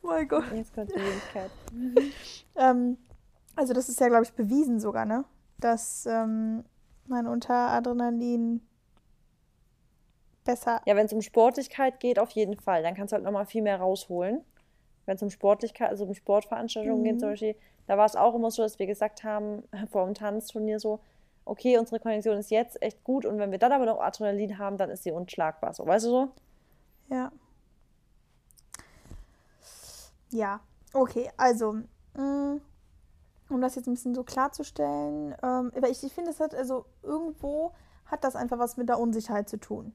Oh 0.02 0.08
mein 0.08 0.28
Gott. 0.28 0.46
Jetzt 0.52 0.74
kommt 0.74 0.90
die 0.90 1.00
Möglichkeit. 1.00 1.52
ähm, 2.56 2.98
also 3.56 3.74
das 3.74 3.88
ist 3.88 4.00
ja, 4.00 4.08
glaube 4.08 4.24
ich, 4.24 4.34
bewiesen 4.34 4.80
sogar, 4.80 5.06
ne? 5.06 5.26
Dass 5.60 6.08
ähm, 6.08 6.64
man 7.10 7.28
unter 7.28 7.54
Adrenalin 7.54 8.62
besser. 10.44 10.82
Ja, 10.86 10.96
wenn 10.96 11.06
es 11.06 11.14
um 11.14 11.22
Sportlichkeit 11.22 12.00
geht, 12.00 12.18
auf 12.18 12.32
jeden 12.32 12.58
Fall. 12.60 12.82
Dann 12.82 12.96
kannst 12.96 13.12
du 13.12 13.16
halt 13.16 13.26
nochmal 13.26 13.46
viel 13.46 13.62
mehr 13.62 13.80
rausholen. 13.80 14.44
Wenn 15.06 15.16
es 15.16 15.22
um 15.22 15.30
Sportlichkeit, 15.30 15.90
also 15.90 16.06
um 16.06 16.14
Sportveranstaltungen 16.14 17.02
mhm. 17.02 17.04
geht 17.04 17.20
zum 17.20 17.30
Beispiel, 17.30 17.56
da 17.86 17.98
war 17.98 18.06
es 18.06 18.16
auch 18.16 18.36
immer 18.36 18.52
so, 18.52 18.62
dass 18.62 18.80
wir 18.80 18.88
gesagt 18.88 19.24
haben, 19.24 19.64
vor 19.92 20.06
dem 20.06 20.14
Tanzturnier 20.14 20.80
so, 20.80 21.00
okay, 21.46 21.78
unsere 21.78 22.00
Kondition 22.00 22.38
ist 22.38 22.52
jetzt 22.52 22.82
echt 22.82 23.04
gut 23.04 23.26
und 23.26 23.38
wenn 23.40 23.52
wir 23.52 23.58
dann 23.58 23.72
aber 23.72 23.86
noch 23.86 24.00
Adrenalin 24.00 24.58
haben, 24.58 24.78
dann 24.78 24.90
ist 24.90 25.04
sie 25.04 25.12
unschlagbar. 25.12 25.74
So, 25.74 25.86
weißt 25.86 26.06
du 26.06 26.10
so? 26.10 26.32
Ja. 27.10 27.32
Ja, 30.30 30.60
okay, 30.94 31.32
also, 31.38 31.72
mh, 32.16 32.22
mm, 32.22 32.62
um 33.50 33.62
das 33.62 33.76
jetzt 33.76 33.88
ein 33.88 33.94
bisschen 33.94 34.16
so 34.16 34.24
klarzustellen, 34.24 35.36
ähm, 35.44 35.72
aber 35.76 35.90
ich, 35.90 36.04
ich 36.04 36.14
finde, 36.14 36.32
es 36.32 36.40
hat, 36.40 36.54
also 36.54 36.86
irgendwo 37.04 37.74
hat 38.06 38.24
das 38.24 38.36
einfach 38.36 38.60
was 38.60 38.78
mit 38.78 38.90
der 38.90 39.00
Unsicherheit 39.00 39.50
zu 39.50 39.58
tun. 39.58 39.94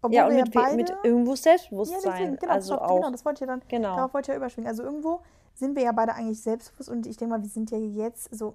Obwohl 0.00 0.16
ja, 0.16 0.26
und 0.26 0.36
mit, 0.36 0.54
ja 0.54 0.62
beide, 0.62 0.76
mit 0.76 0.92
irgendwo 1.02 1.34
Selbstbewusstsein. 1.34 2.34
Ja, 2.34 2.36
genau, 2.36 2.52
also 2.52 2.74
das, 2.74 2.82
auch, 2.82 2.96
genau, 2.96 3.10
das 3.10 3.24
wollte 3.24 3.44
ich 3.44 3.48
ja 3.48 3.56
dann, 3.56 3.62
genau. 3.68 3.96
darauf 3.96 4.14
wollte 4.14 4.30
ich 4.30 4.34
ja 4.34 4.36
überschwingen. 4.36 4.68
Also 4.68 4.84
irgendwo 4.84 5.22
sind 5.54 5.74
wir 5.74 5.82
ja 5.82 5.92
beide 5.92 6.14
eigentlich 6.14 6.40
selbstbewusst 6.40 6.88
und 6.88 7.06
ich 7.06 7.16
denke 7.16 7.34
mal, 7.34 7.42
wir 7.42 7.50
sind 7.50 7.70
ja 7.70 7.78
jetzt 7.78 8.32
so, 8.34 8.54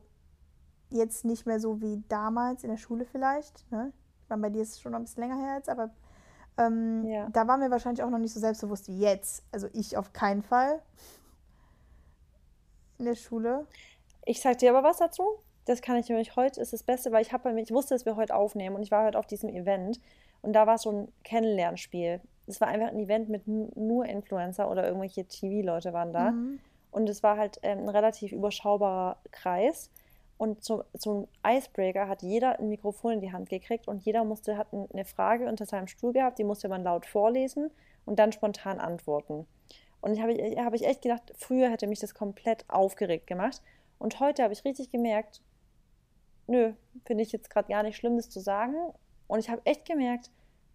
jetzt 0.89 1.25
nicht 1.25 1.45
mehr 1.45 1.60
so 1.60 1.82
wie 1.82 2.01
damals 2.08 2.63
in 2.63 2.69
der 2.69 2.77
Schule 2.77 3.03
vielleicht. 3.03 3.69
Ne? 3.71 3.91
Ich 4.23 4.29
meine, 4.29 4.41
bei 4.41 4.49
dir 4.49 4.62
ist 4.62 4.73
es 4.73 4.82
schon 4.82 4.93
noch 4.93 4.99
ein 4.99 5.03
bisschen 5.03 5.23
länger 5.23 5.38
her 5.38 5.56
jetzt, 5.58 5.69
aber 5.69 5.89
ähm, 6.58 7.03
ja. 7.06 7.27
da 7.29 7.47
waren 7.47 7.60
wir 7.60 7.71
wahrscheinlich 7.71 8.03
auch 8.03 8.10
noch 8.10 8.19
nicht 8.19 8.34
so 8.34 8.39
selbstbewusst 8.39 8.88
wie 8.88 8.99
jetzt. 8.99 9.43
Also 9.51 9.67
ich 9.73 9.97
auf 9.97 10.13
keinen 10.13 10.43
Fall 10.43 10.82
in 12.99 13.06
der 13.06 13.15
Schule. 13.15 13.67
Ich 14.25 14.41
sag 14.41 14.60
dir 14.60 14.75
aber 14.75 14.88
was 14.88 14.97
dazu. 14.97 15.23
Das 15.65 15.82
kann 15.82 15.97
ich 15.97 16.10
nämlich 16.10 16.36
heute 16.36 16.60
ist 16.60 16.73
das 16.73 16.84
Beste, 16.84 17.12
weil 17.12 17.21
ich 17.21 17.32
habe 17.32 17.60
ich 17.60 17.71
wusste, 17.71 17.95
dass 17.95 18.06
wir 18.06 18.15
heute 18.15 18.36
aufnehmen 18.36 18.75
und 18.75 18.84
ich 18.84 18.91
war 18.91 19.06
heute 19.06 19.17
auf 19.17 19.27
diesem 19.27 19.49
Event 19.49 19.99
und 20.41 20.53
da 20.53 20.67
war 20.67 20.77
so 20.77 20.91
ein 20.91 21.08
Kennenlernspiel. 21.23 22.19
Es 22.47 22.60
war 22.60 22.67
einfach 22.67 22.89
ein 22.89 22.99
Event 22.99 23.29
mit 23.29 23.47
nur 23.47 24.06
Influencer 24.06 24.69
oder 24.69 24.86
irgendwelche 24.86 25.25
TV-Leute 25.25 25.93
waren 25.93 26.12
da. 26.12 26.32
Mhm. 26.32 26.60
Und 26.91 27.10
es 27.10 27.23
war 27.23 27.38
halt 27.38 27.60
ähm, 27.63 27.79
ein 27.79 27.89
relativ 27.89 28.34
überschaubarer 28.34 29.17
Kreis. 29.32 29.89
Und 30.38 30.63
zum, 30.63 30.84
zum 30.97 31.27
Icebreaker 31.47 32.10
hat 32.10 32.21
jeder 32.21 32.60
ein 32.60 32.67
Mikrofon 32.67 33.13
in 33.13 33.21
die 33.21 33.32
Hand 33.32 33.49
gekriegt 33.49 33.88
und 33.88 34.03
jeder 34.03 34.25
musste, 34.25 34.58
hat 34.58 34.67
eine 34.73 35.06
Frage 35.06 35.47
unter 35.47 35.65
seinem 35.65 35.88
Stuhl 35.88 36.12
gehabt, 36.12 36.38
die 36.38 36.43
musste 36.43 36.67
man 36.67 36.84
laut 36.84 37.06
vorlesen 37.06 37.71
und 38.06 38.19
dann 38.19 38.34
spontan 38.34 38.79
antworten. 38.79 39.47
Und 40.03 40.11
ich 40.11 40.21
habe 40.21 40.33
hab 40.33 40.73
ich 40.73 40.85
echt 40.85 41.01
gedacht, 41.01 41.31
früher 41.33 41.69
hätte 41.69 41.87
mich 41.87 42.01
das 42.01 42.13
komplett 42.13 42.65
aufgeregt 42.69 43.25
gemacht. 43.25 43.61
Und 43.99 44.19
heute 44.19 44.43
habe 44.43 44.51
ich 44.51 44.65
richtig 44.65 44.91
gemerkt, 44.91 45.41
nö, 46.45 46.73
finde 47.05 47.23
ich 47.23 47.31
jetzt 47.31 47.49
gerade 47.49 47.69
gar 47.69 47.83
nicht 47.83 47.95
schlimm, 47.95 48.17
das 48.17 48.29
zu 48.29 48.41
sagen. 48.41 48.75
Und 49.27 49.39
ich 49.39 49.49
habe 49.49 49.61
echt 49.63 49.85
gemerkt, 49.85 50.29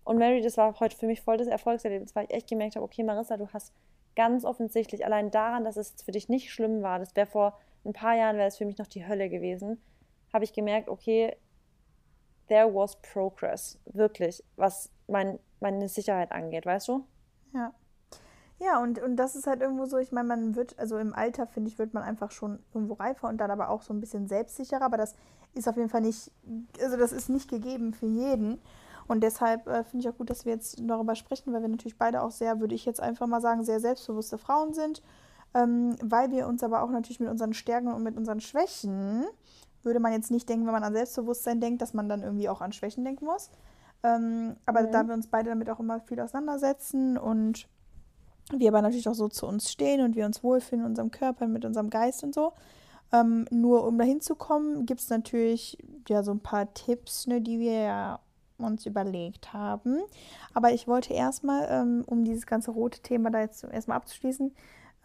und 0.05 0.17
Mary, 0.17 0.41
das 0.41 0.57
war 0.57 0.81
heute 0.81 0.97
für 0.97 1.05
mich 1.05 1.21
voll 1.21 1.37
das 1.37 1.47
Erfolgserlebnis, 1.47 2.17
weil 2.17 2.25
ich 2.25 2.31
echt 2.31 2.49
gemerkt 2.49 2.77
habe, 2.77 2.85
okay, 2.87 3.03
Marissa, 3.03 3.37
du 3.37 3.53
hast 3.53 3.75
ganz 4.17 4.47
offensichtlich 4.47 5.05
allein 5.05 5.31
daran, 5.31 5.63
dass 5.65 5.77
es 5.77 6.03
für 6.03 6.13
dich 6.13 6.31
nicht 6.31 6.51
schlimm 6.51 6.81
war, 6.81 6.99
das 6.99 7.15
wäre 7.15 7.27
vor 7.27 7.61
ein 7.85 7.93
paar 7.93 8.17
Jahren 8.17 8.39
wäre 8.39 8.49
es 8.49 8.57
für 8.57 8.65
mich 8.65 8.79
noch 8.79 8.87
die 8.87 9.07
Hölle 9.07 9.29
gewesen, 9.29 9.79
habe 10.33 10.45
ich 10.45 10.55
gemerkt, 10.55 10.89
okay, 10.89 11.37
there 12.49 12.75
was 12.75 12.97
progress, 13.03 13.79
wirklich, 13.85 14.43
was 14.57 14.91
mein, 15.07 15.39
meine 15.61 15.87
Sicherheit 15.91 16.33
angeht, 16.33 16.65
weißt 16.65 16.89
du? 16.89 17.05
Ja. 17.53 17.75
Ja, 18.61 18.83
und, 18.83 19.01
und 19.01 19.17
das 19.17 19.37
ist 19.37 19.47
halt 19.47 19.61
irgendwo 19.61 19.87
so, 19.87 19.99
ich 19.99 20.11
meine, 20.11 20.29
man 20.29 20.57
wird, 20.57 20.79
also 20.79 20.99
im 20.99 21.15
Alter, 21.15 21.47
finde 21.47 21.71
ich, 21.71 21.79
wird 21.79 21.95
man 21.95 22.03
einfach 22.03 22.33
schon 22.33 22.59
irgendwo 22.75 22.95
reifer 22.95 23.29
und 23.29 23.39
dann 23.39 23.51
aber 23.51 23.69
auch 23.69 23.83
so 23.83 23.95
ein 23.95 24.01
bisschen 24.01 24.27
selbstsicherer, 24.27 24.83
aber 24.83 24.97
das 24.97 25.15
ist 25.55 25.69
auf 25.69 25.77
jeden 25.77 25.89
Fall 25.89 26.01
nicht, 26.01 26.33
also 26.83 26.97
das 26.97 27.13
ist 27.13 27.29
nicht 27.29 27.49
gegeben 27.49 27.95
für 27.95 28.07
jeden. 28.07 28.61
Und 29.07 29.23
deshalb 29.23 29.67
äh, 29.67 29.85
finde 29.85 30.07
ich 30.07 30.13
auch 30.13 30.19
gut, 30.19 30.29
dass 30.29 30.45
wir 30.45 30.53
jetzt 30.53 30.77
darüber 30.81 31.15
sprechen, 31.15 31.53
weil 31.53 31.63
wir 31.63 31.69
natürlich 31.69 31.97
beide 31.97 32.23
auch 32.23 32.31
sehr, 32.31 32.61
würde 32.61 32.75
ich 32.75 32.85
jetzt 32.85 33.01
einfach 33.01 33.27
mal 33.27 33.41
sagen, 33.41 33.65
sehr 33.65 33.81
selbstbewusste 33.81 34.39
Frauen 34.39 34.75
sind. 34.75 35.03
Ähm, 35.55 35.97
weil 36.03 36.31
wir 36.31 36.47
uns 36.47 36.63
aber 36.63 36.83
auch 36.83 36.91
natürlich 36.91 37.21
mit 37.21 37.31
unseren 37.31 37.55
Stärken 37.55 37.89
und 37.89 38.03
mit 38.03 38.19
unseren 38.19 38.41
Schwächen, 38.41 39.25
würde 39.83 39.99
man 39.99 40.13
jetzt 40.13 40.31
nicht 40.31 40.47
denken, 40.49 40.67
wenn 40.67 40.75
man 40.75 40.85
an 40.85 40.93
Selbstbewusstsein 40.93 41.61
denkt, 41.61 41.81
dass 41.81 41.95
man 41.95 42.09
dann 42.09 42.23
irgendwie 42.23 42.51
auch 42.51 42.61
an 42.61 42.73
Schwächen 42.73 43.03
denken 43.05 43.25
muss. 43.25 43.51
Ähm, 44.03 44.57
aber 44.67 44.83
mhm. 44.83 44.93
da 44.93 45.07
wir 45.09 45.15
uns 45.15 45.29
beide 45.29 45.49
damit 45.49 45.71
auch 45.71 45.81
immer 45.81 46.01
viel 46.01 46.21
auseinandersetzen 46.21 47.17
und 47.17 47.67
wir 48.57 48.69
aber 48.69 48.83
natürlich 48.83 49.09
auch 49.09 49.15
so 49.15 49.29
zu 49.29 49.47
uns 49.47 49.71
stehen 49.71 50.01
und 50.01 50.17
wir 50.17 50.27
uns 50.27 50.43
wohlfühlen 50.43 50.85
in 50.85 50.91
unserem 50.91 51.11
Körper, 51.11 51.47
mit 51.47 51.65
unserem 51.65 51.91
Geist 51.91 52.23
und 52.25 52.35
so. 52.35 52.53
Ähm, 53.13 53.47
nur 53.51 53.87
um 53.87 53.99
dahin 53.99 54.21
zu 54.21 54.35
kommen, 54.35 54.87
gibt 54.87 55.01
es 55.01 55.09
natürlich 55.09 55.79
ja 56.09 56.23
so 56.23 56.33
ein 56.33 56.41
paar 56.41 56.73
Tipps, 56.75 57.27
ne, 57.27 57.41
die 57.41 57.59
wir 57.59 57.81
ja 57.81 58.21
uns 58.59 58.87
überlegt 58.87 59.53
haben. 59.53 60.01
Aber 60.53 60.73
ich 60.73 60.89
wollte 60.89 61.15
erstmal, 61.15 61.69
ähm, 61.71 62.05
um 62.07 62.25
dieses 62.25 62.47
ganze 62.47 62.71
rote 62.71 63.01
Thema 63.01 63.31
da 63.31 63.41
jetzt 63.41 63.65
erstmal 63.65 63.97
abzuschließen, 63.97 64.55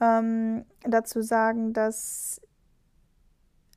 ähm, 0.01 0.65
dazu 0.81 1.21
sagen, 1.21 1.73
dass 1.73 2.41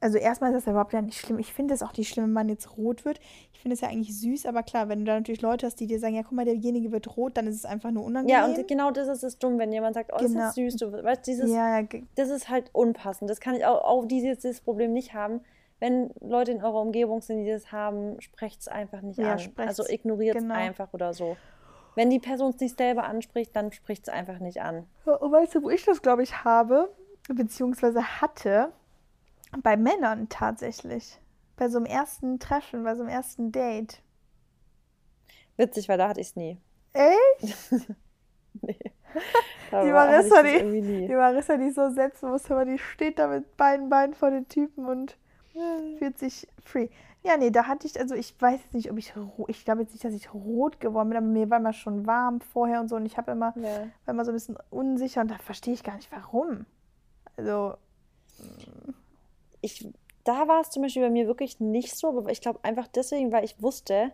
also 0.00 0.18
erstmal 0.18 0.50
ist 0.50 0.56
das 0.56 0.64
ja 0.66 0.72
überhaupt 0.72 0.92
ja 0.92 1.02
nicht 1.02 1.18
schlimm. 1.18 1.38
Ich 1.38 1.52
finde 1.52 1.74
es 1.74 1.82
auch 1.82 1.96
nicht 1.96 2.08
schlimm, 2.08 2.26
wenn 2.26 2.32
man 2.32 2.48
jetzt 2.48 2.76
rot 2.76 3.04
wird. 3.04 3.18
Ich 3.52 3.60
finde 3.60 3.74
es 3.74 3.80
ja 3.80 3.88
eigentlich 3.88 4.18
süß, 4.18 4.46
aber 4.46 4.62
klar, 4.62 4.88
wenn 4.88 5.00
du 5.00 5.04
da 5.06 5.14
natürlich 5.14 5.42
Leute 5.42 5.66
hast, 5.66 5.80
die 5.80 5.86
dir 5.86 5.98
sagen, 5.98 6.14
ja, 6.14 6.22
guck 6.22 6.32
mal, 6.32 6.44
derjenige 6.44 6.92
wird 6.92 7.16
rot, 7.16 7.36
dann 7.36 7.46
ist 7.46 7.56
es 7.56 7.64
einfach 7.64 7.90
nur 7.90 8.04
unangenehm. 8.04 8.36
Ja, 8.36 8.44
und 8.44 8.68
genau 8.68 8.90
das 8.90 9.08
ist 9.08 9.24
es 9.24 9.38
dumm, 9.38 9.58
wenn 9.58 9.72
jemand 9.72 9.94
sagt, 9.94 10.12
oh, 10.12 10.18
genau. 10.18 10.40
das 10.40 10.48
ist 10.48 10.54
süß, 10.54 10.76
du 10.76 10.92
weißt, 11.02 11.26
dieses, 11.26 11.50
ja, 11.50 11.82
das 12.14 12.28
ist 12.28 12.48
halt 12.48 12.70
unpassend. 12.72 13.30
Das 13.30 13.40
kann 13.40 13.54
ich 13.54 13.64
auch, 13.64 13.82
auch 13.84 14.06
dieses, 14.06 14.38
dieses 14.38 14.60
Problem 14.60 14.92
nicht 14.92 15.14
haben 15.14 15.40
wenn 15.78 16.10
Leute 16.20 16.52
in 16.52 16.62
eurer 16.62 16.80
Umgebung 16.80 17.20
sind, 17.20 17.44
die 17.44 17.50
das 17.50 17.70
haben, 17.70 18.20
sprecht 18.20 18.60
es 18.60 18.68
einfach 18.68 19.02
nicht 19.02 19.18
ja, 19.18 19.34
an. 19.34 19.40
Also 19.56 19.84
ignoriert 19.86 20.36
es 20.36 20.42
genau. 20.42 20.54
einfach 20.54 20.92
oder 20.92 21.12
so. 21.12 21.36
Wenn 21.94 22.10
die 22.10 22.18
Person 22.18 22.50
es 22.50 22.60
nicht 22.60 22.78
selber 22.78 23.04
anspricht, 23.04 23.54
dann 23.54 23.72
spricht 23.72 24.04
es 24.04 24.08
einfach 24.08 24.38
nicht 24.38 24.60
an. 24.60 24.86
Und 25.04 25.32
weißt 25.32 25.54
du, 25.54 25.62
wo 25.62 25.70
ich 25.70 25.84
das, 25.84 26.02
glaube 26.02 26.22
ich, 26.22 26.44
habe, 26.44 26.90
beziehungsweise 27.28 28.20
hatte? 28.20 28.72
Bei 29.62 29.76
Männern 29.76 30.28
tatsächlich. 30.28 31.18
Bei 31.56 31.68
so 31.68 31.78
einem 31.78 31.86
ersten 31.86 32.38
Treffen, 32.38 32.84
bei 32.84 32.94
so 32.94 33.02
einem 33.02 33.10
ersten 33.10 33.52
Date. 33.52 34.02
Witzig, 35.56 35.88
weil 35.88 35.98
da 35.98 36.08
hatte 36.08 36.20
ich 36.20 36.28
es 36.28 36.36
nie. 36.36 36.58
Echt? 36.92 37.72
nee. 38.62 38.78
Die 39.72 39.92
Marissa, 39.92 40.42
die, 40.42 41.06
die 41.08 41.14
Marissa, 41.14 41.56
die 41.56 41.70
so 41.70 41.90
selbstbewusst, 41.90 42.50
aber 42.50 42.64
die 42.64 42.78
steht 42.78 43.18
da 43.18 43.26
mit 43.26 43.56
beiden 43.56 43.88
Beinen 43.88 44.14
vor 44.14 44.30
den 44.30 44.46
Typen 44.46 44.86
und 44.86 45.16
fühlt 45.98 46.18
sich 46.18 46.46
free. 46.62 46.88
Ja, 47.24 47.36
nee, 47.36 47.50
da 47.50 47.66
hatte 47.66 47.86
ich, 47.86 47.98
also 47.98 48.14
ich 48.14 48.40
weiß 48.40 48.60
jetzt 48.62 48.74
nicht, 48.74 48.90
ob 48.90 48.98
ich, 48.98 49.12
ich 49.48 49.64
glaube 49.64 49.82
jetzt 49.82 49.92
nicht, 49.92 50.04
dass 50.04 50.14
ich 50.14 50.32
rot 50.32 50.78
geworden 50.78 51.08
bin, 51.08 51.18
aber 51.18 51.26
mir 51.26 51.50
war 51.50 51.58
immer 51.58 51.72
schon 51.72 52.06
warm 52.06 52.40
vorher 52.40 52.80
und 52.80 52.88
so 52.88 52.96
und 52.96 53.06
ich 53.06 53.16
habe 53.16 53.32
immer, 53.32 53.54
ja. 53.56 53.88
war 54.04 54.14
immer 54.14 54.24
so 54.24 54.30
ein 54.30 54.34
bisschen 54.34 54.56
unsicher 54.70 55.22
und 55.22 55.30
da 55.30 55.38
verstehe 55.38 55.74
ich 55.74 55.82
gar 55.82 55.96
nicht, 55.96 56.12
warum. 56.12 56.66
Also. 57.36 57.74
Ich, 59.60 59.88
da 60.24 60.48
war 60.48 60.60
es 60.60 60.70
zum 60.70 60.82
Beispiel 60.82 61.02
bei 61.02 61.10
mir 61.10 61.26
wirklich 61.26 61.60
nicht 61.60 61.96
so, 61.96 62.08
aber 62.08 62.30
ich 62.30 62.40
glaube 62.40 62.60
einfach 62.62 62.86
deswegen, 62.88 63.32
weil 63.32 63.44
ich 63.44 63.60
wusste, 63.62 64.12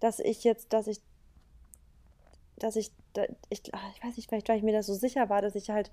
dass 0.00 0.18
ich 0.18 0.44
jetzt, 0.44 0.72
dass 0.72 0.86
ich, 0.86 1.00
dass 2.56 2.76
ich, 2.76 2.92
ich, 3.48 3.62
ich 3.68 4.04
weiß 4.04 4.16
nicht, 4.16 4.28
vielleicht, 4.28 4.48
weil 4.48 4.58
ich 4.58 4.62
mir 4.62 4.72
da 4.72 4.82
so 4.82 4.94
sicher 4.94 5.28
war, 5.28 5.42
dass 5.42 5.54
ich 5.54 5.70
halt 5.70 5.90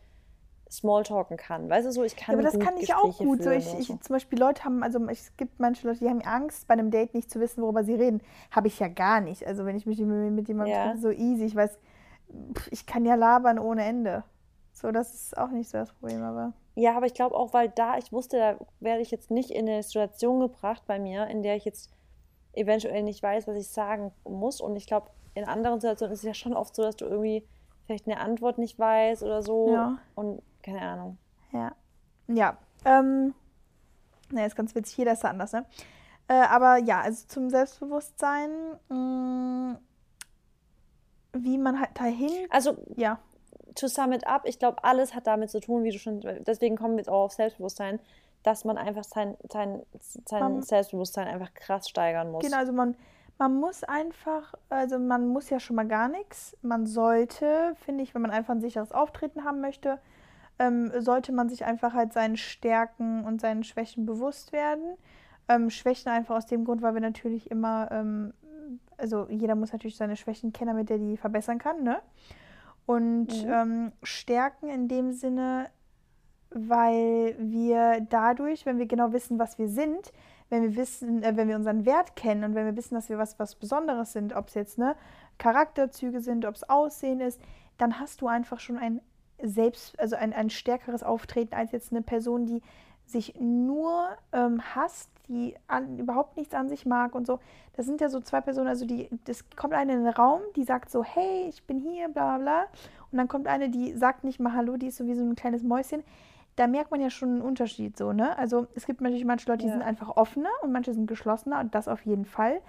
Smalltalken 0.72 1.36
kann. 1.36 1.70
Weißt 1.70 1.86
du 1.86 1.92
so, 1.92 2.04
ich 2.04 2.16
kann. 2.16 2.34
Ja, 2.34 2.40
aber 2.40 2.44
das 2.44 2.60
kann 2.60 2.76
ich 2.78 2.88
Gespräche 2.88 2.98
auch 2.98 3.18
gut. 3.18 3.44
So, 3.44 3.52
ich, 3.52 3.74
ich, 3.78 3.88
so. 3.88 3.98
zum 3.98 4.14
Beispiel 4.14 4.40
Leute 4.40 4.64
haben, 4.64 4.84
also 4.84 5.06
es 5.10 5.36
gibt 5.36 5.60
manche 5.60 5.86
Leute, 5.86 6.00
die 6.00 6.10
haben 6.10 6.22
Angst, 6.22 6.68
bei 6.68 6.74
einem 6.74 6.92
Date 6.92 7.14
nicht 7.14 7.30
zu 7.30 7.42
wissen, 7.42 7.62
worüber 7.62 7.84
sie 7.84 7.96
reden. 7.96 8.22
Habe 8.52 8.68
ich 8.68 8.80
ja 8.80 8.88
gar 8.88 9.20
nicht. 9.20 9.46
Also 9.46 9.66
wenn 9.66 9.76
ich 9.76 9.86
mich 9.86 10.00
mit 10.00 10.48
jemandem 10.48 10.76
ja. 10.76 10.98
so 10.98 11.12
easy, 11.12 11.44
ich 11.44 11.56
weiß, 11.56 11.78
ich 12.72 12.86
kann 12.86 13.04
ja 13.04 13.16
labern 13.16 13.60
ohne 13.60 13.84
Ende. 13.84 14.24
So, 14.74 14.92
das 14.92 15.14
ist 15.14 15.38
auch 15.38 15.50
nicht 15.50 15.70
so 15.70 15.78
das 15.78 15.92
Problem, 15.94 16.24
aber. 16.24 16.54
Ja, 16.76 16.96
aber 16.96 17.06
ich 17.06 17.14
glaube 17.14 17.36
auch, 17.36 17.54
weil 17.54 17.70
da 17.70 17.98
ich 17.98 18.12
wusste, 18.12 18.38
da 18.38 18.66
werde 18.80 19.02
ich 19.02 19.12
jetzt 19.12 19.30
nicht 19.30 19.52
in 19.52 19.68
eine 19.68 19.84
Situation 19.84 20.40
gebracht 20.40 20.84
bei 20.88 21.00
mir, 21.00 21.28
in 21.28 21.44
der 21.44 21.56
ich 21.56 21.66
jetzt 21.66 21.92
eventuell 22.54 23.04
nicht 23.04 23.22
weiß, 23.22 23.48
was 23.48 23.58
ich 23.58 23.68
sagen 23.68 24.12
muss. 24.24 24.62
Und 24.62 24.76
ich 24.76 24.88
glaube, 24.88 25.10
in 25.34 25.46
anderen 25.46 25.80
Situationen 25.80 26.14
ist 26.14 26.20
es 26.20 26.26
ja 26.26 26.34
schon 26.34 26.54
oft 26.54 26.76
so, 26.76 26.84
dass 26.84 26.96
du 26.96 27.06
irgendwie 27.06 27.48
vielleicht 27.86 28.08
eine 28.08 28.20
Antwort 28.20 28.58
nicht 28.58 28.80
weißt 28.80 29.24
oder 29.24 29.42
so. 29.42 29.74
Ja. 29.74 29.98
Und 30.16 30.42
keine 30.64 30.82
Ahnung. 30.82 31.18
Ja. 31.52 31.74
Ja. 32.28 32.58
Ähm, 32.86 33.34
naja, 34.32 34.48
ist 34.48 34.56
ganz 34.56 34.74
witzig. 34.76 34.98
Jeder 34.98 35.14
ist 35.14 35.24
da 35.24 35.30
anders, 35.30 35.52
ne? 35.52 35.66
Äh, 36.28 36.34
aber 36.34 36.78
ja, 36.78 37.02
also 37.02 37.28
zum 37.28 37.50
Selbstbewusstsein, 37.50 38.50
mh, 38.90 38.96
mm, 38.96 39.78
wie 41.34 41.58
man 41.58 41.80
halt 41.80 42.00
dahin. 42.00 42.48
Also, 42.50 42.78
ja. 42.96 43.20
To 43.76 43.88
sum 43.88 44.12
it 44.12 44.28
up, 44.28 44.44
ich 44.46 44.60
glaube, 44.60 44.84
alles 44.84 45.16
hat 45.16 45.28
damit 45.28 45.50
zu 45.50 45.60
tun, 45.60 45.84
wie 45.84 45.92
du 45.92 45.98
schon. 45.98 46.20
Deswegen 46.46 46.76
kommen 46.76 46.96
wir 46.96 47.00
jetzt 47.00 47.10
auch 47.10 47.24
auf 47.24 47.32
Selbstbewusstsein, 47.34 48.00
dass 48.44 48.66
man 48.66 48.78
einfach 48.78 49.04
sein, 49.04 49.38
sein, 49.50 49.84
sein 50.26 50.42
man, 50.42 50.62
Selbstbewusstsein 50.62 51.28
einfach 51.28 51.54
krass 51.54 51.88
steigern 51.88 52.32
muss. 52.32 52.44
Genau, 52.44 52.58
also 52.58 52.74
man, 52.74 52.96
man 53.38 53.56
muss 53.56 53.84
einfach, 53.84 54.54
also 54.70 55.00
man 55.00 55.28
muss 55.28 55.50
ja 55.50 55.60
schon 55.60 55.76
mal 55.76 55.88
gar 55.88 56.10
nichts. 56.10 56.58
Man 56.62 56.86
sollte, 56.86 57.76
finde 57.86 58.04
ich, 58.04 58.14
wenn 58.14 58.22
man 58.22 58.32
einfach 58.32 58.54
ein 58.54 58.62
sicheres 58.62 58.92
Auftreten 58.92 59.44
haben 59.44 59.62
möchte, 59.62 60.00
ähm, 60.60 60.92
sollte 61.00 61.32
man 61.32 61.50
sich 61.50 61.66
einfach 61.66 61.94
halt 61.94 62.14
seinen 62.14 62.38
Stärken 62.38 63.24
und 63.26 63.42
seinen 63.42 63.64
Schwächen 63.64 64.06
bewusst 64.06 64.52
werden. 64.52 64.96
Ähm, 65.48 65.70
Schwächen 65.70 66.12
einfach 66.12 66.36
aus 66.36 66.46
dem 66.46 66.66
Grund, 66.66 66.82
weil 66.82 66.94
wir 66.94 67.02
natürlich 67.02 67.50
immer, 67.50 67.90
ähm, 67.92 68.34
also 68.98 69.28
jeder 69.30 69.56
muss 69.56 69.72
natürlich 69.72 69.98
seine 69.98 70.16
Schwächen 70.16 70.54
kennen, 70.54 70.70
damit 70.70 70.92
er 70.92 71.00
die 71.00 71.18
verbessern 71.18 71.58
kann, 71.58 71.84
ne? 71.84 72.00
Und 72.92 73.46
mhm. 73.46 73.52
Ähm, 73.52 73.92
Stärken 74.04 74.70
in 74.70 74.90
dem 74.90 75.14
Sinne, 75.14 75.70
weil 76.50 77.38
wir 77.40 78.06
dadurch, 78.10 78.66
wenn 78.66 78.80
wir 78.80 78.86
genau 78.86 79.14
wissen, 79.14 79.40
was 79.40 79.58
wir 79.58 79.70
sind, 79.70 80.12
wenn 80.50 80.64
wir 80.64 80.76
wissen, 80.76 81.24
äh, 81.24 81.38
wenn 81.38 81.48
wir 81.48 81.56
unseren 81.56 81.86
Wert 81.86 82.18
kennen 82.18 82.44
und 82.44 82.54
wenn 82.54 82.66
wir 82.66 82.76
wissen, 82.76 82.96
dass 82.96 83.08
wir 83.08 83.18
was, 83.18 83.40
was 83.40 83.56
Besonderes 83.56 84.12
sind, 84.12 84.36
ob 84.36 84.50
es 84.50 84.56
jetzt 84.56 84.78
ne, 84.78 84.98
Charakterzüge 85.38 86.20
sind, 86.20 86.46
ob 86.46 86.56
es 86.56 86.70
Aussehen 86.70 87.22
ist, 87.22 87.40
dann 87.78 87.98
hast 87.98 88.20
du 88.20 88.28
einfach 88.28 88.60
schon 88.60 88.78
ein 88.78 89.00
selbst, 89.42 89.98
also 89.98 90.18
ein, 90.18 90.34
ein 90.34 90.50
stärkeres 90.50 91.02
Auftreten 91.02 91.56
als 91.56 91.72
jetzt 91.72 91.94
eine 91.94 92.02
Person, 92.02 92.46
die 92.46 92.62
sich 93.06 93.36
nur 93.40 94.10
ähm, 94.34 94.62
hasst, 94.76 95.10
die 95.32 95.56
an, 95.68 95.98
überhaupt 95.98 96.38
nichts 96.38 96.54
an 96.54 96.70
sich 96.70 96.86
mag 96.86 97.16
und 97.16 97.26
so. 97.26 97.40
Das 97.74 97.86
sind 97.86 98.02
ja 98.02 98.10
so 98.10 98.20
zwei 98.20 98.42
Personen, 98.42 98.68
also 98.68 98.86
die, 98.86 99.10
das 99.26 99.50
kommt 99.56 99.74
eine 99.74 99.94
in 99.94 100.04
den 100.04 100.14
Raum, 100.14 100.42
die 100.56 100.64
sagt 100.64 100.92
so, 100.92 101.04
hey, 101.04 101.48
ich 101.50 101.64
bin 101.64 101.80
hier, 101.80 102.10
bla 102.10 102.38
bla 102.38 102.44
bla. 102.44 102.64
Und 103.12 103.18
dann 103.18 103.28
kommt 103.28 103.48
eine, 103.48 103.70
die 103.70 103.94
sagt 103.94 104.24
nicht 104.24 104.40
mal 104.40 104.54
Hallo, 104.54 104.78
die 104.78 104.88
ist 104.88 104.98
so 104.98 105.06
wie 105.06 105.16
so 105.16 105.24
ein 105.24 105.36
kleines 105.36 105.64
Mäuschen. 105.64 106.04
Da 106.58 106.68
merkt 106.68 106.92
man 106.92 107.02
ja 107.02 107.10
schon 107.10 107.30
einen 107.30 107.42
Unterschied 107.42 107.98
so, 107.98 108.12
ne? 108.12 108.38
Also 108.38 108.68
es 108.76 108.86
gibt 108.86 109.02
natürlich 109.02 109.26
manche 109.26 109.50
Leute, 109.50 109.64
die 109.64 109.68
ja. 109.68 109.74
sind 109.74 109.84
einfach 109.84 110.10
offener 110.18 110.50
und 110.62 110.72
manche 110.72 110.94
sind 110.94 111.08
geschlossener 111.08 111.60
und 111.62 111.74
das 111.74 111.88
auf 111.88 112.06
jeden 112.06 112.26
Fall. 112.26 112.62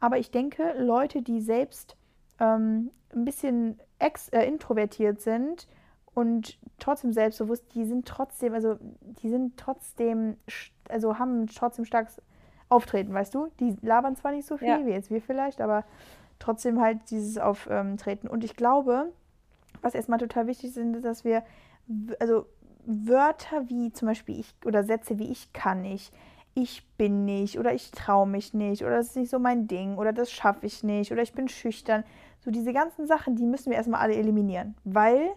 Aber 0.00 0.18
ich 0.18 0.30
denke, 0.30 0.74
Leute, 0.78 1.20
die 1.20 1.40
selbst 1.40 1.96
ähm, 2.38 2.90
ein 3.12 3.24
bisschen 3.24 3.78
ex 3.98 4.28
äh, 4.28 4.44
introvertiert 4.44 5.20
sind, 5.20 5.66
und 6.14 6.58
trotzdem 6.78 7.12
selbstbewusst, 7.12 7.64
die 7.74 7.84
sind 7.84 8.06
trotzdem, 8.06 8.54
also 8.54 8.76
die 9.22 9.28
sind 9.28 9.56
trotzdem, 9.56 10.36
also 10.88 11.18
haben 11.18 11.46
trotzdem 11.46 11.84
starkes 11.84 12.22
Auftreten, 12.68 13.12
weißt 13.12 13.34
du? 13.34 13.48
Die 13.60 13.76
labern 13.82 14.16
zwar 14.16 14.32
nicht 14.32 14.46
so 14.46 14.56
viel 14.56 14.68
ja. 14.68 14.86
wie 14.86 14.90
jetzt 14.90 15.10
wir 15.10 15.20
vielleicht, 15.20 15.60
aber 15.60 15.84
trotzdem 16.38 16.80
halt 16.80 17.10
dieses 17.10 17.38
Auftreten. 17.38 18.28
Und 18.28 18.44
ich 18.44 18.56
glaube, 18.56 19.12
was 19.82 19.94
erstmal 19.94 20.18
total 20.18 20.46
wichtig 20.46 20.70
ist, 20.70 20.76
ist, 20.76 21.04
dass 21.04 21.24
wir, 21.24 21.42
also 22.20 22.46
Wörter 22.86 23.68
wie 23.68 23.92
zum 23.92 24.08
Beispiel 24.08 24.40
ich 24.40 24.54
oder 24.64 24.84
Sätze 24.84 25.18
wie 25.18 25.30
ich 25.30 25.52
kann 25.52 25.82
nicht, 25.82 26.12
ich 26.54 26.86
bin 26.96 27.24
nicht 27.24 27.58
oder 27.58 27.74
ich 27.74 27.90
traue 27.90 28.28
mich 28.28 28.54
nicht 28.54 28.82
oder 28.82 28.96
das 28.96 29.08
ist 29.08 29.16
nicht 29.16 29.30
so 29.30 29.38
mein 29.38 29.66
Ding 29.66 29.96
oder 29.96 30.12
das 30.12 30.30
schaffe 30.30 30.66
ich 30.66 30.84
nicht 30.84 31.10
oder 31.10 31.22
ich 31.22 31.32
bin 31.32 31.48
schüchtern. 31.48 32.04
So 32.40 32.50
diese 32.50 32.72
ganzen 32.72 33.06
Sachen, 33.06 33.36
die 33.36 33.46
müssen 33.46 33.70
wir 33.70 33.76
erstmal 33.76 34.00
alle 34.00 34.14
eliminieren, 34.14 34.76
weil 34.84 35.30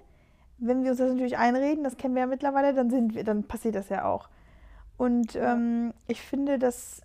wenn 0.58 0.84
wir 0.84 0.92
uns 0.92 1.00
das 1.00 1.10
natürlich 1.10 1.38
einreden, 1.38 1.84
das 1.84 1.98
kennen 1.98 2.16
wir 2.16 2.22
ja 2.22 2.28
mittlerweile, 2.28 2.74
dann 2.74 2.90
sind 2.90 3.16
wir, 3.16 3.24
dann 3.24 3.44
passiert 3.44 3.76
das 3.76 3.90
ja 3.90 4.06
auch. 4.06 4.30
Und 4.98 5.36
ähm, 5.36 5.94
ich 6.08 6.22
finde, 6.22 6.58
dass 6.58 7.02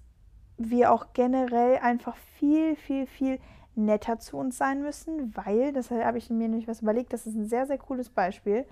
wir 0.56 0.92
auch 0.92 1.12
generell 1.12 1.78
einfach 1.78 2.16
viel, 2.38 2.76
viel, 2.76 3.06
viel 3.06 3.38
netter 3.74 4.18
zu 4.18 4.36
uns 4.36 4.58
sein 4.58 4.82
müssen, 4.82 5.34
weil, 5.36 5.72
das 5.72 5.90
habe 5.90 6.18
ich 6.18 6.30
mir 6.30 6.48
nämlich 6.48 6.68
was 6.68 6.82
überlegt, 6.82 7.12
das 7.12 7.26
ist 7.26 7.34
ein 7.34 7.46
sehr, 7.46 7.66
sehr 7.66 7.78
cooles 7.78 8.10
Beispiel. 8.10 8.66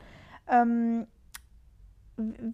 Ähm, 0.48 1.06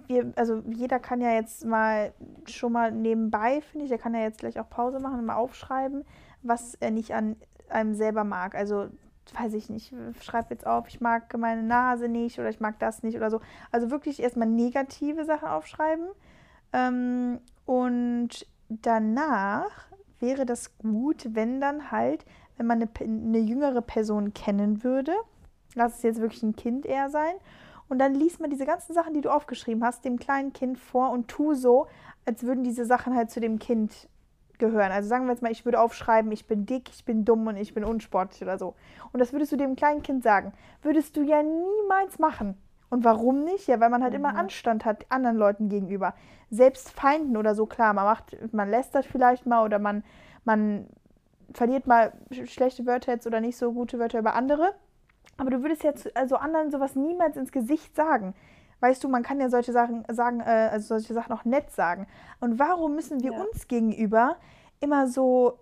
wir, 0.07 0.33
also 0.37 0.63
jeder 0.69 1.01
kann 1.01 1.21
ja 1.21 1.33
jetzt 1.33 1.65
mal 1.65 2.13
schon 2.47 2.73
mal 2.73 2.93
nebenbei, 2.93 3.61
finde 3.61 3.85
ich, 3.85 3.91
der 3.91 3.99
kann 3.99 4.15
ja 4.15 4.21
jetzt 4.21 4.39
gleich 4.39 4.61
auch 4.61 4.69
Pause 4.69 5.01
machen 5.01 5.19
und 5.19 5.27
mal 5.27 5.37
aufschreiben, 5.37 6.05
was 6.43 6.75
er 6.75 6.91
nicht 6.91 7.15
an 7.15 7.37
einem 7.69 7.95
selber 7.95 8.23
mag. 8.23 8.55
Also 8.55 8.89
weiß 9.35 9.55
ich 9.55 9.71
nicht, 9.71 9.93
schreibe 10.21 10.49
jetzt 10.51 10.67
auf, 10.67 10.89
ich 10.89 11.01
mag 11.01 11.37
meine 11.37 11.63
Nase 11.63 12.09
nicht 12.09 12.39
oder 12.39 12.49
ich 12.49 12.61
mag 12.61 12.79
das 12.79 13.03
nicht 13.03 13.17
oder 13.17 13.31
so. 13.31 13.41
Also 13.73 13.91
wirklich 13.91 14.21
erstmal 14.21 14.49
negative 14.49 15.25
Sachen 15.25 15.49
aufschreiben. 15.49 16.07
Ähm, 16.73 17.41
und 17.65 18.47
danach 18.69 19.87
wäre 20.21 20.47
das 20.47 20.77
gut, 20.79 21.29
wenn 21.33 21.61
dann 21.61 21.91
halt, 21.91 22.25
wenn 22.57 22.67
man 22.67 22.83
eine, 22.83 22.91
eine 23.01 23.39
jüngere 23.39 23.83
Person 23.83 24.35
kennen 24.35 24.85
würde, 24.85 25.13
lass 25.75 25.97
es 25.97 26.03
jetzt 26.03 26.21
wirklich 26.21 26.43
ein 26.43 26.57
Kind 26.57 26.87
eher 26.87 27.11
sein, 27.11 27.35
und 27.89 27.99
dann 27.99 28.15
liest 28.15 28.41
man 28.41 28.51
diese 28.51 28.67
ganzen 28.67 28.95
Sachen, 28.95 29.15
die 29.15 29.21
du 29.21 29.31
aufgeschrieben 29.31 29.85
hast, 29.85 30.05
dem 30.05 30.19
kleinen 30.19 30.53
Kind 30.53 30.79
vor 30.79 31.11
und 31.11 31.29
tu 31.29 31.55
so, 31.55 31.87
als 32.25 32.43
würden 32.43 32.65
diese 32.65 32.85
Sachen 32.85 33.15
halt 33.15 33.31
zu 33.31 33.41
dem 33.41 33.59
Kind 33.59 34.09
gehören. 34.59 34.93
Also 34.93 35.09
sagen 35.09 35.27
wir 35.27 35.33
jetzt 35.33 35.43
mal, 35.43 35.53
ich 35.53 35.65
würde 35.65 35.81
aufschreiben, 35.81 36.31
ich 36.33 36.47
bin 36.47 36.67
dick, 36.67 36.89
ich 36.91 37.05
bin 37.05 37.25
dumm 37.25 37.47
und 37.47 37.57
ich 37.57 37.75
bin 37.75 37.85
unsportlich 37.85 38.43
oder 38.43 38.59
so. 38.59 38.75
Und 39.13 39.21
das 39.21 39.33
würdest 39.33 39.53
du 39.53 39.57
dem 39.57 39.77
kleinen 39.77 40.03
Kind 40.03 40.23
sagen. 40.23 40.53
Würdest 40.83 41.17
du 41.17 41.23
ja 41.23 41.43
niemals 41.43 42.19
machen. 42.19 42.57
Und 42.89 43.05
warum 43.05 43.45
nicht? 43.45 43.67
Ja, 43.67 43.81
weil 43.81 43.91
man 43.91 44.03
halt 44.03 44.13
mhm. 44.13 44.21
immer 44.21 44.37
Anstand 44.37 44.85
hat 44.85 45.07
anderen 45.09 45.37
Leuten 45.37 45.69
gegenüber. 45.69 46.15
Selbst 46.51 46.91
Feinden 46.91 47.37
oder 47.37 47.55
so, 47.55 47.67
klar, 47.67 47.93
man 47.93 48.05
macht, 48.05 48.37
man 48.53 48.71
lästert 48.71 49.07
vielleicht 49.07 49.47
mal 49.47 49.65
oder 49.65 49.79
man, 49.79 50.05
man 50.45 50.87
verliert 51.53 51.87
mal 51.87 52.13
schlechte 52.45 52.87
Wörter 52.87 53.13
jetzt 53.13 53.27
oder 53.27 53.41
nicht 53.41 53.57
so 53.57 53.73
gute 53.73 53.99
Wörter 53.99 54.21
über 54.21 54.35
andere. 54.35 54.73
Aber 55.37 55.51
du 55.51 55.63
würdest 55.63 55.83
jetzt 55.83 56.17
also 56.17 56.37
anderen 56.37 56.71
sowas 56.71 56.95
niemals 56.95 57.37
ins 57.37 57.53
Gesicht 57.53 57.95
sagen. 57.95 58.35
Weißt 58.87 59.03
du, 59.03 59.09
man 59.09 59.25
kann 59.25 59.41
ja 59.41 59.49
solche 59.49 59.73
Sachen 59.73 60.05
sagen, 60.09 60.39
äh, 60.39 60.69
also 60.71 60.87
solche 60.87 61.13
Sachen 61.13 61.33
auch 61.33 61.45
nett 61.45 61.73
sagen. 61.73 62.07
Und 62.39 62.61
warum 62.61 62.95
müssen 62.95 63.21
wir 63.21 63.33
ja. 63.33 63.41
uns 63.41 63.67
gegenüber 63.67 64.37
immer 64.79 65.09
so 65.09 65.59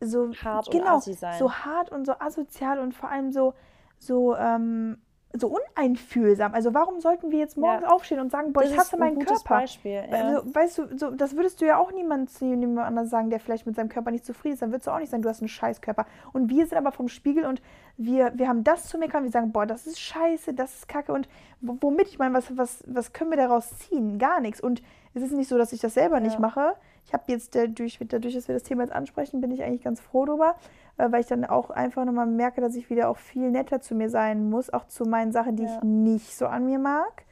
so 0.00 0.32
hart 0.34 0.68
genau, 0.70 0.98
so 0.98 1.52
hart 1.52 1.90
und 1.90 2.06
so 2.06 2.14
asozial 2.18 2.80
und 2.80 2.92
vor 2.92 3.08
allem 3.08 3.30
so 3.30 3.54
so 3.98 4.34
ähm, 4.36 4.98
so 5.36 5.48
uneinfühlsam. 5.48 6.54
Also 6.54 6.74
warum 6.74 7.00
sollten 7.00 7.30
wir 7.30 7.38
jetzt 7.40 7.56
morgens 7.56 7.82
Ja. 7.82 7.88
aufstehen 7.88 8.20
und 8.20 8.30
sagen, 8.30 8.52
boah, 8.52 8.60
Das 8.62 8.70
ich 8.70 8.76
ist 8.76 8.80
hasse 8.80 8.96
ein 8.96 9.00
meinen 9.00 9.14
gutes 9.16 9.42
Körper? 9.44 9.60
Beispiel, 9.62 9.92
ja. 9.92 10.02
Also, 10.12 10.54
weißt 10.54 10.78
du, 10.78 10.96
so, 10.98 11.10
das 11.10 11.36
würdest 11.36 11.60
du 11.60 11.66
ja 11.66 11.76
auch 11.78 11.92
niemand 11.92 12.30
zu 12.30 12.44
jemand 12.44 12.78
anders 12.86 13.10
sagen, 13.10 13.30
der 13.30 13.40
vielleicht 13.40 13.66
mit 13.66 13.74
seinem 13.76 13.88
Körper 13.88 14.10
nicht 14.10 14.24
zufrieden 14.24 14.54
ist. 14.54 14.62
Dann 14.62 14.70
würdest 14.70 14.86
du 14.86 14.92
auch 14.92 14.98
nicht 14.98 15.10
sagen, 15.10 15.22
du 15.22 15.28
hast 15.28 15.40
einen 15.40 15.48
Scheißkörper. 15.48 16.06
Und 16.32 16.48
wir 16.50 16.66
sind 16.66 16.78
aber 16.78 16.92
vom 16.92 17.08
Spiegel 17.08 17.44
und 17.44 17.60
wir, 17.96 18.32
wir 18.36 18.48
haben 18.48 18.64
das 18.64 18.86
zu 18.88 18.96
meckern. 18.98 19.24
Wir 19.24 19.30
sagen, 19.30 19.52
boah, 19.52 19.66
das 19.66 19.86
ist 19.86 20.00
scheiße, 20.00 20.54
das 20.54 20.74
ist 20.74 20.88
kacke. 20.88 21.12
Und 21.12 21.28
womit, 21.60 22.08
ich 22.08 22.18
meine, 22.18 22.34
was, 22.34 22.56
was, 22.56 22.84
was 22.86 23.12
können 23.12 23.30
wir 23.30 23.36
daraus 23.38 23.76
ziehen? 23.78 24.18
Gar 24.18 24.40
nichts. 24.40 24.60
Und 24.60 24.82
es 25.14 25.22
ist 25.22 25.32
nicht 25.32 25.48
so, 25.48 25.58
dass 25.58 25.72
ich 25.72 25.80
das 25.80 25.94
selber 25.94 26.20
nicht 26.20 26.34
Ja. 26.34 26.40
mache. 26.40 26.74
Ich 27.06 27.12
habe 27.12 27.24
jetzt 27.28 27.54
dadurch, 27.54 27.98
dadurch, 28.00 28.34
dass 28.34 28.48
wir 28.48 28.54
das 28.54 28.62
Thema 28.62 28.82
jetzt 28.82 28.92
ansprechen, 28.92 29.40
bin 29.40 29.50
ich 29.50 29.62
eigentlich 29.62 29.82
ganz 29.82 30.00
froh 30.00 30.24
drüber, 30.24 30.54
äh, 30.96 31.10
weil 31.12 31.20
ich 31.20 31.26
dann 31.26 31.44
auch 31.44 31.70
einfach 31.70 32.04
nochmal 32.04 32.26
merke, 32.26 32.60
dass 32.60 32.74
ich 32.74 32.88
wieder 32.90 33.08
auch 33.08 33.18
viel 33.18 33.50
netter 33.50 33.80
zu 33.80 33.94
mir 33.94 34.08
sein 34.08 34.48
muss, 34.48 34.72
auch 34.72 34.86
zu 34.86 35.04
meinen 35.04 35.32
Sachen, 35.32 35.56
die 35.56 35.64
Ja. 35.64 35.76
ich 35.76 35.82
nicht 35.82 36.34
so 36.36 36.46
an 36.46 36.66
mir 36.66 36.78
mag. 36.78 37.24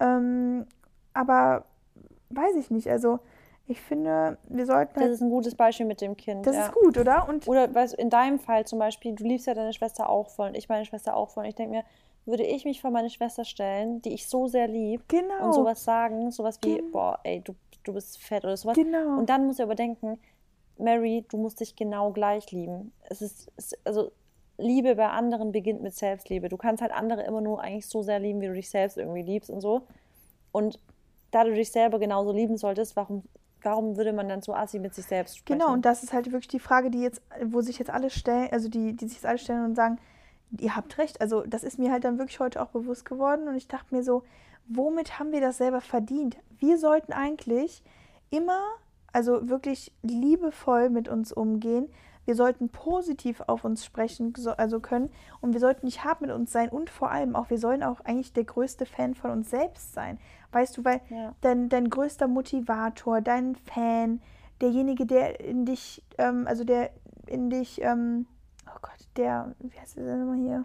Ähm, 0.00 0.66
aber 1.14 1.64
weiß 2.30 2.54
ich 2.56 2.70
nicht. 2.70 2.88
Also 2.88 3.18
ich 3.66 3.80
finde, 3.80 4.38
wir 4.48 4.64
sollten 4.66 4.94
Das 4.94 5.02
halt, 5.02 5.12
ist 5.12 5.20
ein 5.20 5.30
gutes 5.30 5.54
Beispiel 5.54 5.84
mit 5.84 6.00
dem 6.00 6.16
Kind. 6.16 6.46
das 6.46 6.56
ja. 6.56 6.66
ist 6.66 6.72
gut, 6.72 6.96
oder? 6.96 7.28
Und 7.28 7.46
Oder 7.48 7.74
weißt, 7.74 7.94
in 7.94 8.08
deinem 8.10 8.38
Fall 8.38 8.66
zum 8.66 8.78
Beispiel, 8.78 9.14
du 9.14 9.24
liebst 9.24 9.46
ja 9.46 9.54
deine 9.54 9.72
Schwester 9.72 10.08
auch 10.08 10.30
voll 10.30 10.48
und 10.48 10.56
ich 10.56 10.68
meine 10.68 10.84
Schwester 10.84 11.16
auch 11.16 11.30
voll. 11.30 11.42
Und 11.42 11.48
ich 11.50 11.54
denke 11.56 11.76
mir, 11.76 11.84
würde 12.24 12.44
ich 12.44 12.64
mich 12.64 12.80
vor 12.80 12.90
meine 12.90 13.10
Schwester 13.10 13.44
stellen, 13.44 14.00
die 14.02 14.14
ich 14.14 14.28
so 14.28 14.46
sehr 14.46 14.68
lieb, 14.68 15.02
genau, 15.08 15.46
und 15.46 15.52
sowas 15.54 15.82
sagen, 15.82 16.30
sowas 16.30 16.58
wie, 16.62 16.80
boah, 16.82 17.18
ey, 17.24 17.40
du, 17.40 17.54
du 17.84 17.92
bist 17.92 18.22
fett 18.22 18.44
oder 18.44 18.56
sowas. 18.56 18.76
genau. 18.76 19.18
Und 19.18 19.30
dann 19.30 19.46
muss 19.46 19.58
er 19.58 19.66
überdenken, 19.66 20.18
Mary, 20.78 21.24
du 21.28 21.36
musst 21.38 21.60
dich 21.60 21.76
genau 21.76 22.12
gleich 22.12 22.50
lieben. 22.52 22.92
Es 23.08 23.20
ist, 23.22 23.50
es, 23.56 23.74
also 23.84 24.12
Liebe 24.58 24.96
bei 24.96 25.08
anderen 25.08 25.52
beginnt 25.52 25.82
mit 25.82 25.94
Selbstliebe. 25.94 26.48
Du 26.48 26.56
kannst 26.56 26.82
halt 26.82 26.92
andere 26.92 27.22
immer 27.22 27.40
nur 27.40 27.60
eigentlich 27.60 27.86
so 27.86 28.02
sehr 28.02 28.18
lieben, 28.18 28.40
wie 28.40 28.48
du 28.48 28.54
dich 28.54 28.70
selbst 28.70 28.96
irgendwie 28.96 29.22
liebst 29.22 29.50
und 29.50 29.60
so. 29.60 29.82
Und 30.52 30.80
da 31.30 31.44
du 31.44 31.52
dich 31.52 31.70
selber 31.70 31.98
genauso 31.98 32.32
lieben 32.32 32.56
solltest, 32.56 32.96
warum, 32.96 33.22
warum 33.62 33.96
würde 33.96 34.12
man 34.12 34.28
dann 34.28 34.42
so 34.42 34.54
assi 34.54 34.78
mit 34.78 34.94
sich 34.94 35.06
selbst 35.06 35.38
sprechen? 35.38 35.60
Genau, 35.60 35.72
und 35.72 35.84
das 35.84 36.02
ist 36.02 36.12
halt 36.12 36.26
wirklich 36.26 36.48
die 36.48 36.58
Frage, 36.58 36.90
die 36.90 37.02
jetzt, 37.02 37.22
wo 37.44 37.60
sich 37.60 37.78
jetzt 37.78 37.90
alle 37.90 38.10
stellen, 38.10 38.48
also 38.50 38.68
die, 38.68 38.96
die 38.96 39.06
sich 39.06 39.18
jetzt 39.18 39.26
alle 39.26 39.38
stellen 39.38 39.64
und 39.64 39.74
sagen, 39.74 39.98
ihr 40.58 40.74
habt 40.74 40.98
recht. 40.98 41.20
Also 41.20 41.42
das 41.42 41.62
ist 41.62 41.78
mir 41.78 41.92
halt 41.92 42.04
dann 42.04 42.18
wirklich 42.18 42.40
heute 42.40 42.62
auch 42.62 42.68
bewusst 42.68 43.04
geworden 43.04 43.48
und 43.48 43.56
ich 43.56 43.68
dachte 43.68 43.94
mir 43.94 44.02
so, 44.02 44.24
womit 44.68 45.18
haben 45.18 45.32
wir 45.32 45.40
das 45.40 45.58
selber 45.58 45.80
verdient? 45.80 46.36
Wir 46.58 46.78
sollten 46.78 47.12
eigentlich 47.12 47.82
immer, 48.30 48.62
also 49.12 49.48
wirklich 49.48 49.92
liebevoll 50.02 50.90
mit 50.90 51.08
uns 51.08 51.32
umgehen. 51.32 51.88
Wir 52.24 52.34
sollten 52.34 52.68
positiv 52.68 53.40
auf 53.46 53.64
uns 53.64 53.84
sprechen, 53.86 54.34
so- 54.36 54.50
also 54.50 54.80
können. 54.80 55.10
Und 55.40 55.54
wir 55.54 55.60
sollten 55.60 55.86
nicht 55.86 56.04
hart 56.04 56.20
mit 56.20 56.30
uns 56.30 56.52
sein. 56.52 56.68
Und 56.68 56.90
vor 56.90 57.10
allem 57.10 57.34
auch, 57.34 57.48
wir 57.48 57.58
sollen 57.58 57.82
auch 57.82 58.00
eigentlich 58.00 58.34
der 58.34 58.44
größte 58.44 58.84
Fan 58.84 59.14
von 59.14 59.30
uns 59.30 59.48
selbst 59.50 59.94
sein. 59.94 60.18
Weißt 60.52 60.76
du, 60.76 60.84
weil 60.84 61.00
Ja. 61.08 61.34
dein, 61.40 61.70
dein 61.70 61.88
größter 61.88 62.28
Motivator, 62.28 63.22
dein 63.22 63.56
Fan, 63.56 64.20
derjenige, 64.60 65.06
der 65.06 65.40
in 65.40 65.64
dich, 65.64 66.04
ähm, 66.18 66.46
also 66.46 66.64
der 66.64 66.90
in 67.26 67.48
dich, 67.48 67.80
ähm, 67.80 68.26
oh 68.66 68.78
Gott, 68.82 69.08
der, 69.16 69.54
wie 69.60 69.78
heißt 69.80 69.96
der 69.96 70.04
denn 70.04 70.20
nochmal 70.20 70.36
hier? 70.38 70.64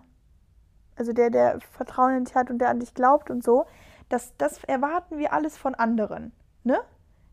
Also 0.97 1.13
der, 1.13 1.29
der 1.29 1.59
Vertrauen 1.71 2.13
in 2.17 2.25
dich 2.25 2.35
hat 2.35 2.49
und 2.51 2.59
der 2.59 2.69
an 2.69 2.79
dich 2.79 2.93
glaubt 2.93 3.29
und 3.31 3.41
so, 3.43 3.65
das, 4.09 4.35
das 4.37 4.63
erwarten 4.65 5.17
wir 5.17 5.33
alles 5.33 5.57
von 5.57 5.75
anderen, 5.75 6.31
ne? 6.63 6.79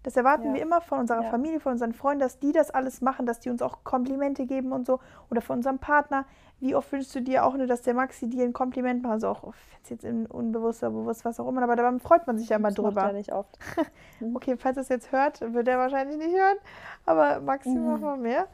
Das 0.02 0.16
erwarten 0.16 0.46
Ja. 0.48 0.54
wir 0.54 0.62
immer 0.62 0.80
von 0.80 1.00
unserer 1.00 1.24
Ja. 1.24 1.28
Familie, 1.30 1.60
von 1.60 1.72
unseren 1.72 1.92
Freunden, 1.92 2.20
dass 2.20 2.38
die 2.38 2.52
das 2.52 2.70
alles 2.70 3.02
machen, 3.02 3.26
dass 3.26 3.38
die 3.38 3.50
uns 3.50 3.60
auch 3.60 3.84
Komplimente 3.84 4.46
geben 4.46 4.72
und 4.72 4.86
so. 4.86 4.98
Oder 5.30 5.42
von 5.42 5.58
unserem 5.58 5.78
Partner. 5.78 6.24
Wie 6.58 6.74
oft 6.74 6.90
wünschst 6.90 7.14
du 7.14 7.20
dir 7.20 7.44
auch 7.44 7.54
nur, 7.54 7.66
dass 7.66 7.82
der 7.82 7.92
Maxi 7.92 8.26
dir 8.30 8.44
ein 8.46 8.54
Kompliment 8.54 9.02
macht? 9.02 9.12
Also 9.12 9.28
auch, 9.28 9.42
wenn 9.42 9.52
es 9.82 9.90
jetzt 9.90 10.04
in 10.04 10.24
unbewusst 10.24 10.82
oder 10.82 10.92
bewusst, 10.92 11.26
was 11.26 11.38
auch 11.38 11.46
immer, 11.48 11.62
aber 11.62 11.76
da 11.76 11.98
freut 11.98 12.26
man 12.26 12.38
sich 12.38 12.48
ja 12.48 12.56
immer 12.56 12.68
das 12.70 12.78
macht 12.78 12.92
drüber. 12.92 13.02
er 13.08 13.12
nicht 13.12 13.30
oft. 13.30 13.58
Okay, 14.34 14.56
falls 14.56 14.78
er 14.78 14.82
es 14.84 14.88
jetzt 14.88 15.12
hört, 15.12 15.40
wird 15.52 15.68
er 15.68 15.76
wahrscheinlich 15.76 16.16
nicht 16.16 16.34
hören. 16.34 16.56
Aber 17.04 17.40
Maxi 17.40 17.68
Mhm. 17.68 17.84
macht 17.86 18.00
mal 18.00 18.16
mehr. 18.16 18.46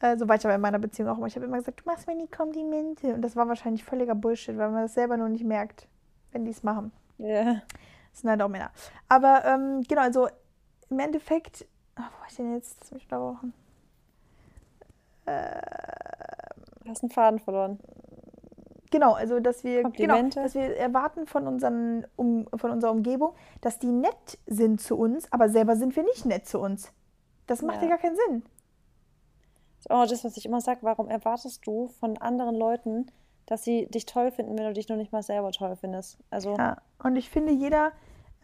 Äh, 0.00 0.18
so 0.18 0.28
war 0.28 0.36
ich 0.36 0.44
aber 0.44 0.54
in 0.54 0.60
meiner 0.60 0.78
Beziehung 0.78 1.08
auch 1.08 1.16
immer. 1.16 1.28
Ich 1.28 1.36
habe 1.36 1.46
immer 1.46 1.56
gesagt, 1.56 1.80
du 1.80 1.84
machst 1.90 2.06
mir 2.08 2.14
nie 2.14 2.28
Komplimente. 2.28 3.14
Und 3.14 3.22
das 3.22 3.36
war 3.36 3.48
wahrscheinlich 3.48 3.84
völliger 3.84 4.14
Bullshit, 4.14 4.58
weil 4.58 4.70
man 4.70 4.82
das 4.82 4.92
selber 4.92 5.16
nur 5.16 5.30
nicht 5.30 5.44
merkt, 5.44 5.88
wenn 6.32 6.44
die 6.44 6.50
es 6.50 6.62
machen. 6.62 6.92
Ja. 7.20 7.62
Das 8.12 8.20
sind 8.20 8.30
halt 8.30 8.42
auch 8.42 8.48
Männer. 8.48 8.70
Aber 9.08 9.44
ähm, 9.44 9.82
genau, 9.86 10.02
also 10.02 10.28
im 10.88 10.98
Endeffekt. 10.98 11.66
Ach, 11.94 12.10
wo 12.12 12.20
war 12.20 12.26
ich 12.28 12.36
denn 12.36 12.54
jetzt? 12.54 12.76
Lass 12.80 12.92
mich 12.92 13.04
unterbrochen. 13.04 13.52
Du 15.26 16.90
hast 16.90 17.02
einen 17.02 17.10
Faden 17.10 17.38
verloren. 17.38 17.78
Genau, 18.90 19.12
also 19.12 19.38
dass 19.38 19.62
wir, 19.62 19.84
genau, 19.90 20.20
dass 20.30 20.54
wir 20.54 20.76
erwarten 20.76 21.26
von, 21.26 21.46
unseren, 21.46 22.04
um, 22.16 22.48
von 22.56 22.72
unserer 22.72 22.90
Umgebung, 22.90 23.34
dass 23.60 23.78
die 23.78 23.92
nett 23.92 24.38
sind 24.46 24.80
zu 24.80 24.96
uns, 24.98 25.32
aber 25.32 25.48
selber 25.48 25.76
sind 25.76 25.94
wir 25.94 26.02
nicht 26.02 26.26
nett 26.26 26.48
zu 26.48 26.58
uns. 26.58 26.92
Das 27.46 27.62
macht 27.62 27.76
ja, 27.76 27.82
Ja. 27.82 27.88
gar 27.90 27.98
keinen 27.98 28.16
Sinn. 28.16 28.42
Oh, 29.88 30.04
das, 30.08 30.24
was 30.24 30.36
ich 30.36 30.44
immer 30.44 30.60
sage, 30.60 30.80
warum 30.82 31.08
erwartest 31.08 31.64
du 31.66 31.86
von 32.00 32.18
anderen 32.18 32.56
Leuten, 32.56 33.06
dass 33.50 33.64
sie 33.64 33.86
dich 33.86 34.06
toll 34.06 34.30
finden, 34.30 34.56
wenn 34.56 34.64
du 34.64 34.72
dich 34.72 34.88
noch 34.88 34.96
nicht 34.96 35.12
mal 35.12 35.24
selber 35.24 35.50
toll 35.50 35.74
findest? 35.74 36.18
Also, 36.30 36.56
Ja, 36.56 36.76
und 37.02 37.16
ich 37.16 37.28
finde, 37.28 37.52
jeder, 37.52 37.90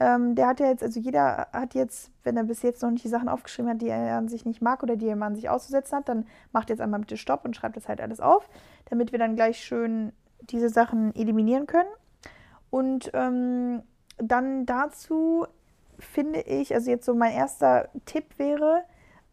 ähm, 0.00 0.34
der 0.34 0.48
hat 0.48 0.58
ja 0.58 0.66
jetzt, 0.66 0.82
also 0.82 0.98
jeder 0.98 1.46
hat 1.52 1.74
jetzt, 1.74 2.10
wenn 2.24 2.36
er 2.36 2.42
bis 2.42 2.62
jetzt 2.62 2.82
noch 2.82 2.90
nicht 2.90 3.04
die 3.04 3.08
Sachen 3.08 3.28
aufgeschrieben 3.28 3.70
hat, 3.70 3.80
die 3.80 3.88
er 3.88 4.18
an 4.18 4.26
sich 4.26 4.44
nicht 4.44 4.60
mag 4.60 4.82
oder 4.82 4.96
die 4.96 5.06
er 5.06 5.22
an 5.22 5.36
sich 5.36 5.48
auszusetzen 5.48 5.98
hat, 5.98 6.08
dann 6.08 6.26
macht 6.50 6.70
jetzt 6.70 6.80
einmal 6.80 6.98
bitte 6.98 7.16
Stopp 7.16 7.44
und 7.44 7.54
schreibt 7.54 7.76
das 7.76 7.86
halt 7.86 8.00
alles 8.00 8.20
auf, 8.20 8.48
damit 8.90 9.12
wir 9.12 9.20
dann 9.20 9.36
gleich 9.36 9.58
schön 9.58 10.12
diese 10.40 10.70
Sachen 10.70 11.14
eliminieren 11.14 11.68
können. 11.68 11.88
Und 12.70 13.12
ähm, 13.14 13.84
dann 14.18 14.66
dazu 14.66 15.46
finde 16.00 16.40
ich, 16.40 16.74
also 16.74 16.90
jetzt 16.90 17.06
so 17.06 17.14
mein 17.14 17.32
erster 17.32 17.88
Tipp 18.06 18.24
wäre, 18.38 18.82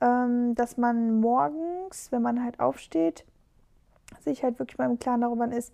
ähm, 0.02 0.54
dass 0.54 0.78
man 0.78 1.20
morgens, 1.20 2.12
wenn 2.12 2.22
man 2.22 2.44
halt 2.44 2.60
aufsteht, 2.60 3.26
sich 4.22 4.44
halt 4.44 4.60
wirklich 4.60 4.78
mal 4.78 4.90
im 4.90 5.00
Klaren 5.00 5.22
darüber 5.22 5.52
ist, 5.52 5.74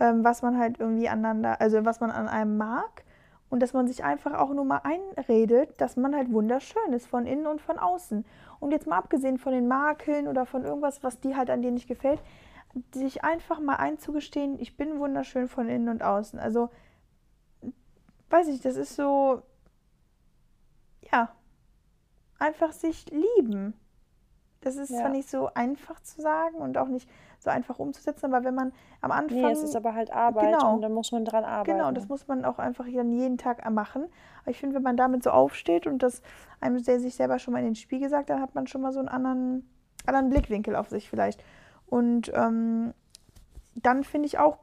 ähm, 0.00 0.24
was 0.24 0.42
man 0.42 0.58
halt 0.58 0.80
irgendwie 0.80 1.08
aneinander, 1.08 1.60
also 1.60 1.84
was 1.84 2.00
man 2.00 2.10
an 2.10 2.28
einem 2.28 2.56
mag 2.56 3.04
und 3.50 3.60
dass 3.60 3.72
man 3.72 3.86
sich 3.86 4.02
einfach 4.04 4.34
auch 4.34 4.50
nur 4.50 4.64
mal 4.64 4.80
einredet, 4.82 5.80
dass 5.80 5.96
man 5.96 6.14
halt 6.14 6.32
wunderschön 6.32 6.92
ist 6.92 7.06
von 7.06 7.26
innen 7.26 7.46
und 7.46 7.60
von 7.60 7.78
außen. 7.78 8.24
Und 8.60 8.70
jetzt 8.72 8.86
mal 8.86 8.98
abgesehen 8.98 9.38
von 9.38 9.52
den 9.52 9.68
Makeln 9.68 10.26
oder 10.26 10.46
von 10.46 10.64
irgendwas, 10.64 11.02
was 11.04 11.20
die 11.20 11.36
halt 11.36 11.50
an 11.50 11.62
dir 11.62 11.70
nicht 11.70 11.86
gefällt, 11.86 12.20
sich 12.92 13.22
einfach 13.22 13.60
mal 13.60 13.76
einzugestehen, 13.76 14.58
ich 14.58 14.76
bin 14.76 14.98
wunderschön 14.98 15.48
von 15.48 15.68
innen 15.68 15.88
und 15.88 16.02
außen. 16.02 16.38
Also, 16.40 16.70
weiß 18.30 18.48
ich, 18.48 18.60
das 18.60 18.76
ist 18.76 18.96
so, 18.96 19.42
ja, 21.12 21.30
einfach 22.38 22.72
sich 22.72 23.06
lieben. 23.10 23.74
Das 24.62 24.76
ist 24.76 24.90
Ja. 24.90 25.00
zwar 25.00 25.10
nicht 25.10 25.30
so 25.30 25.52
einfach 25.54 26.00
zu 26.00 26.20
sagen 26.20 26.56
und 26.56 26.78
auch 26.78 26.88
nicht 26.88 27.08
so 27.44 27.50
einfach 27.50 27.78
umzusetzen, 27.78 28.26
aber 28.26 28.44
wenn 28.44 28.54
man 28.54 28.72
am 29.00 29.12
Anfang. 29.12 29.42
nee, 29.42 29.50
es 29.50 29.62
ist 29.62 29.76
aber 29.76 29.94
halt 29.94 30.10
Arbeit 30.10 30.52
Genau. 30.54 30.74
und 30.74 30.82
dann 30.82 30.92
muss 30.92 31.12
man 31.12 31.24
dran 31.24 31.44
arbeiten. 31.44 31.78
Genau, 31.78 31.92
das 31.92 32.08
muss 32.08 32.26
man 32.26 32.44
auch 32.44 32.58
einfach 32.58 32.86
dann 32.92 33.12
jeden 33.12 33.38
Tag 33.38 33.68
machen. 33.70 34.06
Aber 34.42 34.50
ich 34.50 34.58
finde, 34.58 34.74
wenn 34.76 34.82
man 34.82 34.96
damit 34.96 35.22
so 35.22 35.30
aufsteht 35.30 35.86
und 35.86 36.02
das 36.02 36.22
einem 36.60 36.82
der 36.82 36.98
sich 37.00 37.14
selber 37.14 37.38
schon 37.38 37.52
mal 37.52 37.60
in 37.60 37.66
den 37.66 37.74
Spiegel 37.76 38.08
sagt, 38.08 38.30
dann 38.30 38.40
hat 38.40 38.54
man 38.54 38.66
schon 38.66 38.80
mal 38.80 38.92
so 38.92 38.98
einen 38.98 39.08
anderen, 39.08 39.68
anderen 40.06 40.30
Blickwinkel 40.30 40.74
auf 40.74 40.88
sich 40.88 41.08
vielleicht. 41.08 41.44
Und 41.86 42.32
ähm, 42.34 42.94
dann 43.74 44.04
finde 44.04 44.26
ich 44.26 44.38
auch 44.38 44.58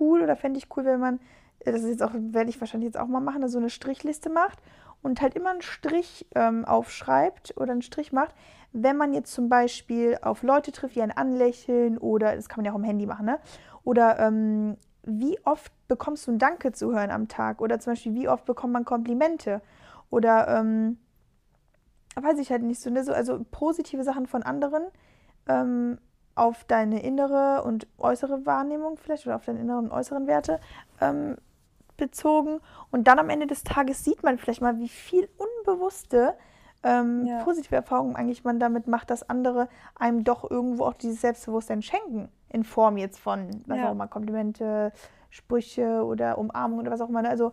cool 0.00 0.22
oder 0.22 0.36
fände 0.36 0.58
ich 0.58 0.74
cool, 0.76 0.84
wenn 0.84 1.00
man, 1.00 1.20
das 1.64 1.82
ist 1.82 1.88
jetzt 1.90 2.02
auch, 2.02 2.12
werde 2.14 2.50
ich 2.50 2.60
wahrscheinlich 2.60 2.88
jetzt 2.88 2.98
auch 2.98 3.06
mal 3.08 3.20
machen, 3.20 3.46
so 3.48 3.58
eine 3.58 3.70
Strichliste 3.70 4.30
macht 4.30 4.58
und 5.02 5.20
halt 5.20 5.34
immer 5.34 5.50
einen 5.50 5.62
Strich 5.62 6.26
ähm, 6.34 6.64
aufschreibt 6.64 7.54
oder 7.56 7.72
einen 7.72 7.82
Strich 7.82 8.12
macht, 8.12 8.34
wenn 8.72 8.96
man 8.96 9.12
jetzt 9.12 9.32
zum 9.32 9.48
Beispiel 9.48 10.18
auf 10.22 10.42
Leute 10.42 10.72
trifft, 10.72 10.96
die 10.96 11.02
einen 11.02 11.12
anlächeln 11.12 11.98
oder, 11.98 12.34
das 12.34 12.48
kann 12.48 12.58
man 12.58 12.66
ja 12.66 12.72
auch 12.72 12.78
im 12.78 12.84
Handy 12.84 13.06
machen, 13.06 13.26
ne? 13.26 13.38
Oder 13.84 14.18
ähm, 14.18 14.76
wie 15.04 15.38
oft 15.44 15.72
bekommst 15.88 16.26
du 16.26 16.32
ein 16.32 16.38
Danke 16.38 16.72
zu 16.72 16.92
hören 16.92 17.10
am 17.10 17.28
Tag? 17.28 17.60
Oder 17.60 17.80
zum 17.80 17.92
Beispiel, 17.92 18.14
wie 18.14 18.28
oft 18.28 18.44
bekommt 18.44 18.72
man 18.72 18.84
Komplimente? 18.84 19.60
Oder, 20.10 20.48
ähm, 20.48 20.98
weiß 22.14 22.38
ich 22.38 22.50
halt 22.50 22.62
nicht 22.62 22.80
so, 22.80 22.90
ne? 22.90 23.04
so 23.04 23.12
also 23.12 23.44
positive 23.50 24.04
Sachen 24.04 24.26
von 24.26 24.42
anderen 24.42 24.84
ähm, 25.48 25.98
auf 26.34 26.64
deine 26.64 27.02
innere 27.02 27.62
und 27.64 27.86
äußere 27.98 28.46
Wahrnehmung 28.46 28.96
vielleicht 28.96 29.26
oder 29.26 29.36
auf 29.36 29.44
deine 29.44 29.60
inneren 29.60 29.86
und 29.86 29.92
äußeren 29.92 30.26
Werte 30.26 30.60
ähm, 31.00 31.36
bezogen. 31.96 32.60
Und 32.90 33.06
dann 33.06 33.18
am 33.18 33.30
Ende 33.30 33.46
des 33.46 33.64
Tages 33.64 34.04
sieht 34.04 34.22
man 34.22 34.38
vielleicht 34.38 34.62
mal, 34.62 34.78
wie 34.78 34.88
viel 34.88 35.28
unbewusste 35.36 36.34
ähm, 36.82 37.26
Ja. 37.26 37.44
positive 37.44 37.76
Erfahrungen 37.76 38.16
eigentlich 38.16 38.44
man 38.44 38.58
damit 38.58 38.86
macht, 38.86 39.10
dass 39.10 39.28
andere 39.28 39.68
einem 39.94 40.24
doch 40.24 40.48
irgendwo 40.50 40.84
auch 40.84 40.94
dieses 40.94 41.20
Selbstbewusstsein 41.20 41.82
schenken. 41.82 42.28
In 42.48 42.64
Form 42.64 42.96
jetzt 42.98 43.18
von, 43.18 43.62
was 43.66 43.78
Ja. 43.78 43.88
auch 43.88 43.92
immer, 43.92 44.08
Komplimente, 44.08 44.92
Sprüche 45.30 46.04
oder 46.04 46.38
Umarmung 46.38 46.80
oder 46.80 46.90
was 46.90 47.00
auch 47.00 47.08
immer. 47.08 47.22
ne? 47.22 47.30
Also 47.30 47.52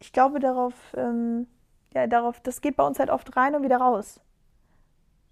ich 0.00 0.12
glaube 0.12 0.40
darauf, 0.40 0.74
ähm, 0.96 1.46
ja, 1.94 2.06
darauf, 2.06 2.40
das 2.40 2.60
geht 2.60 2.76
bei 2.76 2.86
uns 2.86 2.98
halt 2.98 3.10
oft 3.10 3.36
rein 3.36 3.54
und 3.54 3.62
wieder 3.62 3.76
raus. 3.76 4.20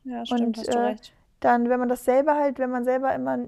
ja, 0.05 0.25
stimmt, 0.27 0.59
und, 0.59 0.59
hast 0.59 0.75
du 0.75 0.79
äh, 0.79 0.81
recht. 0.81 1.13
Dann, 1.41 1.69
wenn 1.71 1.81
man 1.81 1.89
das 1.89 2.05
selber 2.05 2.37
halt, 2.37 2.59
wenn 2.59 2.71
man 2.71 2.85
selber 2.85 3.15
immer 3.15 3.39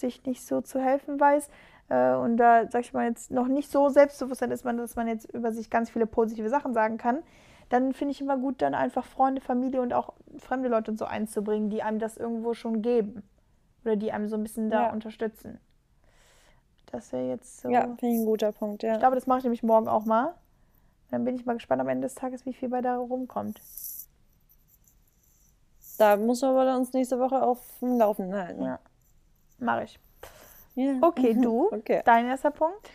sich 0.00 0.24
nicht 0.26 0.46
so 0.46 0.60
zu 0.60 0.78
helfen 0.80 1.18
weiß, 1.18 1.48
äh, 1.88 2.14
und 2.14 2.36
da, 2.36 2.68
sag 2.70 2.82
ich 2.82 2.92
mal, 2.92 3.06
jetzt 3.08 3.30
noch 3.30 3.48
nicht 3.48 3.70
so 3.70 3.88
Selbstbewusstsein 3.88 4.50
ist, 4.50 4.64
man, 4.64 4.76
dass 4.76 4.94
man 4.96 5.08
jetzt 5.08 5.32
über 5.32 5.52
sich 5.52 5.70
ganz 5.70 5.90
viele 5.90 6.06
positive 6.06 6.48
Sachen 6.50 6.74
sagen 6.74 6.98
kann, 6.98 7.22
dann 7.70 7.94
finde 7.94 8.12
ich 8.12 8.20
immer 8.20 8.36
gut, 8.36 8.60
dann 8.62 8.74
einfach 8.74 9.04
Freunde, 9.06 9.40
Familie 9.40 9.80
und 9.80 9.94
auch 9.94 10.12
fremde 10.38 10.68
Leute 10.68 10.90
und 10.90 10.98
so 10.98 11.06
einzubringen, 11.06 11.70
die 11.70 11.82
einem 11.82 11.98
das 11.98 12.16
irgendwo 12.18 12.52
schon 12.52 12.82
geben. 12.82 13.22
Oder 13.84 13.96
die 13.96 14.12
einem 14.12 14.28
so 14.28 14.36
ein 14.36 14.42
bisschen 14.42 14.68
da 14.70 14.88
Ja. 14.88 14.92
unterstützen. 14.92 15.58
Das 16.92 17.12
wäre 17.12 17.28
jetzt 17.28 17.60
so. 17.62 17.70
Ja, 17.70 17.82
finde 17.82 18.08
ich 18.08 18.20
ein 18.20 18.26
guter 18.26 18.52
Punkt, 18.52 18.82
ja. 18.82 18.92
Ich 18.94 18.98
glaube, 18.98 19.14
das 19.14 19.26
mache 19.26 19.38
ich 19.38 19.44
nämlich 19.44 19.62
morgen 19.62 19.88
auch 19.88 20.04
mal. 20.04 20.34
Dann 21.10 21.24
bin 21.24 21.34
ich 21.34 21.46
mal 21.46 21.54
gespannt 21.54 21.80
am 21.80 21.88
Ende 21.88 22.06
des 22.06 22.14
Tages, 22.14 22.44
wie 22.44 22.52
viel 22.52 22.68
bei 22.68 22.82
da 22.82 22.96
rumkommt. 22.96 23.60
Da 25.98 26.16
muss 26.16 26.40
man 26.42 26.56
aber 26.56 26.76
uns 26.76 26.92
nächste 26.92 27.18
Woche 27.18 27.42
auf 27.42 27.60
dem 27.80 27.98
Laufenden 27.98 28.34
halten. 28.34 28.62
Ja. 28.64 28.78
Mache 29.58 29.84
ich. 29.84 29.98
Ja. 30.74 30.94
Okay, 31.02 31.34
du. 31.34 31.68
Okay. 31.72 32.02
Dein 32.04 32.26
erster 32.26 32.50
Punkt? 32.50 32.88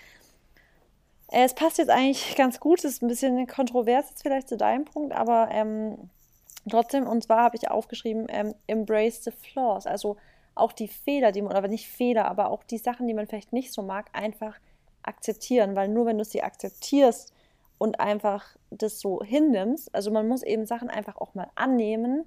Äh, 1.31 1.45
Es 1.45 1.53
passt 1.53 1.77
jetzt 1.77 1.89
eigentlich 1.89 2.35
ganz 2.35 2.59
gut. 2.59 2.79
Es 2.79 2.85
ist 2.85 3.01
ein 3.01 3.07
bisschen 3.07 3.47
kontrovers 3.47 4.09
jetzt 4.09 4.21
vielleicht 4.23 4.49
zu 4.49 4.57
deinem 4.57 4.85
Punkt, 4.85 5.13
aber 5.13 5.49
ähm, 5.51 6.09
trotzdem, 6.69 7.07
und 7.07 7.23
zwar 7.23 7.43
habe 7.43 7.57
ich 7.57 7.69
aufgeschrieben, 7.69 8.27
ähm, 8.29 8.55
embrace 8.67 9.23
the 9.23 9.31
flaws. 9.31 9.85
Also 9.87 10.17
auch 10.55 10.71
die 10.71 10.87
Fehler, 10.87 11.31
die 11.31 11.41
man, 11.41 11.55
oder 11.55 11.67
nicht 11.67 11.87
Fehler, 11.87 12.25
aber 12.25 12.49
auch 12.49 12.63
die 12.63 12.77
Sachen, 12.77 13.07
die 13.07 13.13
man 13.13 13.27
vielleicht 13.27 13.53
nicht 13.53 13.73
so 13.73 13.81
mag, 13.81 14.07
einfach 14.13 14.57
akzeptieren. 15.03 15.75
Weil 15.75 15.89
nur 15.89 16.05
wenn 16.05 16.17
du 16.17 16.25
sie 16.25 16.43
akzeptierst 16.43 17.33
und 17.77 17.99
einfach 17.99 18.45
das 18.71 18.99
so 18.99 19.21
hinnimmst, 19.21 19.93
also 19.93 20.11
man 20.11 20.27
muss 20.27 20.43
eben 20.43 20.65
Sachen 20.65 20.89
einfach 20.89 21.17
auch 21.17 21.35
mal 21.35 21.49
annehmen, 21.55 22.25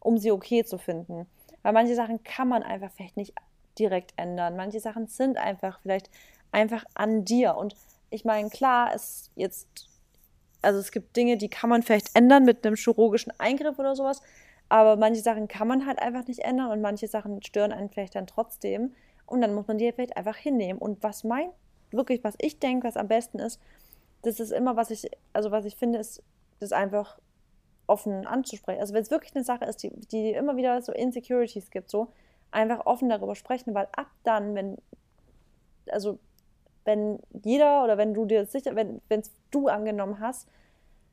um 0.00 0.18
sie 0.18 0.30
okay 0.32 0.64
zu 0.64 0.78
finden. 0.78 1.26
Weil 1.62 1.72
manche 1.72 1.94
Sachen 1.94 2.22
kann 2.22 2.48
man 2.48 2.62
einfach 2.62 2.90
vielleicht 2.92 3.16
nicht 3.16 3.34
direkt 3.78 4.14
ändern. 4.16 4.56
Manche 4.56 4.80
Sachen 4.80 5.06
sind 5.08 5.36
einfach 5.36 5.80
vielleicht 5.82 6.10
einfach 6.52 6.84
an 6.94 7.24
dir. 7.24 7.56
Und 7.56 7.74
ich 8.10 8.24
meine, 8.24 8.48
klar, 8.50 8.92
es 8.94 9.30
jetzt, 9.34 9.88
also 10.62 10.78
es 10.78 10.90
gibt 10.92 11.16
Dinge, 11.16 11.36
die 11.36 11.48
kann 11.48 11.70
man 11.70 11.82
vielleicht 11.82 12.14
ändern 12.14 12.44
mit 12.44 12.66
einem 12.66 12.76
chirurgischen 12.76 13.32
Eingriff 13.38 13.78
oder 13.78 13.96
sowas, 13.96 14.22
aber 14.68 14.96
manche 14.96 15.20
Sachen 15.20 15.48
kann 15.48 15.68
man 15.68 15.86
halt 15.86 16.00
einfach 16.00 16.26
nicht 16.26 16.40
ändern 16.40 16.70
und 16.70 16.80
manche 16.80 17.08
Sachen 17.08 17.42
stören 17.42 17.72
einen 17.72 17.90
vielleicht 17.90 18.14
dann 18.14 18.26
trotzdem. 18.26 18.94
Und 19.26 19.40
dann 19.40 19.54
muss 19.54 19.66
man 19.66 19.78
die 19.78 19.90
vielleicht 19.92 20.16
einfach 20.16 20.36
hinnehmen. 20.36 20.80
Und 20.80 21.02
was 21.02 21.24
mein, 21.24 21.50
wirklich, 21.90 22.22
was 22.24 22.34
ich 22.38 22.58
denke, 22.58 22.86
was 22.86 22.96
am 22.96 23.08
besten 23.08 23.38
ist, 23.38 23.60
das 24.22 24.40
ist 24.40 24.52
immer, 24.52 24.76
was 24.76 24.90
ich, 24.90 25.10
also 25.32 25.50
was 25.50 25.64
ich 25.64 25.76
finde, 25.76 25.98
ist, 25.98 26.22
das 26.58 26.72
einfach 26.72 27.18
offen 27.86 28.26
anzusprechen. 28.26 28.80
Also 28.80 28.94
wenn 28.94 29.02
es 29.02 29.10
wirklich 29.10 29.34
eine 29.34 29.44
Sache 29.44 29.64
ist, 29.64 29.82
die, 29.82 29.90
die 29.90 30.30
immer 30.30 30.56
wieder 30.56 30.80
so 30.82 30.92
Insecurities 30.92 31.70
gibt, 31.70 31.90
so 31.90 32.12
einfach 32.50 32.86
offen 32.86 33.08
darüber 33.08 33.34
sprechen, 33.34 33.74
weil 33.74 33.88
ab 33.92 34.10
dann, 34.24 34.54
wenn, 34.54 34.78
also 35.90 36.18
wenn 36.86 37.18
jeder 37.44 37.84
oder 37.84 37.98
wenn 37.98 38.14
du 38.14 38.24
dir 38.24 38.46
sicher, 38.46 38.74
wenn 38.74 39.00
es 39.08 39.32
du 39.50 39.68
angenommen 39.68 40.20
hast 40.20 40.48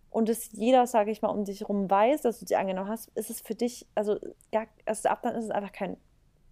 und 0.10 0.30
es 0.30 0.52
jeder, 0.54 0.88
sage 0.88 1.12
ich 1.12 1.22
mal, 1.22 1.30
um 1.30 1.44
dich 1.44 1.62
herum 1.62 1.90
weiß, 1.90 2.22
dass 2.22 2.40
du 2.40 2.46
sie 2.46 2.56
angenommen 2.56 2.90
hast, 2.90 3.10
ist 3.16 3.30
es 3.30 3.42
für 3.42 3.56
dich, 3.56 3.88
also 3.96 4.18
gar, 4.52 4.68
also 4.86 5.10
ab 5.10 5.22
dann 5.24 5.36
ist 5.36 5.46
es 5.46 5.52
einfach 5.52 5.72
kein 5.72 5.98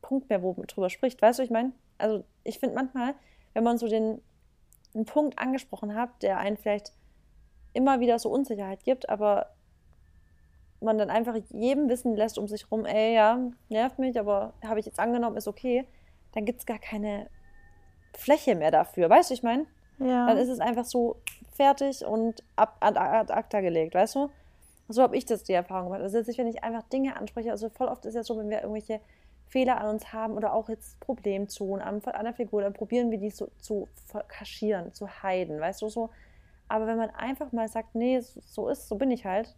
Punkt 0.01 0.29
mehr, 0.29 0.41
wo 0.41 0.53
man 0.53 0.65
drüber 0.65 0.89
spricht. 0.89 1.21
Weißt 1.21 1.39
du, 1.39 1.43
ich 1.43 1.51
meine? 1.51 1.71
Also 1.97 2.23
ich 2.43 2.59
finde 2.59 2.75
manchmal, 2.75 3.13
wenn 3.53 3.63
man 3.63 3.77
so 3.77 3.87
den 3.87 4.21
einen 4.93 5.05
Punkt 5.05 5.39
angesprochen 5.39 5.95
hat, 5.95 6.09
der 6.23 6.39
einen 6.39 6.57
vielleicht 6.57 6.91
immer 7.73 7.99
wieder 7.99 8.19
so 8.19 8.29
Unsicherheit 8.29 8.83
gibt, 8.83 9.07
aber 9.09 9.51
man 10.81 10.97
dann 10.97 11.11
einfach 11.11 11.35
jedem 11.51 11.87
wissen 11.89 12.15
lässt 12.15 12.39
um 12.39 12.47
sich 12.47 12.69
rum, 12.71 12.85
ey, 12.85 13.13
ja, 13.13 13.39
nervt 13.69 13.99
mich, 13.99 14.19
aber 14.19 14.53
habe 14.65 14.79
ich 14.79 14.87
jetzt 14.87 14.99
angenommen, 14.99 15.37
ist 15.37 15.47
okay, 15.47 15.85
dann 16.33 16.45
gibt 16.45 16.59
es 16.59 16.65
gar 16.65 16.79
keine 16.79 17.29
Fläche 18.13 18.55
mehr 18.55 18.71
dafür. 18.71 19.09
Weißt 19.09 19.29
du, 19.29 19.33
ich 19.33 19.43
meine? 19.43 19.65
Ja. 19.99 20.27
Dann 20.27 20.37
ist 20.37 20.49
es 20.49 20.59
einfach 20.59 20.85
so 20.85 21.17
fertig 21.55 22.05
und 22.05 22.43
ab, 22.55 22.77
ad, 22.79 22.97
ad 22.97 23.31
acta 23.31 23.61
gelegt, 23.61 23.93
weißt 23.93 24.15
du? 24.15 24.29
So 24.87 25.03
habe 25.03 25.15
ich 25.15 25.25
das 25.25 25.43
die 25.43 25.53
Erfahrung 25.53 25.85
gemacht. 25.85 26.01
Also, 26.01 26.19
ich, 26.19 26.37
wenn 26.37 26.47
ich 26.47 26.63
einfach 26.63 26.83
Dinge 26.83 27.15
anspreche, 27.15 27.51
also 27.51 27.69
voll 27.69 27.87
oft 27.87 28.05
ist 28.05 28.15
ja 28.15 28.23
so, 28.23 28.37
wenn 28.37 28.49
wir 28.49 28.61
irgendwelche 28.61 28.99
Fehler 29.47 29.79
an 29.79 29.89
uns 29.89 30.13
haben 30.13 30.33
oder 30.33 30.53
auch 30.53 30.69
jetzt 30.69 30.99
Problemzonen 31.01 31.85
an, 31.85 32.01
an 32.03 32.23
der 32.23 32.33
Figur, 32.33 32.61
dann 32.61 32.73
probieren 32.73 33.11
wir 33.11 33.17
die 33.17 33.29
so 33.29 33.49
zu 33.59 33.87
kaschieren, 34.27 34.93
zu 34.93 35.07
heiden, 35.23 35.59
weißt 35.59 35.81
du 35.81 35.89
so. 35.89 36.09
Aber 36.67 36.87
wenn 36.87 36.97
man 36.97 37.09
einfach 37.09 37.51
mal 37.51 37.67
sagt, 37.67 37.95
nee, 37.95 38.19
so 38.21 38.69
ist, 38.69 38.87
so 38.87 38.95
bin 38.95 39.11
ich 39.11 39.25
halt, 39.25 39.53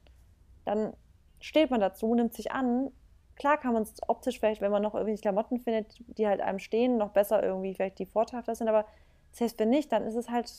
dann 0.66 0.94
steht 1.40 1.70
man 1.70 1.80
dazu, 1.80 2.16
nimmt 2.16 2.34
sich 2.34 2.52
an. 2.52 2.92
Klar 3.36 3.58
kann 3.58 3.74
man 3.74 3.84
es 3.84 3.96
optisch 4.08 4.40
vielleicht, 4.40 4.62
wenn 4.62 4.72
man 4.72 4.82
noch 4.82 4.94
irgendwelche 4.94 5.22
Klamotten 5.22 5.60
findet, 5.60 5.96
die 6.18 6.28
halt 6.28 6.40
einem 6.42 6.60
stehen, 6.60 6.98
noch 6.98 7.10
besser 7.10 7.42
irgendwie 7.44 7.74
vielleicht 7.74 8.00
die 8.00 8.06
vorteilhafter 8.06 8.56
sind, 8.56 8.68
aber 8.68 8.86
das 9.32 9.42
heißt, 9.42 9.60
wenn 9.60 9.70
nicht, 9.70 9.92
dann 9.92 10.04
ist 10.04 10.16
es 10.16 10.30
halt, 10.30 10.52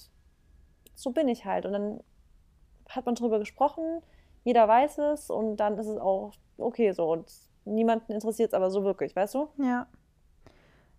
so 0.94 1.10
bin 1.12 1.28
ich 1.28 1.44
halt. 1.44 1.64
Und 1.66 1.72
dann 1.72 2.00
hat 2.88 3.06
man 3.06 3.14
drüber 3.14 3.38
gesprochen, 3.38 4.02
jeder 4.42 4.66
weiß 4.66 4.98
es 4.98 5.30
und 5.30 5.56
dann 5.58 5.78
ist 5.78 5.86
es 5.86 5.98
auch 5.98 6.32
okay 6.58 6.90
so. 6.92 7.10
Und 7.12 7.32
niemanden 7.64 8.12
interessiert 8.12 8.48
es 8.48 8.54
aber 8.54 8.70
so 8.70 8.82
wirklich, 8.82 9.14
weißt 9.14 9.34
du? 9.34 9.48
Ja. 9.58 9.86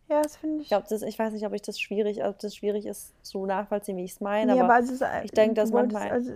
Ja, 0.08 0.22
das 0.22 0.38
finde 0.38 0.58
ich. 0.58 0.62
Ich 0.64 0.68
glaube, 0.70 0.86
ich 1.08 1.20
weiß 1.20 1.34
nicht, 1.34 1.46
ob 1.46 1.54
ich 1.54 1.62
das 1.64 1.80
schwierig, 1.80 2.24
ob 2.24 2.38
das 2.40 2.56
schwierig 2.56 2.86
ist, 2.86 3.14
so 3.24 3.46
nachvollziehen, 3.46 3.98
wie 3.98 4.04
ich 4.04 4.12
es 4.12 4.22
meine. 4.22 4.54
Nee, 4.54 4.60
aber, 4.62 4.76
aber 4.76 4.84
es 4.84 4.92
ist, 4.92 5.04
ich 5.24 5.32
denke, 5.32 5.56
dass 5.56 5.72
manchmal- 5.72 6.12
Also, 6.12 6.34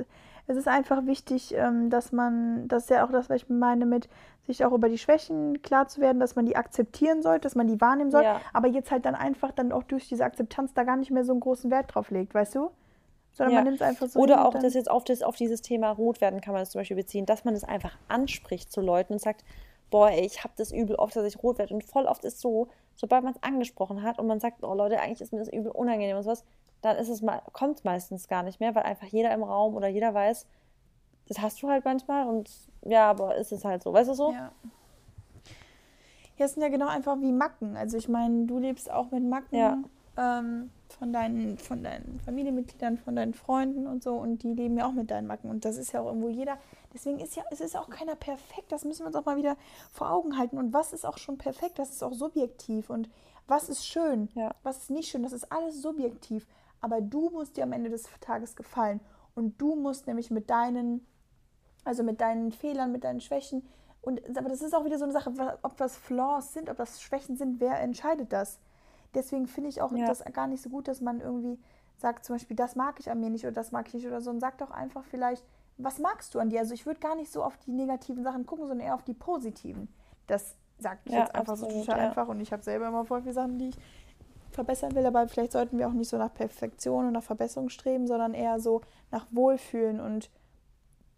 es 0.49 0.57
ist 0.57 0.67
einfach 0.67 1.05
wichtig, 1.05 1.53
ähm, 1.55 1.89
dass 1.91 2.11
man, 2.11 2.67
das 2.67 2.83
ist 2.83 2.89
ja 2.89 3.05
auch 3.05 3.11
das, 3.11 3.29
was 3.29 3.43
ich 3.43 3.49
meine, 3.49 3.85
mit 3.85 4.09
sich 4.47 4.65
auch 4.65 4.71
über 4.73 4.89
die 4.89 4.97
Schwächen 4.97 5.61
klar 5.61 5.87
zu 5.87 6.01
werden, 6.01 6.19
dass 6.19 6.35
man 6.35 6.47
die 6.47 6.55
akzeptieren 6.55 7.21
sollte, 7.21 7.41
dass 7.41 7.53
man 7.53 7.67
die 7.67 7.79
wahrnehmen 7.79 8.09
soll, 8.09 8.23
Ja. 8.23 8.41
aber 8.51 8.67
jetzt 8.67 8.89
halt 8.89 9.05
dann 9.05 9.13
einfach 9.13 9.51
dann 9.51 9.71
auch 9.71 9.83
durch 9.83 10.09
diese 10.09 10.25
Akzeptanz 10.25 10.73
da 10.73 10.83
gar 10.83 10.97
nicht 10.97 11.11
mehr 11.11 11.23
so 11.23 11.33
einen 11.33 11.39
großen 11.39 11.69
Wert 11.69 11.93
drauf 11.93 12.09
legt, 12.09 12.33
weißt 12.33 12.55
du? 12.55 12.71
Sondern 13.31 13.53
Ja. 13.53 13.59
man 13.59 13.63
nimmt 13.65 13.75
es 13.79 13.87
einfach 13.87 14.07
so. 14.07 14.19
Oder 14.19 14.47
auch 14.47 14.53
dann, 14.53 14.63
das 14.63 14.73
jetzt 14.73 14.89
auf, 14.89 15.03
das, 15.03 15.21
auf 15.21 15.35
dieses 15.35 15.61
Thema 15.61 15.91
rot 15.91 16.19
werden 16.19 16.41
kann 16.41 16.53
man 16.53 16.63
das 16.63 16.71
zum 16.71 16.79
Beispiel 16.79 16.97
beziehen, 16.97 17.27
dass 17.27 17.45
man 17.45 17.53
es 17.53 17.63
einfach 17.63 17.95
anspricht 18.07 18.71
zu 18.71 18.81
Leuten 18.81 19.13
und 19.13 19.19
sagt, 19.19 19.45
boah, 19.91 20.09
ey, 20.09 20.25
ich 20.25 20.43
habe 20.43 20.53
das 20.57 20.71
übel 20.71 20.95
oft, 20.95 21.15
dass 21.15 21.25
ich 21.25 21.41
rot 21.43 21.59
werde. 21.59 21.75
Und 21.75 21.83
voll 21.83 22.05
oft 22.05 22.25
ist 22.25 22.39
so, 22.41 22.69
sobald 22.95 23.23
man 23.23 23.33
es 23.33 23.43
angesprochen 23.43 24.01
hat 24.01 24.17
und 24.17 24.25
man 24.25 24.39
sagt, 24.39 24.63
oh 24.63 24.73
Leute, 24.73 24.99
eigentlich 24.99 25.21
ist 25.21 25.31
mir 25.31 25.39
das 25.39 25.49
übel 25.53 25.71
unangenehm 25.71 26.17
und 26.17 26.23
sowas, 26.23 26.43
dann 26.81 26.97
ist 26.97 27.09
es 27.09 27.21
kommt 27.53 27.77
es 27.77 27.83
meistens 27.83 28.27
gar 28.27 28.43
nicht 28.43 28.59
mehr, 28.59 28.73
weil 28.75 28.83
einfach 28.83 29.07
jeder 29.07 29.33
im 29.33 29.43
Raum 29.43 29.75
oder 29.75 29.87
jeder 29.87 30.13
weiß, 30.13 30.45
das 31.27 31.39
hast 31.39 31.61
du 31.61 31.69
halt 31.69 31.85
manchmal 31.85 32.27
und 32.27 32.49
ja, 32.83 33.09
aber 33.09 33.35
ist 33.35 33.51
es 33.51 33.63
halt 33.65 33.83
so, 33.83 33.93
weißt 33.93 34.09
du 34.09 34.13
so? 34.13 34.31
Ja. 34.31 34.51
Ja, 36.37 36.47
sind 36.47 36.63
ja 36.63 36.69
genau 36.69 36.87
einfach 36.87 37.19
wie 37.19 37.33
Macken. 37.33 37.75
Also 37.75 37.97
ich 37.97 38.07
meine, 38.07 38.45
du 38.45 38.59
lebst 38.59 38.89
auch 38.89 39.11
mit 39.11 39.23
Macken 39.23 39.57
Ja. 39.57 39.77
ähm, 40.17 40.71
von, 40.97 41.11
deinen, 41.11 41.57
von 41.57 41.83
deinen 41.83 42.19
Familienmitgliedern, 42.21 42.97
von 42.97 43.17
deinen 43.17 43.33
Freunden 43.33 43.87
und 43.87 44.01
so 44.03 44.15
und 44.15 44.41
die 44.43 44.53
leben 44.53 44.77
ja 44.77 44.87
auch 44.87 44.93
mit 44.93 45.11
deinen 45.11 45.27
Macken. 45.27 45.49
Und 45.49 45.65
das 45.65 45.75
ist 45.77 45.91
ja 45.91 45.99
auch 45.99 46.05
irgendwo 46.05 46.29
jeder. 46.29 46.57
Deswegen 46.93 47.19
ist 47.19 47.35
ja, 47.35 47.43
es 47.51 47.59
ist 47.59 47.75
auch 47.77 47.89
keiner 47.89 48.15
perfekt. 48.15 48.71
Das 48.71 48.85
müssen 48.85 49.01
wir 49.01 49.07
uns 49.07 49.17
auch 49.17 49.25
mal 49.25 49.35
wieder 49.35 49.57
vor 49.91 50.11
Augen 50.11 50.37
halten. 50.37 50.57
Und 50.57 50.71
was 50.73 50.93
ist 50.93 51.05
auch 51.05 51.17
schon 51.17 51.37
perfekt? 51.37 51.77
Das 51.77 51.89
ist 51.89 52.03
auch 52.03 52.13
subjektiv. 52.13 52.89
Und 52.89 53.09
was 53.45 53.67
ist 53.67 53.85
schön? 53.85 54.29
Ja. 54.33 54.55
Was 54.63 54.77
ist 54.77 54.91
nicht 54.91 55.09
schön? 55.09 55.23
Das 55.23 55.33
ist 55.33 55.51
alles 55.51 55.81
subjektiv. 55.81 56.47
Aber 56.81 57.01
du 57.01 57.29
musst 57.29 57.57
dir 57.57 57.63
am 57.63 57.71
Ende 57.73 57.89
des 57.89 58.03
Tages 58.21 58.55
gefallen. 58.55 58.99
Und 59.35 59.59
du 59.61 59.75
musst 59.75 60.07
nämlich 60.07 60.31
mit 60.31 60.49
deinen 60.49 61.05
also 61.85 62.03
mit 62.03 62.21
deinen 62.21 62.51
Fehlern, 62.51 62.91
mit 62.91 63.03
deinen 63.03 63.21
Schwächen. 63.21 63.67
Und 64.01 64.21
aber 64.37 64.49
das 64.49 64.61
ist 64.61 64.75
auch 64.75 64.85
wieder 64.85 64.97
so 64.97 65.05
eine 65.05 65.13
Sache, 65.13 65.31
ob 65.61 65.77
das 65.77 65.97
Flaws 65.97 66.53
sind, 66.53 66.69
ob 66.69 66.77
das 66.77 67.01
Schwächen 67.01 67.35
sind, 67.37 67.59
wer 67.59 67.79
entscheidet 67.79 68.31
das? 68.31 68.59
Deswegen 69.13 69.47
finde 69.47 69.69
ich 69.69 69.81
auch 69.81 69.91
Ja. 69.91 70.05
das 70.05 70.23
gar 70.33 70.47
nicht 70.47 70.61
so 70.61 70.69
gut, 70.69 70.87
dass 70.87 71.01
man 71.01 71.19
irgendwie 71.19 71.59
sagt, 71.97 72.25
zum 72.25 72.35
Beispiel, 72.35 72.55
das 72.55 72.75
mag 72.75 72.99
ich 72.99 73.09
an 73.09 73.19
mir 73.19 73.29
nicht 73.29 73.43
oder 73.43 73.53
das 73.53 73.71
mag 73.71 73.87
ich 73.87 73.93
nicht 73.93 74.07
oder 74.07 74.21
so. 74.21 74.29
Und 74.29 74.39
sag 74.39 74.57
doch 74.57 74.71
einfach 74.71 75.03
vielleicht, 75.03 75.43
was 75.77 75.99
magst 75.99 76.33
du 76.35 76.39
an 76.39 76.49
dir? 76.49 76.59
Also 76.59 76.73
ich 76.73 76.85
würde 76.85 76.99
gar 76.99 77.15
nicht 77.15 77.31
so 77.31 77.43
auf 77.43 77.57
die 77.57 77.71
negativen 77.71 78.23
Sachen 78.23 78.45
gucken, 78.45 78.67
sondern 78.67 78.85
eher 78.87 78.95
auf 78.95 79.03
die 79.03 79.13
positiven. 79.13 79.87
Das 80.27 80.55
sage 80.77 80.99
ich 81.05 81.11
Ja, 81.13 81.19
jetzt 81.21 81.35
einfach 81.35 81.57
so 81.57 81.65
absolut, 81.65 81.85
total 81.87 81.99
ja. 82.01 82.07
einfach. 82.09 82.27
Und 82.27 82.39
ich 82.39 82.53
habe 82.53 82.63
selber 82.63 82.87
immer 82.87 83.05
voll 83.05 83.21
viele 83.21 83.33
Sachen, 83.33 83.57
die 83.57 83.69
ich 83.69 83.77
verbessern 84.59 84.93
will, 84.93 85.05
aber 85.05 85.25
vielleicht 85.29 85.53
sollten 85.53 85.77
wir 85.77 85.87
auch 85.87 85.93
nicht 85.93 86.09
so 86.09 86.17
nach 86.17 86.33
Perfektion 86.33 87.07
und 87.07 87.13
nach 87.13 87.23
Verbesserung 87.23 87.69
streben, 87.69 88.07
sondern 88.07 88.33
eher 88.33 88.59
so 88.59 88.81
nach 89.09 89.25
Wohlfühlen 89.31 90.01
und 90.01 90.29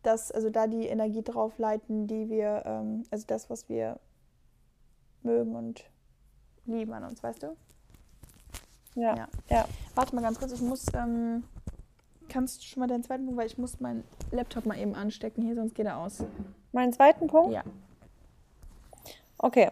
das, 0.04 0.32
also 0.32 0.52
da 0.52 0.68
die 0.68 0.86
Energie 0.86 1.24
drauf 1.24 1.58
leiten, 1.58 2.06
die 2.06 2.30
wir, 2.30 2.62
ähm, 2.66 3.04
also 3.10 3.26
das, 3.26 3.50
was 3.50 3.68
wir 3.68 4.00
mögen 5.24 5.56
und 5.56 5.84
lieben 6.66 6.94
an 6.94 7.04
uns, 7.04 7.24
weißt 7.24 7.42
du? 7.42 7.58
Ja. 8.94 9.16
Ja. 9.16 9.28
ja. 9.50 9.66
Warte 9.96 10.14
mal 10.14 10.22
ganz 10.22 10.38
kurz, 10.38 10.52
ich 10.52 10.62
muss, 10.62 10.86
ähm, 10.94 11.44
kannst 12.30 12.62
du 12.62 12.66
schon 12.66 12.82
mal 12.82 12.88
deinen 12.88 13.04
zweiten 13.04 13.26
Punkt, 13.26 13.40
weil 13.40 13.48
ich 13.48 13.58
muss 13.58 13.80
meinen 13.80 14.04
Laptop 14.30 14.68
mal 14.68 14.78
eben 14.78 14.94
anstecken 14.94 15.44
hier, 15.44 15.56
sonst 15.56 15.74
geht 15.74 15.88
er 15.88 15.98
aus. 15.98 16.24
Meinen 16.74 16.94
zweiten 16.94 17.26
Punkt? 17.26 17.54
Ja. 17.54 17.64
Okay. 19.40 19.72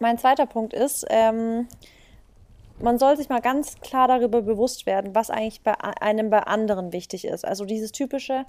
Mein 0.00 0.18
zweiter 0.18 0.46
Punkt 0.46 0.74
ist, 0.74 1.06
ähm, 1.08 1.68
man 2.80 2.98
soll 2.98 3.16
sich 3.16 3.28
mal 3.28 3.40
ganz 3.40 3.80
klar 3.80 4.08
darüber 4.08 4.42
bewusst 4.42 4.86
werden, 4.86 5.14
was 5.14 5.30
eigentlich 5.30 5.62
bei 5.62 5.74
einem 5.80 6.30
bei 6.30 6.40
anderen 6.40 6.92
wichtig 6.92 7.24
ist. 7.24 7.44
Also 7.44 7.64
dieses 7.64 7.92
typische, 7.92 8.44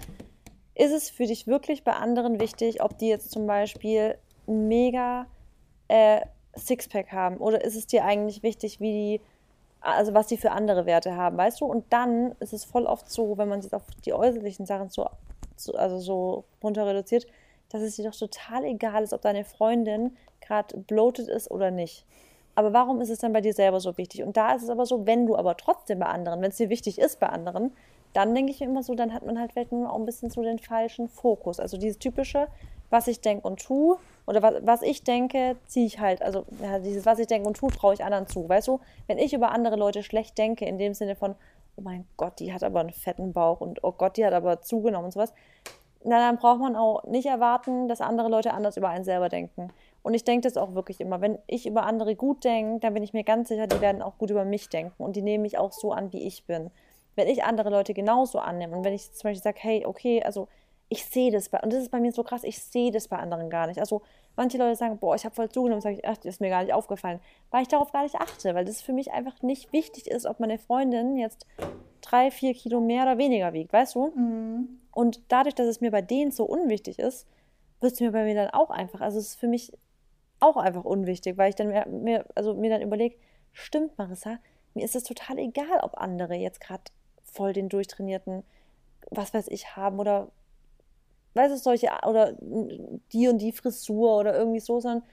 ist 0.73 0.91
es 0.91 1.09
für 1.09 1.25
dich 1.25 1.47
wirklich 1.47 1.83
bei 1.83 1.93
anderen 1.93 2.39
wichtig, 2.39 2.81
ob 2.83 2.97
die 2.97 3.07
jetzt 3.07 3.31
zum 3.31 3.47
Beispiel 3.47 4.17
mega 4.45 5.27
äh, 5.87 6.21
Sixpack 6.57 7.11
haben? 7.11 7.37
Oder 7.37 7.63
ist 7.63 7.75
es 7.75 7.87
dir 7.87 8.03
eigentlich 8.03 8.43
wichtig, 8.43 8.79
wie 8.79 8.91
die 8.91 9.21
also 9.85 10.15
was 10.15 10.27
die 10.27 10.37
für 10.37 10.51
andere 10.51 10.85
Werte 10.85 11.15
haben, 11.15 11.37
weißt 11.37 11.61
du? 11.61 11.65
Und 11.65 11.85
dann 11.93 12.31
ist 12.39 12.53
es 12.53 12.65
voll 12.65 12.85
oft 12.85 13.09
so, 13.09 13.37
wenn 13.37 13.47
man 13.47 13.61
sich 13.61 13.71
auf 13.73 13.83
die 14.03 14.13
äußerlichen 14.13 14.65
Sachen 14.65 14.89
so, 14.89 15.07
so 15.55 15.73
also 15.75 15.99
so 15.99 16.45
runter 16.63 16.87
reduziert, 16.87 17.27
dass 17.69 17.81
es 17.81 17.95
dir 17.95 18.09
doch 18.09 18.17
total 18.17 18.65
egal 18.65 19.03
ist, 19.03 19.13
ob 19.13 19.21
deine 19.21 19.45
Freundin 19.45 20.17
gerade 20.41 20.77
bloated 20.77 21.27
ist 21.27 21.51
oder 21.51 21.71
nicht. 21.71 22.05
Aber 22.55 22.73
warum 22.73 23.01
ist 23.01 23.09
es 23.09 23.19
dann 23.19 23.33
bei 23.33 23.41
dir 23.41 23.53
selber 23.53 23.79
so 23.79 23.97
wichtig? 23.97 24.23
Und 24.23 24.37
da 24.37 24.53
ist 24.53 24.63
es 24.63 24.69
aber 24.69 24.85
so, 24.85 25.05
wenn 25.05 25.25
du 25.25 25.35
aber 25.35 25.57
trotzdem 25.57 25.99
bei 25.99 26.05
anderen, 26.05 26.41
wenn 26.41 26.49
es 26.49 26.57
dir 26.57 26.69
wichtig 26.69 26.97
ist 26.97 27.19
bei 27.19 27.27
anderen, 27.27 27.73
dann 28.13 28.33
denke 28.33 28.51
ich 28.51 28.61
mir 28.61 28.67
immer 28.67 28.81
so, 28.81 28.95
dann 28.95 29.13
hat 29.13 29.25
man 29.25 29.37
halt 29.37 29.51
vielleicht 29.51 29.73
nur 29.73 29.91
auch 29.91 29.99
ein 29.99 30.05
bisschen 30.05 30.29
so 30.29 30.41
den 30.41 30.57
falschen 30.57 31.09
Fokus. 31.09 31.59
Also 31.59 31.77
dieses 31.77 31.99
typische, 31.99 32.47
was 32.89 33.07
ich 33.07 33.19
denke 33.19 33.45
und 33.45 33.61
tue, 33.61 33.97
oder 34.25 34.41
was, 34.41 34.55
was 34.61 34.81
ich 34.83 35.03
denke, 35.03 35.57
ziehe 35.67 35.85
ich 35.85 35.99
halt, 35.99 36.21
also 36.21 36.45
ja, 36.61 36.79
dieses, 36.79 37.05
was 37.05 37.19
ich 37.19 37.27
denke 37.27 37.47
und 37.47 37.57
tue, 37.57 37.71
traue 37.71 37.93
ich 37.93 38.03
anderen 38.05 38.25
zu. 38.27 38.47
Weißt 38.47 38.69
du, 38.69 38.79
wenn 39.07 39.17
ich 39.17 39.33
über 39.33 39.51
andere 39.51 39.75
Leute 39.75 40.01
schlecht 40.01 40.37
denke, 40.37 40.65
in 40.65 40.77
dem 40.77 40.93
Sinne 40.93 41.15
von, 41.15 41.35
oh 41.75 41.81
mein 41.81 42.07
Gott, 42.15 42.39
die 42.39 42.53
hat 42.53 42.63
aber 42.63 42.79
einen 42.79 42.91
fetten 42.91 43.33
Bauch 43.33 43.59
und 43.59 43.83
oh 43.83 43.91
Gott, 43.91 44.15
die 44.15 44.25
hat 44.25 44.33
aber 44.33 44.61
zugenommen 44.61 45.05
und 45.05 45.11
sowas, 45.11 45.33
na, 46.05 46.19
dann 46.19 46.37
braucht 46.37 46.61
man 46.61 46.75
auch 46.75 47.03
nicht 47.03 47.25
erwarten, 47.25 47.87
dass 47.87 47.99
andere 47.99 48.29
Leute 48.29 48.53
anders 48.53 48.77
über 48.77 48.89
einen 48.89 49.03
selber 49.03 49.27
denken. 49.27 49.71
Und 50.05 50.13
ich 50.13 50.23
denke 50.23 50.47
das 50.47 50.55
auch 50.55 50.75
wirklich 50.75 51.01
immer. 51.01 51.19
Wenn 51.19 51.39
ich 51.47 51.65
über 51.65 51.81
andere 51.81 52.15
gut 52.15 52.43
denke, 52.43 52.79
dann 52.79 52.93
bin 52.93 53.01
ich 53.01 53.13
mir 53.13 53.23
ganz 53.23 53.49
sicher, 53.49 53.65
die 53.65 53.81
werden 53.81 54.03
auch 54.03 54.19
gut 54.19 54.29
über 54.29 54.45
mich 54.45 54.69
denken 54.69 55.03
und 55.03 55.15
die 55.15 55.23
nehmen 55.23 55.41
mich 55.41 55.57
auch 55.57 55.71
so 55.71 55.93
an, 55.93 56.13
wie 56.13 56.21
ich 56.27 56.45
bin. 56.45 56.69
Wenn 57.15 57.27
ich 57.27 57.43
andere 57.43 57.71
Leute 57.71 57.95
genauso 57.95 58.37
annehme 58.37 58.77
und 58.77 58.83
wenn 58.83 58.93
ich 58.93 59.11
zum 59.13 59.29
Beispiel 59.29 59.41
sage, 59.41 59.57
hey, 59.61 59.83
okay, 59.83 60.21
also 60.21 60.47
ich 60.89 61.05
sehe 61.05 61.31
das 61.31 61.49
bei, 61.49 61.59
und 61.59 61.73
das 61.73 61.81
ist 61.81 61.89
bei 61.89 61.99
mir 61.99 62.11
so 62.11 62.21
krass, 62.21 62.43
ich 62.43 62.61
sehe 62.61 62.91
das 62.91 63.07
bei 63.07 63.17
anderen 63.17 63.49
gar 63.49 63.65
nicht. 63.65 63.79
Also 63.79 64.03
manche 64.35 64.59
Leute 64.59 64.75
sagen, 64.75 64.99
boah, 64.99 65.15
ich 65.15 65.25
habe 65.25 65.33
voll 65.33 65.49
zugenommen, 65.49 65.81
sage 65.81 65.95
ich, 65.95 66.05
ach, 66.05 66.17
das 66.17 66.35
ist 66.35 66.39
mir 66.39 66.49
gar 66.49 66.61
nicht 66.61 66.73
aufgefallen, 66.73 67.19
weil 67.49 67.63
ich 67.63 67.67
darauf 67.67 67.91
gar 67.91 68.03
nicht 68.03 68.13
achte, 68.13 68.53
weil 68.53 68.65
das 68.65 68.83
für 68.83 68.93
mich 68.93 69.11
einfach 69.11 69.41
nicht 69.41 69.73
wichtig 69.73 70.05
ist, 70.05 70.27
ob 70.27 70.39
meine 70.39 70.59
Freundin 70.59 71.17
jetzt 71.17 71.47
drei, 72.01 72.29
vier 72.29 72.53
Kilo 72.53 72.79
mehr 72.79 73.01
oder 73.01 73.17
weniger 73.17 73.53
wiegt, 73.53 73.73
weißt 73.73 73.95
du? 73.95 74.11
Mhm. 74.15 74.81
Und 74.91 75.21
dadurch, 75.29 75.55
dass 75.55 75.65
es 75.65 75.81
mir 75.81 75.89
bei 75.89 76.03
denen 76.03 76.29
so 76.29 76.45
unwichtig 76.45 76.99
ist, 76.99 77.25
wird 77.81 77.93
es 77.93 77.99
mir 77.99 78.11
bei 78.11 78.23
mir 78.23 78.35
dann 78.35 78.51
auch 78.51 78.69
einfach. 78.69 79.01
Also 79.01 79.17
es 79.17 79.29
ist 79.29 79.39
für 79.39 79.47
mich 79.47 79.71
auch 80.45 80.57
einfach 80.57 80.83
unwichtig, 80.83 81.37
weil 81.37 81.49
ich 81.49 81.55
dann 81.55 81.67
mir, 81.67 81.85
mir 81.87 82.25
also 82.35 82.53
mir 82.53 82.69
dann 82.69 82.81
überlege, 82.81 83.15
stimmt 83.51 83.97
Marissa, 83.97 84.37
mir 84.73 84.85
ist 84.85 84.95
es 84.95 85.03
total 85.03 85.39
egal, 85.39 85.79
ob 85.81 85.97
andere 85.97 86.35
jetzt 86.35 86.61
gerade 86.61 86.83
voll 87.23 87.53
den 87.53 87.69
durchtrainierten, 87.69 88.43
was 89.11 89.33
weiß 89.33 89.47
ich, 89.47 89.75
haben 89.75 89.99
oder 89.99 90.31
weißt 91.33 91.53
du, 91.53 91.57
solche, 91.57 91.89
oder 92.07 92.33
die 93.11 93.27
und 93.27 93.39
die 93.39 93.51
Frisur 93.51 94.17
oder 94.17 94.35
irgendwie 94.35 94.59
so, 94.59 94.79
sondern 94.79 95.03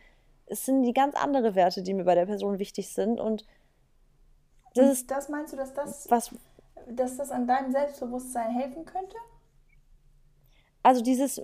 es 0.47 0.65
sind 0.65 0.83
die 0.83 0.93
ganz 0.93 1.15
andere 1.17 1.55
Werte, 1.55 1.83
die 1.83 1.95
mir 1.95 2.05
bei 2.05 2.15
der 2.15 2.27
Person 2.27 2.59
wichtig 2.59 2.93
sind 2.93 3.21
und 3.21 3.45
das 4.75 4.85
und 4.85 4.93
ist. 4.93 5.11
Das 5.11 5.29
meinst 5.29 5.53
du, 5.53 5.57
dass 5.57 5.75
das, 5.75 6.11
was, 6.11 6.35
dass 6.89 7.17
das 7.17 7.31
an 7.31 7.47
deinem 7.47 7.73
Selbstbewusstsein 7.73 8.51
helfen 8.51 8.85
könnte? 8.85 9.17
Also 10.83 11.03
dieses 11.03 11.43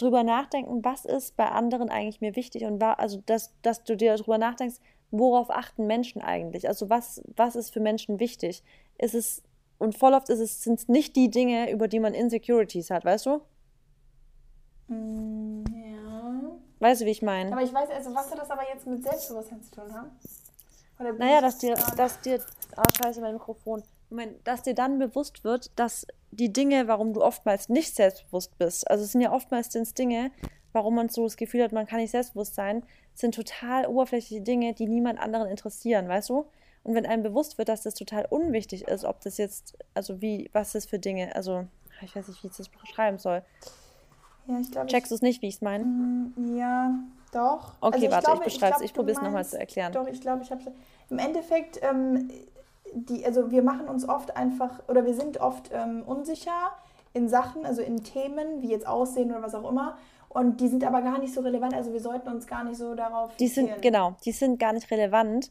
drüber 0.00 0.22
nachdenken, 0.22 0.84
was 0.84 1.04
ist 1.04 1.36
bei 1.36 1.48
anderen 1.48 1.90
eigentlich 1.90 2.20
mir 2.20 2.36
wichtig 2.36 2.64
und 2.64 2.80
war, 2.80 2.98
also 2.98 3.22
dass, 3.26 3.52
dass 3.62 3.84
du 3.84 3.96
dir 3.96 4.16
darüber 4.16 4.38
nachdenkst, 4.38 4.76
worauf 5.10 5.50
achten 5.50 5.86
Menschen 5.86 6.22
eigentlich? 6.22 6.68
Also 6.68 6.90
was, 6.90 7.22
was 7.36 7.56
ist 7.56 7.72
für 7.72 7.80
Menschen 7.80 8.20
wichtig? 8.20 8.62
Ist 8.98 9.14
es, 9.14 9.42
und 9.78 9.96
voll 9.96 10.14
oft 10.14 10.28
ist 10.28 10.40
es, 10.40 10.62
sind 10.62 10.78
es 10.78 10.88
nicht 10.88 11.16
die 11.16 11.30
Dinge, 11.30 11.70
über 11.70 11.88
die 11.88 12.00
man 12.00 12.14
Insecurities 12.14 12.90
hat, 12.90 13.04
weißt 13.04 13.26
du? 13.26 13.40
Mm, 14.88 15.64
ja. 15.72 16.56
Weißt 16.80 17.00
du, 17.00 17.06
wie 17.06 17.10
ich 17.10 17.22
meine? 17.22 17.52
Aber 17.52 17.62
ich 17.62 17.72
weiß, 17.72 17.90
also 17.90 18.14
was 18.14 18.28
soll 18.28 18.38
das 18.38 18.50
aber 18.50 18.62
jetzt 18.72 18.86
mit 18.86 19.02
Selbstbewusstsein 19.02 19.62
zu 19.62 19.70
tun 19.72 19.92
haben? 19.92 20.10
naja, 21.18 21.40
dass 21.40 21.58
dir, 21.58 21.76
dass 21.96 22.20
dir, 22.20 22.40
ah, 22.76 22.82
oh, 22.82 23.02
scheiße, 23.02 23.20
mein 23.20 23.34
Mikrofon. 23.34 23.82
Moment, 24.10 24.46
dass 24.46 24.62
dir 24.62 24.74
dann 24.74 24.98
bewusst 24.98 25.44
wird, 25.44 25.70
dass 25.78 26.06
die 26.30 26.52
Dinge, 26.52 26.88
warum 26.88 27.14
du 27.14 27.22
oftmals 27.22 27.68
nicht 27.68 27.94
selbstbewusst 27.94 28.56
bist, 28.58 28.90
also 28.90 29.04
es 29.04 29.12
sind 29.12 29.20
ja 29.20 29.32
oftmals 29.32 29.70
Dinge, 29.94 30.30
warum 30.72 30.94
man 30.94 31.08
so 31.08 31.24
das 31.24 31.36
Gefühl 31.36 31.62
hat, 31.62 31.72
man 31.72 31.86
kann 31.86 32.00
nicht 32.00 32.10
selbstbewusst 32.10 32.54
sein, 32.54 32.82
sind 33.14 33.34
total 33.34 33.86
oberflächliche 33.86 34.42
Dinge, 34.42 34.74
die 34.74 34.86
niemand 34.86 35.18
anderen 35.18 35.48
interessieren, 35.48 36.08
weißt 36.08 36.28
du? 36.30 36.46
Und 36.84 36.94
wenn 36.94 37.06
einem 37.06 37.22
bewusst 37.22 37.58
wird, 37.58 37.68
dass 37.68 37.82
das 37.82 37.94
total 37.94 38.26
unwichtig 38.30 38.86
ist, 38.86 39.04
ob 39.04 39.20
das 39.20 39.36
jetzt, 39.36 39.76
also 39.94 40.20
wie, 40.20 40.48
was 40.52 40.72
das 40.72 40.86
für 40.86 40.98
Dinge, 40.98 41.34
also 41.34 41.66
ich 42.02 42.14
weiß 42.14 42.28
nicht, 42.28 42.42
wie 42.42 42.46
ich 42.46 42.56
das 42.56 42.68
beschreiben 42.68 43.18
soll. 43.18 43.42
Ja, 44.46 44.60
ich 44.60 44.70
glaube. 44.70 44.86
Checkst 44.86 45.10
du 45.10 45.14
es 45.16 45.22
nicht, 45.22 45.42
wie 45.42 45.48
ich 45.48 45.56
es 45.56 45.60
meine? 45.60 45.84
Mm, 45.84 46.56
ja, 46.56 46.94
doch. 47.32 47.74
Okay, 47.80 47.96
also 47.96 48.10
warte, 48.10 48.24
glaube, 48.24 48.44
ich 48.46 48.54
beschreibe 48.54 48.76
es. 48.76 48.80
Ich, 48.80 48.86
ich 48.86 48.94
probiere 48.94 49.18
es 49.18 49.22
nochmal 49.22 49.44
zu 49.44 49.58
erklären. 49.58 49.92
Doch, 49.92 50.06
ich 50.06 50.20
glaube, 50.20 50.42
ich 50.42 50.50
habe 50.50 50.62
es. 50.62 50.68
Im 51.10 51.18
Endeffekt, 51.18 51.80
ähm, 51.82 52.30
die, 52.94 53.24
also 53.24 53.50
wir 53.50 53.62
machen 53.62 53.88
uns 53.88 54.08
oft 54.08 54.36
einfach, 54.36 54.80
oder 54.88 55.04
wir 55.04 55.14
sind 55.14 55.40
oft 55.40 55.70
ähm, 55.72 56.02
unsicher 56.06 56.72
in 57.12 57.28
Sachen, 57.28 57.64
also 57.64 57.82
in 57.82 58.02
Themen, 58.04 58.62
wie 58.62 58.70
jetzt 58.70 58.86
Aussehen 58.86 59.30
oder 59.30 59.42
was 59.42 59.54
auch 59.54 59.68
immer. 59.68 59.96
Und 60.28 60.60
die 60.60 60.68
sind 60.68 60.84
aber 60.84 61.02
gar 61.02 61.18
nicht 61.18 61.32
so 61.32 61.40
relevant, 61.40 61.74
also 61.74 61.92
wir 61.92 62.00
sollten 62.00 62.28
uns 62.28 62.46
gar 62.46 62.64
nicht 62.64 62.76
so 62.76 62.94
darauf. 62.94 63.34
Die 63.36 63.48
sind, 63.48 63.80
genau, 63.80 64.16
die 64.24 64.32
sind 64.32 64.58
gar 64.58 64.72
nicht 64.72 64.90
relevant. 64.90 65.50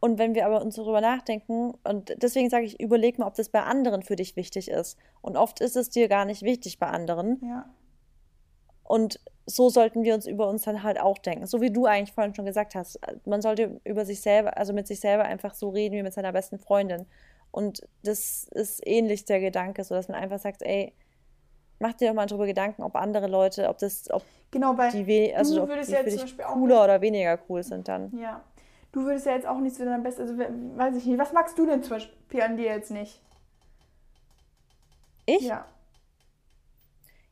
Und 0.00 0.18
wenn 0.18 0.34
wir 0.34 0.46
aber 0.46 0.62
uns 0.62 0.76
darüber 0.76 1.00
nachdenken, 1.00 1.74
und 1.84 2.14
deswegen 2.22 2.50
sage 2.50 2.64
ich, 2.64 2.80
überleg 2.80 3.18
mal, 3.18 3.26
ob 3.26 3.34
das 3.34 3.48
bei 3.48 3.62
anderen 3.62 4.02
für 4.02 4.16
dich 4.16 4.36
wichtig 4.36 4.70
ist. 4.70 4.98
Und 5.20 5.36
oft 5.36 5.60
ist 5.60 5.76
es 5.76 5.90
dir 5.90 6.08
gar 6.08 6.24
nicht 6.24 6.42
wichtig 6.42 6.78
bei 6.78 6.86
anderen. 6.86 7.40
Ja. 7.42 7.66
Und 8.84 9.20
so 9.46 9.68
sollten 9.70 10.02
wir 10.02 10.14
uns 10.14 10.26
über 10.26 10.48
uns 10.48 10.62
dann 10.62 10.82
halt 10.82 11.00
auch 11.00 11.18
denken. 11.18 11.46
So 11.46 11.60
wie 11.60 11.70
du 11.70 11.86
eigentlich 11.86 12.12
vorhin 12.12 12.34
schon 12.34 12.44
gesagt 12.44 12.74
hast. 12.74 12.98
Man 13.24 13.40
sollte 13.40 13.80
über 13.84 14.04
sich 14.04 14.20
selber, 14.20 14.56
also 14.56 14.72
mit 14.72 14.88
sich 14.88 15.00
selber 15.00 15.24
einfach 15.24 15.54
so 15.54 15.68
reden 15.70 15.94
wie 15.94 16.02
mit 16.02 16.12
seiner 16.12 16.32
besten 16.32 16.58
Freundin. 16.58 17.06
Und 17.52 17.86
das 18.02 18.48
ist 18.50 18.84
ähnlich 18.84 19.24
der 19.24 19.40
Gedanke, 19.40 19.84
so 19.84 19.94
dass 19.94 20.08
man 20.08 20.20
einfach 20.20 20.40
sagt, 20.40 20.62
ey, 20.62 20.92
mach 21.78 21.94
dir 21.94 22.08
doch 22.08 22.14
mal 22.14 22.26
darüber 22.26 22.46
Gedanken, 22.46 22.82
ob 22.82 22.96
andere 22.96 23.28
Leute, 23.28 23.68
ob 23.68 23.78
das, 23.78 24.10
ob 24.10 24.24
genau, 24.50 24.76
weil 24.76 24.90
die, 24.90 25.34
also 25.34 25.62
ob 25.62 25.70
die 25.70 25.92
ja 25.92 25.98
für 25.98 26.10
dich 26.10 26.38
cooler 26.38 26.84
oder 26.84 27.00
weniger 27.00 27.38
cool 27.48 27.62
sind 27.62 27.88
dann. 27.88 28.12
Ja. 28.18 28.42
Du 28.92 29.04
würdest 29.04 29.26
ja 29.26 29.32
jetzt 29.32 29.46
auch 29.46 29.58
nicht 29.58 29.76
zu 29.76 29.84
deinem 29.84 30.02
besten, 30.02 30.22
also 30.22 30.38
weiß 30.38 30.96
ich 30.96 31.04
nicht, 31.06 31.18
was 31.18 31.32
magst 31.32 31.58
du 31.58 31.66
denn 31.66 31.82
zum 31.82 31.96
Beispiel 31.96 32.42
an 32.42 32.56
dir 32.56 32.66
jetzt 32.66 32.90
nicht? 32.90 33.20
Ich? 35.26 35.42
Ja. 35.42 35.66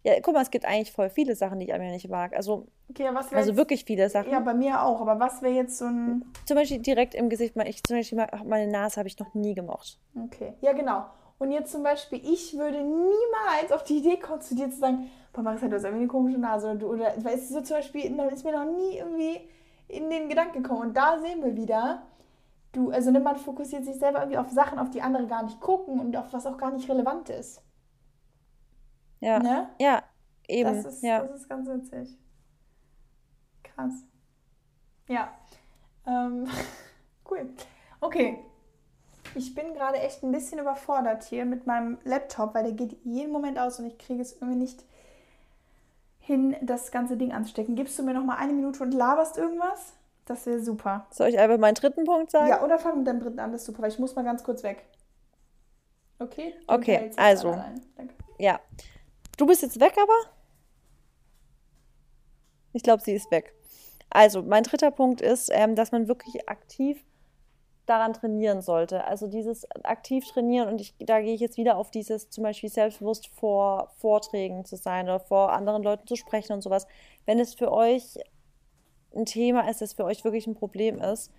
Ja, 0.04 0.12
guck 0.20 0.34
mal, 0.34 0.42
es 0.42 0.50
gibt 0.50 0.66
eigentlich 0.66 0.92
voll 0.92 1.08
viele 1.08 1.34
Sachen, 1.34 1.58
die 1.58 1.66
ich 1.66 1.72
an 1.72 1.80
mir 1.80 1.90
nicht 1.90 2.08
mag. 2.10 2.36
Also, 2.36 2.66
okay, 2.90 3.08
was 3.12 3.32
also 3.32 3.50
jetzt, 3.50 3.56
wirklich 3.56 3.86
viele 3.86 4.10
Sachen. 4.10 4.30
Ja, 4.30 4.38
bei 4.40 4.52
mir 4.52 4.82
auch. 4.82 5.00
Aber 5.00 5.18
was 5.18 5.40
wäre 5.40 5.54
jetzt 5.54 5.78
so 5.78 5.86
ein. 5.86 6.26
Zum 6.44 6.56
Beispiel 6.56 6.78
direkt 6.78 7.14
im 7.14 7.30
Gesicht. 7.30 7.54
Ich, 7.64 7.82
zum 7.82 7.96
Beispiel 7.96 8.26
meine 8.44 8.70
Nase 8.70 8.98
habe 8.98 9.08
ich 9.08 9.18
noch 9.18 9.32
nie 9.32 9.54
gemocht. 9.54 9.98
Okay. 10.26 10.52
Ja, 10.60 10.74
genau. 10.74 11.06
Und 11.38 11.52
jetzt 11.52 11.72
zum 11.72 11.82
Beispiel, 11.82 12.20
ich 12.22 12.56
würde 12.56 12.82
niemals 12.82 13.72
auf 13.72 13.82
die 13.82 13.98
Idee 13.98 14.18
kommen, 14.18 14.42
zu 14.42 14.54
dir 14.54 14.70
zu 14.70 14.78
sagen, 14.78 15.10
boah, 15.32 15.40
Marissa, 15.40 15.68
du 15.68 15.74
hast 15.74 15.84
irgendwie 15.84 16.02
eine 16.02 16.08
komische 16.08 16.38
Nase. 16.38 16.66
Oder, 16.68 16.76
du, 16.76 16.86
oder 16.86 17.24
weißt 17.24 17.50
du, 17.50 17.54
so 17.54 17.60
zum 17.62 17.76
Beispiel, 17.78 18.14
dann 18.14 18.28
ist 18.28 18.44
mir 18.44 18.52
noch 18.52 18.70
nie 18.70 18.98
irgendwie 18.98 19.40
in 19.88 20.10
den 20.10 20.28
Gedanken 20.28 20.62
gekommen. 20.62 20.88
Und 20.88 20.96
da 20.96 21.18
sehen 21.18 21.42
wir 21.42 21.56
wieder, 21.56 22.02
du, 22.72 22.90
also 22.90 23.10
ne, 23.10 23.20
man 23.20 23.36
fokussiert 23.36 23.86
sich 23.86 23.96
selber 23.96 24.18
irgendwie 24.18 24.38
auf 24.38 24.50
Sachen, 24.50 24.78
auf 24.78 24.90
die 24.90 25.00
andere 25.00 25.26
gar 25.26 25.44
nicht 25.44 25.60
gucken 25.60 25.98
und 25.98 26.14
auf 26.14 26.30
was 26.32 26.46
auch 26.46 26.58
gar 26.58 26.72
nicht 26.72 26.90
relevant 26.90 27.30
ist. 27.30 27.63
Ja. 29.24 29.38
Ne? 29.38 29.68
Ja, 29.80 30.02
eben. 30.46 30.74
Das 30.74 30.84
ist, 30.84 31.02
ja. 31.02 31.24
das 31.24 31.40
ist 31.40 31.48
ganz 31.48 31.66
witzig. 31.66 32.18
Krass. 33.62 33.92
Ja. 35.08 35.32
Ähm, 36.06 36.46
cool. 37.30 37.48
Okay. 38.00 38.38
Ich 39.34 39.54
bin 39.54 39.72
gerade 39.72 39.98
echt 39.98 40.22
ein 40.22 40.30
bisschen 40.30 40.58
überfordert 40.60 41.24
hier 41.24 41.46
mit 41.46 41.66
meinem 41.66 41.98
Laptop, 42.04 42.54
weil 42.54 42.64
der 42.64 42.72
geht 42.72 42.98
jeden 43.02 43.32
Moment 43.32 43.58
aus 43.58 43.80
und 43.80 43.86
ich 43.86 43.98
kriege 43.98 44.20
es 44.20 44.34
irgendwie 44.34 44.56
nicht 44.58 44.84
hin, 46.20 46.54
das 46.60 46.92
ganze 46.92 47.16
Ding 47.16 47.32
anzustecken. 47.32 47.74
Gibst 47.74 47.98
du 47.98 48.02
mir 48.02 48.12
noch 48.12 48.24
mal 48.24 48.36
eine 48.36 48.52
Minute 48.52 48.82
und 48.82 48.92
laberst 48.92 49.38
irgendwas? 49.38 49.94
Das 50.26 50.46
wäre 50.46 50.60
super. 50.60 51.06
Soll 51.10 51.28
ich 51.28 51.38
einfach 51.38 51.58
meinen 51.58 51.74
dritten 51.74 52.04
Punkt 52.04 52.30
sagen? 52.30 52.48
Ja, 52.48 52.62
oder 52.62 52.78
fang 52.78 52.98
mit 52.98 53.06
deinem 53.06 53.20
dritten 53.20 53.40
an, 53.40 53.52
das 53.52 53.62
ist 53.62 53.66
super, 53.66 53.82
weil 53.82 53.90
ich 53.90 53.98
muss 53.98 54.14
mal 54.14 54.22
ganz 54.22 54.44
kurz 54.44 54.62
weg. 54.62 54.84
Okay? 56.18 56.54
Okay, 56.66 57.10
also. 57.16 57.58
Ja. 58.38 58.60
Du 59.36 59.46
bist 59.46 59.62
jetzt 59.62 59.80
weg, 59.80 59.94
aber? 59.96 60.34
Ich 62.72 62.82
glaube, 62.82 63.02
sie 63.02 63.12
ist 63.12 63.30
weg. 63.30 63.54
Also, 64.10 64.42
mein 64.42 64.62
dritter 64.62 64.90
Punkt 64.90 65.20
ist, 65.20 65.50
ähm, 65.52 65.74
dass 65.74 65.92
man 65.92 66.08
wirklich 66.08 66.48
aktiv 66.48 67.04
daran 67.86 68.14
trainieren 68.14 68.62
sollte. 68.62 69.04
Also 69.04 69.26
dieses 69.26 69.70
aktiv 69.84 70.26
trainieren 70.26 70.68
und 70.68 70.80
ich, 70.80 70.94
da 71.00 71.20
gehe 71.20 71.34
ich 71.34 71.40
jetzt 71.40 71.58
wieder 71.58 71.76
auf 71.76 71.90
dieses 71.90 72.30
zum 72.30 72.42
Beispiel 72.44 72.70
selbstbewusst 72.70 73.28
vor 73.28 73.92
Vorträgen 73.98 74.64
zu 74.64 74.76
sein 74.76 75.04
oder 75.04 75.20
vor 75.20 75.52
anderen 75.52 75.82
Leuten 75.82 76.06
zu 76.06 76.16
sprechen 76.16 76.52
und 76.54 76.62
sowas. 76.62 76.86
Wenn 77.26 77.38
es 77.38 77.54
für 77.54 77.70
euch 77.70 78.18
ein 79.14 79.26
Thema 79.26 79.68
ist, 79.68 79.80
das 79.80 79.92
für 79.92 80.04
euch 80.04 80.24
wirklich 80.24 80.46
ein 80.46 80.54
Problem 80.54 81.00
ist, 81.00 81.30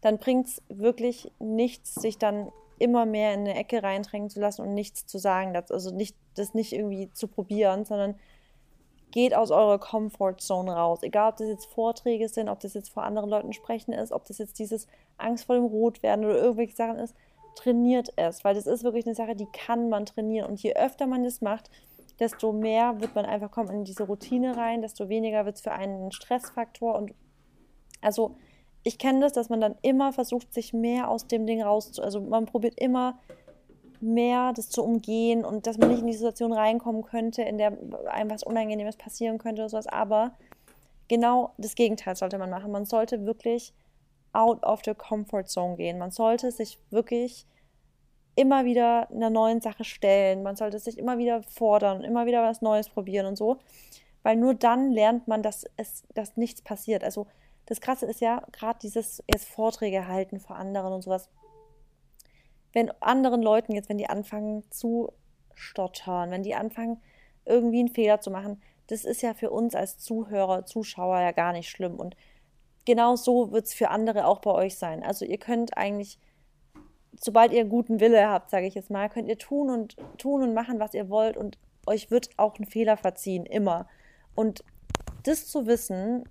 dann 0.00 0.18
bringt 0.18 0.46
es 0.48 0.62
wirklich 0.68 1.30
nichts, 1.38 1.94
sich 1.94 2.16
dann 2.16 2.50
immer 2.80 3.06
mehr 3.06 3.34
in 3.34 3.40
eine 3.40 3.54
Ecke 3.56 3.82
reindrängen 3.82 4.30
zu 4.30 4.40
lassen 4.40 4.62
und 4.62 4.74
nichts 4.74 5.06
zu 5.06 5.18
sagen. 5.18 5.54
Also 5.56 5.94
nicht, 5.94 6.16
das 6.34 6.54
nicht 6.54 6.72
irgendwie 6.72 7.12
zu 7.12 7.28
probieren, 7.28 7.84
sondern 7.84 8.16
geht 9.10 9.34
aus 9.34 9.50
eurer 9.50 9.78
Comfortzone 9.78 10.72
raus. 10.72 11.02
Egal, 11.02 11.30
ob 11.30 11.36
das 11.36 11.48
jetzt 11.48 11.66
Vorträge 11.66 12.28
sind, 12.28 12.48
ob 12.48 12.60
das 12.60 12.74
jetzt 12.74 12.90
vor 12.90 13.02
anderen 13.02 13.28
Leuten 13.28 13.52
sprechen 13.52 13.92
ist, 13.92 14.12
ob 14.12 14.24
das 14.24 14.38
jetzt 14.38 14.58
dieses 14.58 14.86
Angst 15.18 15.44
vor 15.44 15.56
dem 15.56 15.64
Rotwerden 15.64 16.24
oder 16.24 16.36
irgendwelche 16.36 16.76
Sachen 16.76 16.96
ist. 16.96 17.14
trainiert 17.56 18.12
es, 18.16 18.44
weil 18.44 18.54
das 18.54 18.66
ist 18.66 18.84
wirklich 18.84 19.06
eine 19.06 19.14
Sache, 19.14 19.34
die 19.34 19.48
kann 19.52 19.88
man 19.88 20.06
trainieren. 20.06 20.48
Und 20.48 20.62
je 20.62 20.74
öfter 20.74 21.06
man 21.06 21.24
das 21.24 21.40
macht, 21.40 21.70
desto 22.20 22.52
mehr 22.52 23.00
wird 23.00 23.14
man 23.14 23.24
einfach 23.24 23.50
kommen 23.50 23.70
in 23.70 23.84
diese 23.84 24.04
Routine 24.04 24.56
rein, 24.56 24.82
desto 24.82 25.08
weniger 25.08 25.44
wird 25.44 25.56
es 25.56 25.62
für 25.62 25.72
einen 25.72 26.06
ein 26.06 26.12
Stressfaktor. 26.12 26.94
Und 26.94 27.12
also 28.00 28.36
ich 28.82 28.98
kenne 28.98 29.20
das, 29.20 29.32
dass 29.32 29.48
man 29.48 29.60
dann 29.60 29.74
immer 29.82 30.12
versucht, 30.12 30.52
sich 30.52 30.72
mehr 30.72 31.08
aus 31.08 31.26
dem 31.26 31.46
Ding 31.46 31.62
rauszu... 31.62 32.02
Also 32.02 32.20
man 32.20 32.46
probiert 32.46 32.78
immer 32.78 33.18
mehr 34.00 34.52
das 34.54 34.70
zu 34.70 34.82
umgehen 34.82 35.44
und 35.44 35.66
dass 35.66 35.76
man 35.76 35.90
nicht 35.90 36.00
in 36.00 36.06
die 36.06 36.14
Situation 36.14 36.52
reinkommen 36.52 37.02
könnte, 37.02 37.42
in 37.42 37.58
der 37.58 37.76
einem 38.10 38.30
was 38.30 38.42
Unangenehmes 38.42 38.96
passieren 38.96 39.38
könnte 39.38 39.62
oder 39.62 39.68
sowas. 39.68 39.86
Aber 39.86 40.32
genau 41.08 41.52
das 41.58 41.74
Gegenteil 41.74 42.16
sollte 42.16 42.38
man 42.38 42.50
machen. 42.50 42.72
Man 42.72 42.86
sollte 42.86 43.26
wirklich 43.26 43.74
out 44.32 44.62
of 44.64 44.80
the 44.84 44.94
comfort 44.94 45.44
zone 45.44 45.76
gehen. 45.76 45.98
Man 45.98 46.10
sollte 46.12 46.50
sich 46.50 46.78
wirklich 46.90 47.46
immer 48.36 48.64
wieder 48.64 49.10
einer 49.10 49.28
neuen 49.28 49.60
Sache 49.60 49.84
stellen. 49.84 50.42
Man 50.42 50.56
sollte 50.56 50.78
sich 50.78 50.96
immer 50.96 51.18
wieder 51.18 51.42
fordern, 51.42 52.02
immer 52.02 52.24
wieder 52.26 52.42
was 52.42 52.62
Neues 52.62 52.88
probieren 52.88 53.26
und 53.26 53.36
so. 53.36 53.58
Weil 54.22 54.36
nur 54.36 54.54
dann 54.54 54.92
lernt 54.92 55.28
man, 55.28 55.42
dass 55.42 55.64
es, 55.76 56.04
dass 56.14 56.36
nichts 56.36 56.62
passiert. 56.62 57.04
Also 57.04 57.26
das 57.70 57.80
Krasse 57.80 58.04
ist 58.04 58.20
ja 58.20 58.42
gerade 58.50 58.80
dieses 58.82 59.22
jetzt 59.32 59.48
Vorträge 59.48 60.08
halten 60.08 60.40
vor 60.40 60.56
anderen 60.56 60.92
und 60.92 61.02
sowas. 61.02 61.28
Wenn 62.72 62.90
anderen 63.00 63.42
Leuten 63.42 63.72
jetzt, 63.74 63.88
wenn 63.88 63.96
die 63.96 64.10
anfangen 64.10 64.68
zu 64.72 65.12
stottern, 65.54 66.32
wenn 66.32 66.42
die 66.42 66.56
anfangen 66.56 67.00
irgendwie 67.44 67.78
einen 67.78 67.88
Fehler 67.88 68.20
zu 68.20 68.32
machen, 68.32 68.60
das 68.88 69.04
ist 69.04 69.22
ja 69.22 69.34
für 69.34 69.50
uns 69.50 69.76
als 69.76 69.98
Zuhörer, 69.98 70.66
Zuschauer 70.66 71.20
ja 71.20 71.30
gar 71.30 71.52
nicht 71.52 71.70
schlimm. 71.70 71.94
Und 71.94 72.16
genau 72.86 73.14
so 73.14 73.52
wird 73.52 73.66
es 73.66 73.72
für 73.72 73.90
andere 73.90 74.26
auch 74.26 74.40
bei 74.40 74.50
euch 74.50 74.76
sein. 74.76 75.04
Also 75.04 75.24
ihr 75.24 75.38
könnt 75.38 75.76
eigentlich, 75.76 76.18
sobald 77.20 77.52
ihr 77.52 77.64
guten 77.66 78.00
Wille 78.00 78.28
habt, 78.28 78.50
sage 78.50 78.66
ich 78.66 78.74
jetzt 78.74 78.90
mal, 78.90 79.08
könnt 79.08 79.28
ihr 79.28 79.38
tun 79.38 79.70
und 79.70 79.96
tun 80.18 80.42
und 80.42 80.54
machen, 80.54 80.80
was 80.80 80.92
ihr 80.92 81.08
wollt 81.08 81.36
und 81.36 81.56
euch 81.86 82.10
wird 82.10 82.30
auch 82.36 82.58
ein 82.58 82.66
Fehler 82.66 82.96
verziehen, 82.96 83.46
immer. 83.46 83.86
Und 84.34 84.64
das 85.22 85.46
zu 85.46 85.68
wissen, 85.68 86.24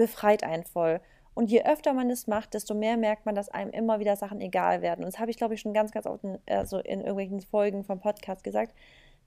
befreit 0.00 0.42
einen 0.44 0.64
voll. 0.64 1.00
Und 1.34 1.50
je 1.50 1.62
öfter 1.62 1.92
man 1.92 2.08
das 2.08 2.26
macht, 2.26 2.54
desto 2.54 2.74
mehr 2.74 2.96
merkt 2.96 3.26
man, 3.26 3.34
dass 3.34 3.50
einem 3.50 3.70
immer 3.70 4.00
wieder 4.00 4.16
Sachen 4.16 4.40
egal 4.40 4.80
werden. 4.80 5.04
Und 5.04 5.12
das 5.12 5.20
habe 5.20 5.30
ich, 5.30 5.36
glaube 5.36 5.54
ich, 5.54 5.60
schon 5.60 5.74
ganz, 5.74 5.92
ganz 5.92 6.06
oft 6.06 6.24
in, 6.24 6.38
also 6.46 6.78
in 6.78 7.00
irgendwelchen 7.00 7.40
Folgen 7.40 7.84
vom 7.84 8.00
Podcast 8.00 8.42
gesagt, 8.42 8.74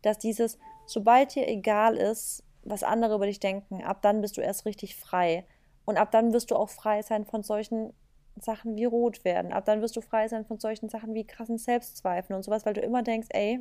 dass 0.02 0.18
dieses, 0.18 0.58
sobald 0.86 1.36
dir 1.36 1.48
egal 1.48 1.96
ist, 1.96 2.44
was 2.64 2.82
andere 2.82 3.16
über 3.16 3.28
dich 3.28 3.40
denken, 3.40 3.84
ab 3.84 4.02
dann 4.02 4.22
bist 4.22 4.36
du 4.38 4.42
erst 4.42 4.66
richtig 4.66 4.96
frei. 4.96 5.46
Und 5.86 5.98
ab 5.98 6.12
dann 6.12 6.34
wirst 6.34 6.50
du 6.50 6.56
auch 6.56 6.70
frei 6.70 7.04
sein 7.04 7.26
von 7.26 7.44
solchen 7.44 7.94
Sachen 8.42 8.76
wie 8.76 8.86
rot 8.86 9.24
werden. 9.24 9.54
Ab 9.54 9.66
dann 9.66 9.82
wirst 9.82 9.96
du 9.96 10.02
frei 10.02 10.28
sein 10.28 10.46
von 10.46 10.60
solchen 10.60 10.90
Sachen 10.90 11.14
wie 11.14 11.28
krassen 11.28 11.60
Selbstzweifeln 11.60 12.36
und 12.36 12.44
sowas, 12.44 12.66
weil 12.66 12.74
du 12.74 12.82
immer 12.82 13.04
denkst, 13.04 13.28
ey, 13.32 13.60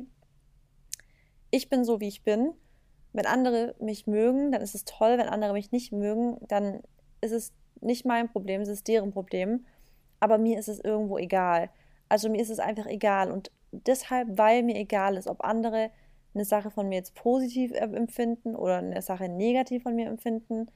ich 1.51 1.69
bin 1.69 1.85
so, 1.85 1.99
wie 1.99 2.07
ich 2.07 2.23
bin. 2.23 2.53
Wenn 3.13 3.27
andere 3.27 3.75
mich 3.79 4.07
mögen, 4.07 4.51
dann 4.51 4.61
ist 4.61 4.73
es 4.73 4.85
toll. 4.85 5.19
Wenn 5.19 5.29
andere 5.29 5.53
mich 5.53 5.71
nicht 5.71 5.91
mögen, 5.91 6.37
dann 6.47 6.81
ist 7.23 7.31
es 7.31 7.53
nicht 7.81 8.05
mein 8.05 8.29
Problem, 8.29 8.61
es 8.61 8.69
ist 8.69 8.87
deren 8.87 9.11
Problem. 9.11 9.65
Aber 10.19 10.37
mir 10.37 10.59
ist 10.59 10.69
es 10.69 10.79
irgendwo 10.79 11.17
egal. 11.17 11.69
Also 12.09 12.29
mir 12.29 12.41
ist 12.41 12.49
es 12.49 12.59
einfach 12.59 12.85
egal. 12.85 13.31
Und 13.31 13.51
deshalb, 13.71 14.37
weil 14.37 14.63
mir 14.63 14.75
egal 14.75 15.17
ist, 15.17 15.27
ob 15.27 15.43
andere 15.43 15.89
eine 16.33 16.45
Sache 16.45 16.71
von 16.71 16.89
mir 16.89 16.95
jetzt 16.95 17.15
positiv 17.15 17.71
empfinden 17.73 18.55
oder 18.55 18.77
eine 18.77 19.01
Sache 19.01 19.29
negativ 19.29 19.83
von 19.83 19.95
mir 19.95 20.07
empfinden, 20.07 20.67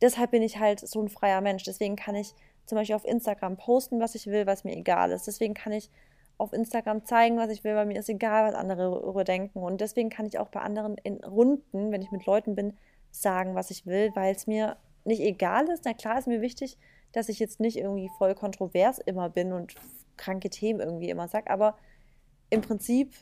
deshalb 0.00 0.30
bin 0.32 0.42
ich 0.42 0.58
halt 0.58 0.80
so 0.80 1.00
ein 1.00 1.08
freier 1.08 1.40
Mensch. 1.40 1.64
Deswegen 1.64 1.96
kann 1.96 2.14
ich 2.14 2.34
zum 2.66 2.76
Beispiel 2.76 2.96
auf 2.96 3.04
Instagram 3.04 3.56
posten, 3.56 4.00
was 4.00 4.14
ich 4.14 4.26
will, 4.26 4.46
was 4.46 4.64
mir 4.64 4.76
egal 4.76 5.12
ist. 5.12 5.26
Deswegen 5.26 5.54
kann 5.54 5.72
ich 5.72 5.90
auf 6.38 6.52
Instagram 6.52 7.04
zeigen, 7.04 7.38
was 7.38 7.50
ich 7.50 7.64
will, 7.64 7.74
weil 7.74 7.86
mir 7.86 7.98
ist 7.98 8.08
egal, 8.08 8.46
was 8.46 8.54
andere 8.54 8.90
darüber 8.90 9.24
denken. 9.24 9.60
Und 9.60 9.80
deswegen 9.80 10.10
kann 10.10 10.26
ich 10.26 10.38
auch 10.38 10.48
bei 10.48 10.60
anderen 10.60 10.96
in 10.98 11.24
Runden, 11.24 11.92
wenn 11.92 12.02
ich 12.02 12.10
mit 12.10 12.26
Leuten 12.26 12.54
bin, 12.54 12.76
sagen, 13.10 13.54
was 13.54 13.70
ich 13.70 13.86
will, 13.86 14.10
weil 14.14 14.34
es 14.34 14.46
mir 14.46 14.76
nicht 15.06 15.20
egal 15.20 15.68
ist. 15.68 15.84
Na 15.84 15.94
klar 15.94 16.18
ist 16.18 16.26
mir 16.26 16.40
wichtig, 16.40 16.78
dass 17.12 17.28
ich 17.28 17.38
jetzt 17.38 17.60
nicht 17.60 17.76
irgendwie 17.76 18.10
voll 18.18 18.34
kontrovers 18.34 18.98
immer 18.98 19.28
bin 19.28 19.52
und 19.52 19.74
kranke 20.16 20.50
Themen 20.50 20.80
irgendwie 20.80 21.10
immer 21.10 21.28
sage, 21.28 21.50
aber 21.50 21.76
im 22.50 22.60
Prinzip 22.60 23.12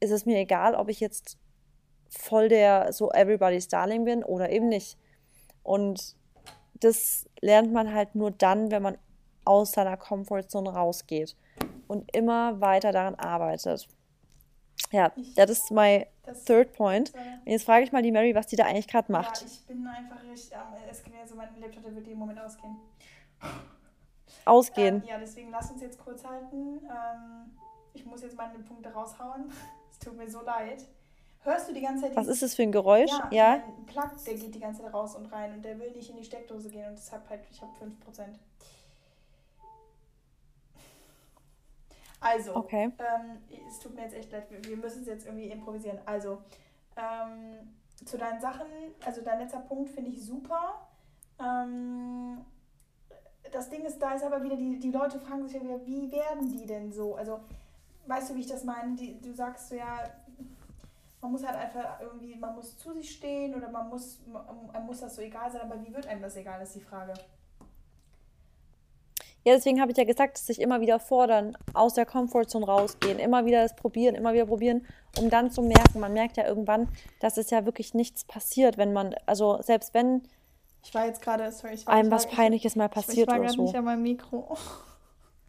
ist 0.00 0.10
es 0.10 0.26
mir 0.26 0.38
egal, 0.38 0.74
ob 0.74 0.88
ich 0.88 1.00
jetzt 1.00 1.38
voll 2.08 2.48
der 2.48 2.92
so 2.92 3.10
Everybody's 3.10 3.68
Darling 3.68 4.04
bin 4.04 4.24
oder 4.24 4.50
eben 4.50 4.68
nicht. 4.68 4.96
Und 5.62 6.16
das 6.80 7.26
lernt 7.40 7.72
man 7.72 7.92
halt 7.92 8.14
nur 8.14 8.30
dann, 8.30 8.70
wenn 8.70 8.82
man 8.82 8.98
aus 9.44 9.72
seiner 9.72 9.96
Comfortzone 9.96 10.70
rausgeht 10.70 11.36
und 11.86 12.14
immer 12.14 12.60
weiter 12.60 12.92
daran 12.92 13.14
arbeitet. 13.16 13.88
Ja, 14.90 15.12
das 15.36 15.50
ist 15.50 15.70
mein 15.70 16.06
third 16.46 16.72
point. 16.72 17.12
Und 17.44 17.52
jetzt 17.52 17.64
frage 17.64 17.84
ich 17.84 17.92
mal 17.92 18.02
die 18.02 18.12
Mary, 18.12 18.34
was 18.34 18.46
die 18.46 18.56
da 18.56 18.64
eigentlich 18.64 18.88
gerade 18.88 19.10
macht. 19.12 19.40
Ja, 19.42 19.46
ich 19.46 19.66
bin 19.66 19.86
einfach 19.86 20.16
richtig, 20.30 20.52
ähm, 20.52 20.58
es 20.90 21.02
geht 21.02 21.14
mir 21.14 21.26
so, 21.26 21.34
mein 21.34 21.48
Laptop 21.60 21.84
wird 21.84 22.06
jeden 22.06 22.18
Moment 22.18 22.40
ausgehen. 22.40 22.76
Ausgehen? 24.44 24.96
Ähm, 24.96 25.08
ja, 25.08 25.18
deswegen 25.18 25.50
lass 25.50 25.70
uns 25.70 25.82
jetzt 25.82 25.98
kurz 25.98 26.24
halten. 26.24 26.80
Ähm, 26.84 27.50
ich 27.92 28.04
muss 28.06 28.22
jetzt 28.22 28.36
meine 28.36 28.58
Punkte 28.60 28.92
raushauen. 28.92 29.50
Es 29.90 29.98
tut 29.98 30.16
mir 30.16 30.30
so 30.30 30.42
leid. 30.42 30.84
Hörst 31.40 31.68
du 31.68 31.74
die 31.74 31.80
ganze 31.80 32.02
Zeit? 32.02 32.16
Was 32.16 32.28
ist 32.28 32.42
das 32.42 32.54
für 32.54 32.62
ein 32.62 32.70
Geräusch? 32.72 33.10
Ja, 33.10 33.28
ja. 33.30 33.52
Ein 33.54 33.86
Plug, 33.86 34.10
der 34.26 34.34
geht 34.34 34.54
die 34.54 34.60
ganze 34.60 34.82
Zeit 34.82 34.94
raus 34.94 35.16
und 35.16 35.26
rein 35.26 35.54
und 35.54 35.64
der 35.64 35.78
will 35.80 35.90
nicht 35.92 36.08
in 36.10 36.16
die 36.16 36.24
Steckdose 36.24 36.68
gehen 36.70 36.86
und 36.88 36.96
deshalb 36.96 37.28
halt, 37.28 37.40
ich 37.50 37.60
habe 37.60 37.72
5%. 37.78 38.38
Also, 42.20 42.56
okay. 42.56 42.92
ähm, 42.98 43.38
es 43.68 43.78
tut 43.78 43.94
mir 43.94 44.02
jetzt 44.02 44.14
echt 44.14 44.32
leid, 44.32 44.46
wir 44.50 44.76
müssen 44.76 45.02
es 45.02 45.08
jetzt 45.08 45.26
irgendwie 45.26 45.50
improvisieren. 45.50 45.98
Also, 46.04 46.42
ähm, 46.96 47.74
zu 48.04 48.18
deinen 48.18 48.40
Sachen, 48.40 48.66
also 49.04 49.22
dein 49.22 49.40
letzter 49.40 49.60
Punkt 49.60 49.90
finde 49.90 50.10
ich 50.10 50.24
super. 50.24 50.88
Ähm, 51.40 52.44
das 53.52 53.70
Ding 53.70 53.84
ist, 53.84 53.98
da 54.00 54.14
ist 54.14 54.24
aber 54.24 54.42
wieder, 54.42 54.56
die, 54.56 54.78
die 54.78 54.90
Leute 54.90 55.18
fragen 55.18 55.46
sich 55.46 55.56
ja 55.56 55.62
wieder, 55.62 55.86
wie 55.86 56.10
werden 56.10 56.48
die 56.48 56.66
denn 56.66 56.92
so? 56.92 57.14
Also, 57.14 57.40
weißt 58.06 58.30
du, 58.30 58.34
wie 58.34 58.40
ich 58.40 58.46
das 58.46 58.64
meine? 58.64 58.94
Die, 58.96 59.20
du 59.20 59.32
sagst 59.32 59.68
so, 59.68 59.76
ja, 59.76 60.02
man 61.20 61.32
muss 61.32 61.46
halt 61.46 61.56
einfach 61.56 62.00
irgendwie, 62.00 62.36
man 62.36 62.54
muss 62.54 62.76
zu 62.76 62.92
sich 62.92 63.10
stehen 63.10 63.54
oder 63.54 63.70
man 63.70 63.88
muss, 63.88 64.20
man 64.26 64.86
muss 64.86 65.00
das 65.00 65.16
so 65.16 65.22
egal 65.22 65.50
sein, 65.50 65.62
aber 65.62 65.84
wie 65.84 65.92
wird 65.92 66.06
einem 66.06 66.22
das 66.22 66.36
egal, 66.36 66.62
ist 66.62 66.74
die 66.74 66.80
Frage. 66.80 67.14
Ja, 69.48 69.54
deswegen 69.54 69.80
habe 69.80 69.90
ich 69.90 69.96
ja 69.96 70.04
gesagt, 70.04 70.34
dass 70.36 70.46
sich 70.46 70.60
immer 70.60 70.82
wieder 70.82 71.00
fordern, 71.00 71.56
aus 71.72 71.94
der 71.94 72.04
Comfortzone 72.04 72.66
rausgehen, 72.66 73.18
immer 73.18 73.46
wieder 73.46 73.62
das 73.62 73.74
probieren, 73.74 74.14
immer 74.14 74.34
wieder 74.34 74.44
probieren, 74.44 74.86
um 75.18 75.30
dann 75.30 75.50
zu 75.50 75.62
merken, 75.62 76.00
man 76.00 76.12
merkt 76.12 76.36
ja 76.36 76.46
irgendwann, 76.46 76.86
dass 77.20 77.38
es 77.38 77.48
ja 77.48 77.64
wirklich 77.64 77.94
nichts 77.94 78.24
passiert, 78.24 78.76
wenn 78.76 78.92
man, 78.92 79.14
also 79.24 79.62
selbst 79.62 79.94
wenn 79.94 80.20
ich 80.84 80.94
war 80.94 81.06
jetzt 81.06 81.22
gerade, 81.22 81.50
sorry, 81.50 81.72
ich 81.72 81.86
war, 81.86 81.94
einem 81.94 82.10
was 82.10 82.28
Peinliches 82.28 82.76
mal 82.76 82.90
passiert 82.90 83.16
ich, 83.16 83.22
ich 83.22 83.28
war 83.28 83.40
oder 83.40 83.48
so. 83.48 83.62
nicht 83.62 83.74
an 83.74 83.84
meinem 83.86 84.02
Mikro. 84.02 84.54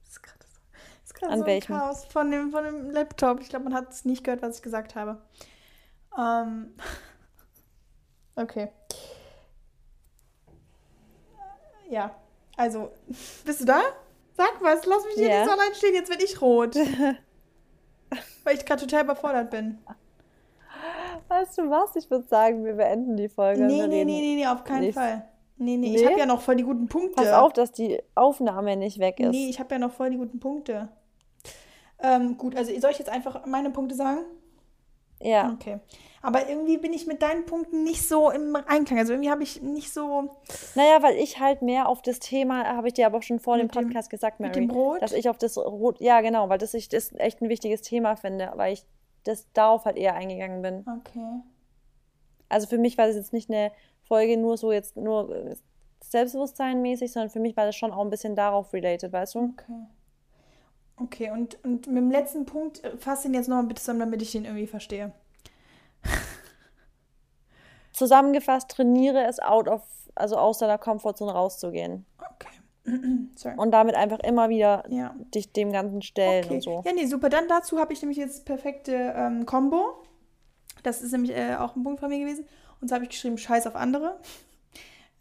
Oh, 0.02 0.08
ist 0.08 0.24
gerade 0.24 0.45
so, 0.45 0.62
ist 1.04 1.24
an 1.24 1.39
so 1.41 1.45
welchem? 1.45 1.76
Chaos 1.76 2.06
von 2.06 2.32
dem, 2.32 2.52
von 2.52 2.64
dem 2.64 2.91
Laptop. 2.91 3.41
Ich 3.41 3.50
glaube, 3.50 3.66
man 3.66 3.74
hat 3.74 3.89
es 3.89 4.06
nicht 4.06 4.24
gehört, 4.24 4.41
was 4.41 4.56
ich 4.56 4.62
gesagt 4.62 4.95
habe. 4.95 5.22
Ähm, 6.18 6.74
okay. 8.38 8.70
Ja, 11.89 12.16
also, 12.60 12.91
bist 13.45 13.62
du 13.62 13.66
da? 13.66 13.82
Sag 14.36 14.62
was, 14.62 14.86
lass 14.86 15.05
mich 15.05 15.16
hier 15.16 15.28
yeah. 15.28 15.39
nicht 15.39 15.49
so 15.49 15.60
allein 15.60 15.74
stehen, 15.76 15.93
jetzt 15.93 16.10
werde 16.10 16.24
ich 16.24 16.41
rot. 16.41 16.76
Weil 18.43 18.55
ich 18.55 18.66
gerade 18.66 18.82
total 18.86 19.03
überfordert 19.03 19.49
bin. 19.49 19.80
Weißt 21.28 21.57
du 21.57 21.70
was? 21.70 21.95
Ich 21.95 22.10
würde 22.10 22.28
sagen, 22.28 22.66
wir 22.66 22.74
beenden 22.74 23.18
die 23.18 23.30
Folge. 23.30 23.66
Nee, 23.66 23.88
nee, 23.88 24.03
nee, 24.03 24.22
nee, 24.22 24.36
nee, 24.36 24.47
auf 24.47 24.64
keinen 24.64 24.82
nicht. 24.82 24.95
Fall. 24.95 25.28
Nee, 25.57 25.78
nee, 25.78 25.89
nee, 25.89 25.97
ich 25.97 26.05
habe 26.05 26.18
ja 26.18 26.26
noch 26.26 26.41
voll 26.41 26.55
die 26.55 26.64
guten 26.64 26.88
Punkte. 26.88 27.22
Pass 27.22 27.34
auf, 27.34 27.51
dass 27.53 27.72
die 27.72 28.01
Aufnahme 28.16 28.78
nicht 28.78 28.99
weg 28.99 29.20
ist. 29.20 29.32
Nee, 29.32 29.49
ich 29.49 29.60
habe 29.60 29.76
ja 29.76 29.80
noch 29.80 29.91
voll 29.91 30.10
die 30.10 30.18
guten 30.18 30.39
Punkte. 30.39 30.89
Ähm, 32.01 32.38
gut, 32.38 32.55
also 32.55 32.78
soll 32.80 32.91
ich 32.91 32.99
jetzt 32.99 33.10
einfach 33.10 33.45
meine 33.45 33.72
Punkte 33.72 33.95
sagen? 33.95 34.22
Ja. 35.22 35.51
Okay. 35.53 35.80
Aber 36.22 36.50
irgendwie 36.50 36.78
bin 36.78 36.94
ich 36.94 37.08
mit 37.08 37.22
deinen 37.22 37.46
Punkten 37.46 37.84
nicht 37.84 38.08
so 38.08 38.30
im 38.30 38.56
Einklang. 38.56 39.00
Also 39.00 39.14
irgendwie 39.14 39.30
habe 39.30 39.44
ich 39.44 39.62
nicht 39.62 39.94
so. 39.94 40.36
Naja, 40.76 41.02
weil 41.02 41.16
ich 41.16 41.40
halt 41.40 41.62
mehr 41.62 41.88
auf 41.88 42.02
das 42.02 42.20
Thema, 42.20 42.66
habe 42.66 42.88
ich 42.88 42.94
dir 42.94 43.06
aber 43.06 43.20
auch 43.20 43.24
schon 43.24 43.40
vor 43.40 43.58
dem 43.58 43.70
Podcast 43.70 44.10
gesagt, 44.10 44.40
Mary. 44.40 44.50
Mit 44.50 44.56
dem 44.56 44.68
Brot? 44.68 45.02
Dass 45.02 45.14
ich 45.14 45.30
auf 45.30 45.38
das 45.38 45.58
Rot, 45.58 46.00
ja 46.02 46.22
genau, 46.22 46.50
weil 46.50 46.58
das 46.58 46.74
ich 46.74 46.90
das 46.90 47.14
echt 47.16 47.42
ein 47.42 47.50
wichtiges 47.50 47.82
Thema 47.82 48.16
finde, 48.16 48.52
weil 48.56 48.74
ich 48.74 48.86
das 49.24 49.48
darauf 49.54 49.86
halt 49.86 49.98
eher 49.98 50.16
eingegangen 50.16 50.62
bin. 50.62 50.86
Okay. 51.00 51.42
Also 52.50 52.68
für 52.68 52.78
mich 52.78 52.98
war 52.98 53.08
das 53.08 53.16
jetzt 53.16 53.34
nicht 53.34 53.50
eine 53.50 53.72
Folge 54.04 54.38
nur 54.38 54.58
so 54.58 54.72
jetzt 54.72 54.98
nur 54.98 55.56
Selbstbewusstsein 56.02 56.82
mäßig, 56.82 57.12
sondern 57.12 57.30
für 57.30 57.40
mich 57.40 57.56
war 57.56 57.66
das 57.66 57.76
schon 57.76 57.92
auch 57.92 58.02
ein 58.02 58.10
bisschen 58.10 58.36
darauf 58.36 58.74
related, 58.74 59.12
weißt 59.12 59.36
du? 59.36 59.54
Okay. 59.54 59.86
Okay, 61.02 61.32
und, 61.32 61.64
und 61.64 61.88
mit 61.88 61.98
dem 61.98 62.12
letzten 62.12 62.46
Punkt, 62.46 62.84
äh, 62.84 62.98
fass 62.98 63.22
den 63.22 63.34
jetzt 63.34 63.48
noch 63.48 63.56
mal 63.56 63.64
bitte 63.64 63.80
zusammen, 63.80 64.02
damit 64.02 64.22
ich 64.22 64.34
den 64.34 64.44
irgendwie 64.44 64.68
verstehe. 64.68 65.14
Zusammengefasst, 68.00 68.72
trainiere 68.72 69.26
es 69.26 69.39
out 69.39 69.68
of, 69.68 69.82
also 70.16 70.38
aus 70.38 70.58
deiner 70.60 70.78
Komfortzone 70.78 71.32
rauszugehen. 71.34 72.06
Okay. 72.18 72.47
und 73.58 73.72
damit 73.72 73.95
einfach 73.95 74.20
immer 74.22 74.47
wieder 74.50 74.84
Ja. 74.89 75.14
dich 75.36 75.52
dem 75.52 75.72
Ganzen 75.72 76.02
stellen 76.02 76.45
Okay. 76.45 76.56
und 76.56 76.64
so. 76.64 76.82
Ja, 76.86 76.93
nee, 76.93 77.06
super. 77.06 77.28
Dann 77.30 77.47
dazu 77.50 77.78
habe 77.78 77.91
ich 77.93 78.02
nämlich 78.02 78.18
jetzt 78.18 78.45
perfekte 78.45 78.93
ähm, 79.16 79.45
Combo. 79.45 80.02
Das 80.84 81.02
ist 81.02 81.12
nämlich 81.12 81.36
äh, 81.36 81.56
auch 81.56 81.76
ein 81.76 81.84
Punkt 81.84 82.00
von 82.00 82.10
mir 82.10 82.20
gewesen. 82.20 82.45
Und 82.80 82.88
zwar 82.88 82.95
habe 82.95 83.04
ich 83.04 83.10
geschrieben, 83.12 83.38
Scheiß 83.38 83.68
auf 83.68 83.76
andere. 83.76 84.20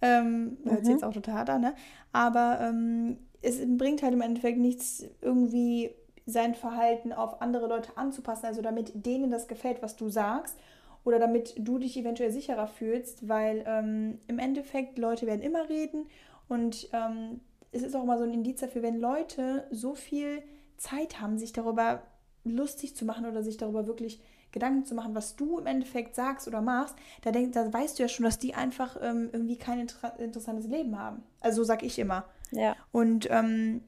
Ähm, 0.01 0.59
hört 0.65 0.79
sich 0.79 0.87
Mhm. 0.87 0.93
jetzt 0.93 1.03
auch 1.05 1.13
total 1.13 1.35
hart 1.35 1.51
an, 1.51 1.61
ne? 1.61 1.75
Aber 2.13 2.61
ähm, 2.61 3.19
es 3.43 3.59
bringt 3.67 4.01
halt 4.05 4.13
im 4.13 4.21
Endeffekt 4.21 4.59
nichts, 4.59 5.05
irgendwie 5.21 5.91
sein 6.25 6.55
Verhalten 6.55 7.13
auf 7.13 7.43
andere 7.43 7.67
Leute 7.67 7.91
anzupassen, 7.97 8.47
also 8.47 8.63
damit 8.63 8.93
denen 8.95 9.33
das 9.33 9.49
gefällt, 9.49 9.83
was 9.83 9.97
du 9.97 10.09
sagst. 10.09 10.57
Oder 11.05 11.19
damit 11.19 11.55
du 11.59 11.79
dich 11.79 11.97
eventuell 11.97 12.31
sicherer 12.31 12.67
fühlst, 12.67 13.29
weil 13.29 13.65
ähm, 13.67 14.19
im 14.27 14.39
Endeffekt 14.39 14.99
Leute 14.99 15.27
werden 15.27 15.43
immer 15.43 15.69
reden 15.69 16.07
und 16.49 16.89
ähm, 16.93 17.41
es 17.73 17.83
ist 17.83 17.95
auch 17.95 18.03
immer 18.03 18.19
so 18.19 18.25
ein 18.25 18.33
Indiz 18.33 18.61
dafür, 18.61 18.83
wenn 18.83 18.99
Leute 18.99 19.67
so 19.71 19.95
viel 19.95 20.43
Zeit 20.77 21.21
haben, 21.21 21.39
sich 21.39 21.53
darüber 21.53 22.03
lustig 22.45 22.97
zu 22.97 23.05
machen 23.05 23.27
oder 23.27 23.43
sich 23.43 23.57
darüber 23.57 23.87
wirklich 23.87 24.21
Gedanken 24.53 24.85
zu 24.87 24.95
machen, 24.95 25.15
was 25.15 25.37
du 25.37 25.59
im 25.59 25.67
Endeffekt 25.67 26.15
sagst 26.15 26.49
oder 26.49 26.63
machst, 26.63 26.97
da, 27.23 27.31
denk, 27.31 27.53
da 27.53 27.71
weißt 27.71 27.99
du 27.99 28.05
ja 28.05 28.09
schon, 28.09 28.25
dass 28.25 28.39
die 28.39 28.55
einfach 28.55 28.97
ähm, 29.03 29.29
irgendwie 29.33 29.59
kein 29.59 29.81
inter 29.81 30.19
interessantes 30.19 30.67
Leben 30.67 30.99
haben. 30.99 31.23
Also 31.41 31.63
so 31.63 31.65
sag 31.65 31.83
ich 31.83 31.99
immer. 31.99 32.25
Ja. 32.51 32.75
Und 32.91 33.29
ähm, 33.31 33.83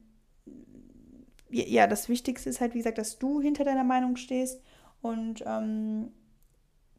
ja, 1.49 1.87
das 1.87 2.09
Wichtigste 2.09 2.51
ist 2.51 2.61
halt, 2.61 2.75
wie 2.75 2.79
gesagt, 2.79 2.99
dass 2.99 3.19
du 3.19 3.41
hinter 3.41 3.65
deiner 3.65 3.85
Meinung 3.85 4.17
stehst 4.17 4.63
und 5.01 5.43
ähm, 5.47 6.13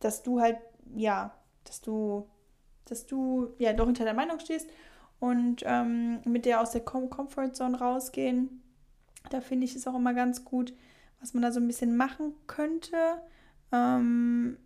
dass 0.01 0.23
du 0.23 0.41
halt, 0.41 0.57
ja, 0.95 1.33
dass 1.63 1.81
du, 1.81 2.27
dass 2.85 3.05
du, 3.05 3.53
ja, 3.57 3.73
doch 3.73 3.85
hinter 3.85 4.05
deiner 4.05 4.17
Meinung 4.17 4.39
stehst 4.39 4.69
und 5.19 5.63
ähm, 5.65 6.21
mit 6.25 6.45
der 6.45 6.61
aus 6.61 6.71
der 6.71 6.81
Com 6.81 7.09
Comfort 7.09 7.53
Zone 7.53 7.79
rausgehen. 7.79 8.61
Da 9.29 9.39
finde 9.39 9.65
ich 9.65 9.75
es 9.75 9.87
auch 9.87 9.95
immer 9.95 10.13
ganz 10.13 10.43
gut, 10.43 10.73
was 11.19 11.33
man 11.33 11.43
da 11.43 11.51
so 11.51 11.59
ein 11.59 11.67
bisschen 11.67 11.95
machen 11.95 12.33
könnte. 12.47 12.97
Ähm, 13.71 14.57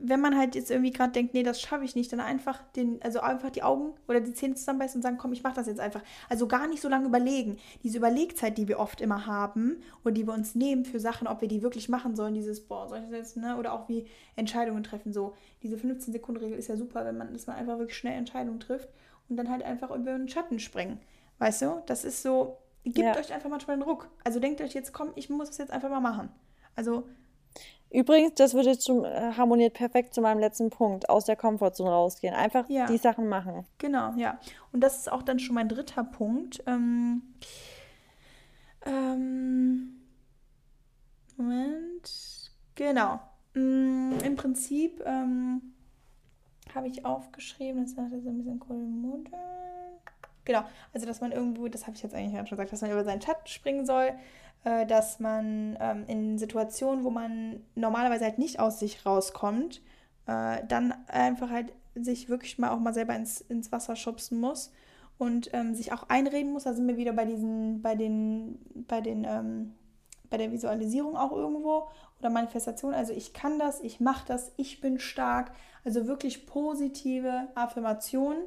wenn 0.00 0.20
man 0.20 0.36
halt 0.36 0.54
jetzt 0.54 0.70
irgendwie 0.70 0.90
gerade 0.90 1.12
denkt, 1.12 1.34
nee, 1.34 1.42
das 1.42 1.60
schaffe 1.60 1.84
ich 1.84 1.94
nicht, 1.94 2.12
dann 2.12 2.20
einfach 2.20 2.62
den, 2.74 3.00
also 3.02 3.20
einfach 3.20 3.50
die 3.50 3.62
Augen 3.62 3.94
oder 4.08 4.20
die 4.20 4.34
Zähne 4.34 4.54
zusammenbeißen 4.54 4.98
und 4.98 5.02
sagen, 5.02 5.16
komm, 5.18 5.32
ich 5.32 5.42
mache 5.42 5.54
das 5.54 5.66
jetzt 5.66 5.80
einfach. 5.80 6.02
Also 6.28 6.46
gar 6.46 6.66
nicht 6.68 6.82
so 6.82 6.88
lange 6.88 7.06
überlegen. 7.06 7.56
Diese 7.82 7.98
Überlegzeit, 7.98 8.58
die 8.58 8.68
wir 8.68 8.78
oft 8.78 9.00
immer 9.00 9.26
haben 9.26 9.82
und 10.04 10.14
die 10.14 10.26
wir 10.26 10.34
uns 10.34 10.54
nehmen 10.54 10.84
für 10.84 11.00
Sachen, 11.00 11.26
ob 11.26 11.40
wir 11.40 11.48
die 11.48 11.62
wirklich 11.62 11.88
machen 11.88 12.14
sollen, 12.14 12.34
dieses, 12.34 12.60
boah, 12.66 12.88
soll 12.88 12.98
ich 12.98 13.04
das 13.04 13.12
jetzt, 13.12 13.36
ne? 13.36 13.56
Oder 13.56 13.72
auch 13.72 13.88
wie 13.88 14.06
Entscheidungen 14.36 14.82
treffen, 14.82 15.12
so. 15.12 15.34
Diese 15.62 15.76
15-Sekunden-Regel 15.76 16.58
ist 16.58 16.68
ja 16.68 16.76
super, 16.76 17.04
wenn 17.04 17.16
man, 17.16 17.32
dass 17.32 17.46
man 17.46 17.56
einfach 17.56 17.78
wirklich 17.78 17.96
schnell 17.96 18.18
Entscheidungen 18.18 18.60
trifft 18.60 18.88
und 19.28 19.36
dann 19.36 19.50
halt 19.50 19.62
einfach 19.62 19.90
über 19.90 20.12
den 20.12 20.28
Schatten 20.28 20.58
springen. 20.58 21.00
Weißt 21.38 21.62
du? 21.62 21.82
Das 21.86 22.04
ist 22.04 22.22
so, 22.22 22.58
gebt 22.84 22.98
Ja. 22.98 23.16
euch 23.16 23.32
einfach 23.32 23.50
manchmal 23.50 23.76
den 23.76 23.82
Ruck. 23.82 24.08
Also 24.24 24.40
denkt 24.40 24.60
euch 24.60 24.74
jetzt, 24.74 24.92
komm, 24.92 25.12
ich 25.16 25.30
muss 25.30 25.48
das 25.48 25.58
jetzt 25.58 25.72
einfach 25.72 25.90
mal 25.90 26.00
machen. 26.00 26.28
Also 26.74 27.08
Übrigens, 27.90 28.34
das 28.34 28.52
würde 28.54 28.70
jetzt 28.70 28.88
äh, 28.88 29.32
harmoniert 29.36 29.74
perfekt 29.74 30.12
zu 30.14 30.20
meinem 30.20 30.38
letzten 30.40 30.70
Punkt, 30.70 31.08
aus 31.08 31.24
der 31.24 31.36
Komfortzone 31.36 31.90
rausgehen. 31.90 32.34
Einfach 32.34 32.68
Ja. 32.68 32.86
die 32.86 32.98
Sachen 32.98 33.28
machen. 33.28 33.64
Genau, 33.78 34.12
ja. 34.16 34.38
Und 34.72 34.80
das 34.80 34.98
ist 34.98 35.12
auch 35.12 35.22
dann 35.22 35.38
schon 35.38 35.54
mein 35.54 35.68
dritter 35.68 36.04
Punkt. 36.04 36.62
Ähm, 36.66 37.22
ähm, 38.84 40.00
Moment. 41.36 42.50
Genau. 42.74 43.20
Mm, 43.54 44.12
Im 44.24 44.36
Prinzip 44.36 45.02
ähm, 45.06 45.62
habe 46.74 46.88
ich 46.88 47.04
aufgeschrieben, 47.04 47.82
das 47.82 47.92
sagt 47.92 48.10
so 48.22 48.28
ein 48.28 48.36
bisschen 48.38 48.60
cool 48.68 48.76
Mutter. 48.76 49.38
Genau, 50.44 50.62
also 50.94 51.06
dass 51.06 51.20
man 51.20 51.32
irgendwo, 51.32 51.66
das 51.68 51.86
habe 51.86 51.96
ich 51.96 52.02
jetzt 52.02 52.14
eigentlich 52.14 52.32
schon 52.48 52.56
gesagt, 52.56 52.72
dass 52.72 52.80
man 52.80 52.92
über 52.92 53.02
seinen 53.04 53.20
Schatten 53.20 53.46
springen 53.48 53.84
soll, 53.84 54.12
äh, 54.66 54.84
dass 54.84 55.20
man 55.20 55.78
ähm, 55.80 56.04
in 56.08 56.38
Situationen, 56.38 57.04
wo 57.04 57.10
man 57.10 57.60
normalerweise 57.76 58.24
halt 58.24 58.38
nicht 58.38 58.58
aus 58.58 58.80
sich 58.80 59.06
rauskommt, 59.06 59.80
äh, 60.26 60.58
dann 60.66 60.92
einfach 61.06 61.50
halt 61.50 61.72
sich 61.94 62.28
wirklich 62.28 62.58
mal 62.58 62.70
auch 62.70 62.80
mal 62.80 62.92
selber 62.92 63.14
ins, 63.14 63.40
ins 63.40 63.70
Wasser 63.70 63.94
schubsen 63.94 64.40
muss 64.40 64.72
und 65.18 65.50
ähm, 65.52 65.74
sich 65.76 65.92
auch 65.92 66.08
einreden 66.08 66.52
muss. 66.52 66.64
Da 66.64 66.74
sind 66.74 66.88
wir 66.88 66.96
wieder 66.96 67.12
bei 67.12 67.24
diesen, 67.24 67.80
bei 67.80 67.94
den, 67.94 68.58
bei 68.88 69.00
den, 69.00 69.24
ähm, 69.24 69.74
bei 70.28 70.36
der 70.36 70.50
Visualisierung 70.50 71.16
auch 71.16 71.30
irgendwo 71.30 71.86
oder 72.18 72.28
Manifestation. 72.28 72.92
Also 72.92 73.12
ich 73.12 73.32
kann 73.32 73.60
das, 73.60 73.80
ich 73.80 74.00
mache 74.00 74.26
das, 74.26 74.52
ich 74.56 74.80
bin 74.80 74.98
stark. 74.98 75.52
Also 75.84 76.08
wirklich 76.08 76.44
positive 76.44 77.46
Affirmationen 77.54 78.42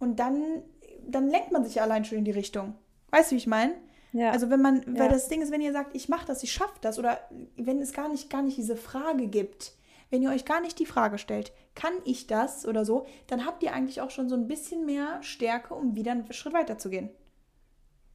und 0.00 0.18
dann, 0.18 0.64
dann 1.06 1.28
lenkt 1.28 1.52
man 1.52 1.64
sich 1.64 1.80
allein 1.80 2.04
schon 2.04 2.18
in 2.18 2.24
die 2.24 2.32
Richtung. 2.32 2.74
Weißt 3.12 3.30
du, 3.30 3.36
wie 3.36 3.38
ich 3.38 3.46
meine? 3.46 3.74
Ja. 4.12 4.30
Also 4.30 4.50
wenn 4.50 4.60
man, 4.60 4.84
weil 4.86 5.06
Ja. 5.06 5.08
das 5.08 5.28
Ding 5.28 5.40
ist, 5.42 5.52
wenn 5.52 5.60
ihr 5.60 5.72
sagt, 5.72 5.94
ich 5.94 6.08
mache 6.08 6.26
das, 6.26 6.42
ich 6.42 6.52
schaffe 6.52 6.74
das, 6.80 6.98
oder 6.98 7.18
wenn 7.56 7.80
es 7.80 7.92
gar 7.92 8.08
nicht, 8.08 8.28
gar 8.30 8.42
nicht 8.42 8.56
diese 8.56 8.76
Frage 8.76 9.26
gibt, 9.28 9.72
wenn 10.10 10.22
ihr 10.22 10.30
euch 10.30 10.44
gar 10.44 10.60
nicht 10.60 10.78
die 10.80 10.86
Frage 10.86 11.18
stellt, 11.18 11.52
kann 11.76 11.92
ich 12.04 12.26
das 12.26 12.66
oder 12.66 12.84
so, 12.84 13.06
dann 13.28 13.46
habt 13.46 13.62
ihr 13.62 13.72
eigentlich 13.72 14.00
auch 14.00 14.10
schon 14.10 14.28
so 14.28 14.34
ein 14.34 14.48
bisschen 14.48 14.84
mehr 14.84 15.22
Stärke, 15.22 15.74
um 15.74 15.94
wieder 15.94 16.10
einen 16.12 16.32
Schritt 16.32 16.52
weiter 16.52 16.78
zu 16.78 16.90
gehen. 16.90 17.10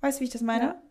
Weißt 0.01 0.17
du, 0.17 0.21
wie 0.21 0.25
ich 0.25 0.31
das 0.31 0.41
meine? 0.41 0.63
Ja. 0.65 0.81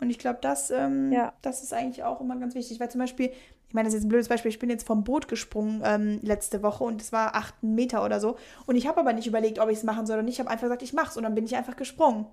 Und 0.00 0.08
ich 0.08 0.18
glaube, 0.18 0.38
das, 0.40 0.70
ähm, 0.70 1.12
Ja. 1.12 1.34
das 1.42 1.62
ist 1.62 1.74
eigentlich 1.74 2.04
auch 2.04 2.22
immer 2.22 2.36
ganz 2.36 2.54
wichtig, 2.54 2.80
weil 2.80 2.90
zum 2.90 3.00
Beispiel, 3.00 3.30
ich 3.68 3.74
meine, 3.74 3.86
das 3.86 3.92
ist 3.94 3.98
jetzt 4.00 4.06
ein 4.06 4.08
blödes 4.08 4.28
Beispiel, 4.28 4.48
ich 4.48 4.58
bin 4.58 4.70
jetzt 4.70 4.86
vom 4.86 5.04
Boot 5.04 5.28
gesprungen 5.28 5.82
ähm, 5.84 6.18
letzte 6.22 6.62
Woche 6.62 6.82
und 6.84 7.02
es 7.02 7.12
war 7.12 7.34
acht 7.36 7.62
Meter 7.62 8.02
oder 8.02 8.18
so 8.18 8.36
und 8.66 8.76
ich 8.76 8.86
habe 8.88 8.98
aber 8.98 9.12
nicht 9.12 9.26
überlegt, 9.26 9.58
ob 9.58 9.68
ich 9.68 9.76
es 9.76 9.84
machen 9.84 10.06
soll 10.06 10.14
oder 10.16 10.22
nicht, 10.22 10.34
ich 10.36 10.40
habe 10.40 10.48
einfach 10.50 10.64
gesagt, 10.64 10.82
ich 10.82 10.94
mach's 10.94 11.18
und 11.18 11.22
dann 11.24 11.34
bin 11.34 11.44
ich 11.44 11.54
einfach 11.54 11.76
gesprungen. 11.76 12.26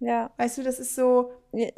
Ja. 0.00 0.30
Weißt 0.36 0.58
du, 0.58 0.62
das 0.62 0.78
ist 0.78 0.94
so, 0.94 1.32
Ja. 1.52 1.68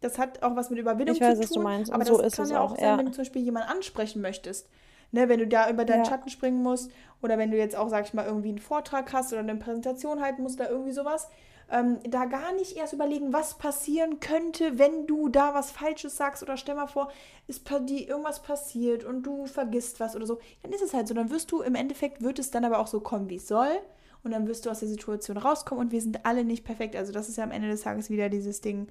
das 0.00 0.18
hat 0.18 0.42
auch 0.42 0.56
was 0.56 0.70
mit 0.70 0.78
Überwindung 0.78 1.14
Ich 1.16 1.20
weiß, 1.22 1.36
zu 1.38 1.42
was 1.44 1.48
du 1.50 1.54
tun. 1.56 1.62
meinst. 1.64 1.92
Aber 1.92 2.04
so 2.04 2.16
das 2.18 2.28
ist 2.28 2.36
kann 2.36 2.44
es 2.46 2.50
ja 2.50 2.60
auch 2.60 2.76
sein, 2.76 2.84
ja. 2.84 2.98
wenn 2.98 3.06
du 3.06 3.12
zum 3.12 3.22
Beispiel 3.22 3.42
jemanden 3.42 3.68
ansprechen 3.70 4.20
möchtest. 4.22 4.68
Ne, 5.12 5.28
wenn 5.28 5.40
du 5.40 5.46
da 5.48 5.68
über 5.68 5.84
deinen 5.84 6.04
Ja. 6.04 6.10
Schatten 6.10 6.30
springen 6.30 6.62
musst 6.62 6.90
oder 7.20 7.36
wenn 7.36 7.50
du 7.50 7.56
jetzt 7.56 7.74
auch, 7.74 7.88
sag 7.88 8.04
ich 8.06 8.14
mal, 8.14 8.26
irgendwie 8.26 8.50
einen 8.50 8.58
Vortrag 8.60 9.12
hast 9.12 9.32
oder 9.32 9.40
eine 9.40 9.56
Präsentation 9.56 10.20
halten 10.22 10.42
musst 10.42 10.60
oder 10.60 10.70
irgendwie 10.70 10.92
sowas, 10.92 11.28
ähm, 11.68 11.98
da 12.08 12.26
gar 12.26 12.52
nicht 12.52 12.76
erst 12.76 12.92
überlegen, 12.92 13.32
was 13.32 13.54
passieren 13.58 14.20
könnte, 14.20 14.78
wenn 14.78 15.08
du 15.08 15.28
da 15.28 15.52
was 15.52 15.72
Falsches 15.72 16.16
sagst 16.16 16.42
oder 16.44 16.56
stell 16.56 16.76
mal 16.76 16.86
vor, 16.86 17.10
ist 17.48 17.68
die, 17.88 18.06
irgendwas 18.06 18.40
passiert 18.42 19.02
und 19.04 19.24
du 19.24 19.46
vergisst 19.46 19.98
was 19.98 20.14
oder 20.14 20.26
so, 20.26 20.38
dann 20.62 20.72
ist 20.72 20.82
es 20.82 20.94
halt 20.94 21.08
so. 21.08 21.14
Dann 21.14 21.30
wirst 21.30 21.50
du, 21.50 21.60
im 21.62 21.74
Endeffekt 21.74 22.22
wird 22.22 22.38
es 22.38 22.52
dann 22.52 22.64
aber 22.64 22.78
auch 22.78 22.86
so 22.86 23.00
kommen, 23.00 23.28
wie 23.30 23.36
es 23.36 23.48
soll 23.48 23.80
und 24.22 24.32
dann 24.32 24.46
wirst 24.46 24.66
du 24.66 24.70
aus 24.70 24.80
der 24.80 24.88
Situation 24.88 25.36
rauskommen 25.36 25.84
und 25.84 25.92
wir 25.92 26.00
sind 26.00 26.24
alle 26.26 26.44
nicht 26.44 26.64
perfekt. 26.64 26.96
Also 26.96 27.12
das 27.12 27.28
ist 27.28 27.36
ja 27.36 27.44
am 27.44 27.50
Ende 27.50 27.68
des 27.68 27.82
Tages 27.82 28.10
wieder 28.10 28.28
dieses 28.28 28.60
Ding, 28.60 28.88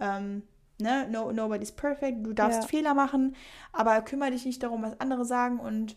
ähm, 0.00 0.42
ne, 0.80 1.08
no, 1.10 1.32
nobody's 1.32 1.72
perfect, 1.72 2.26
du 2.26 2.32
darfst 2.32 2.62
Ja. 2.62 2.68
Fehler 2.68 2.94
machen, 2.94 3.36
aber 3.72 4.00
kümmere 4.02 4.30
dich 4.32 4.44
nicht 4.44 4.62
darum, 4.62 4.82
was 4.82 5.00
andere 5.00 5.24
sagen 5.24 5.60
und 5.60 5.96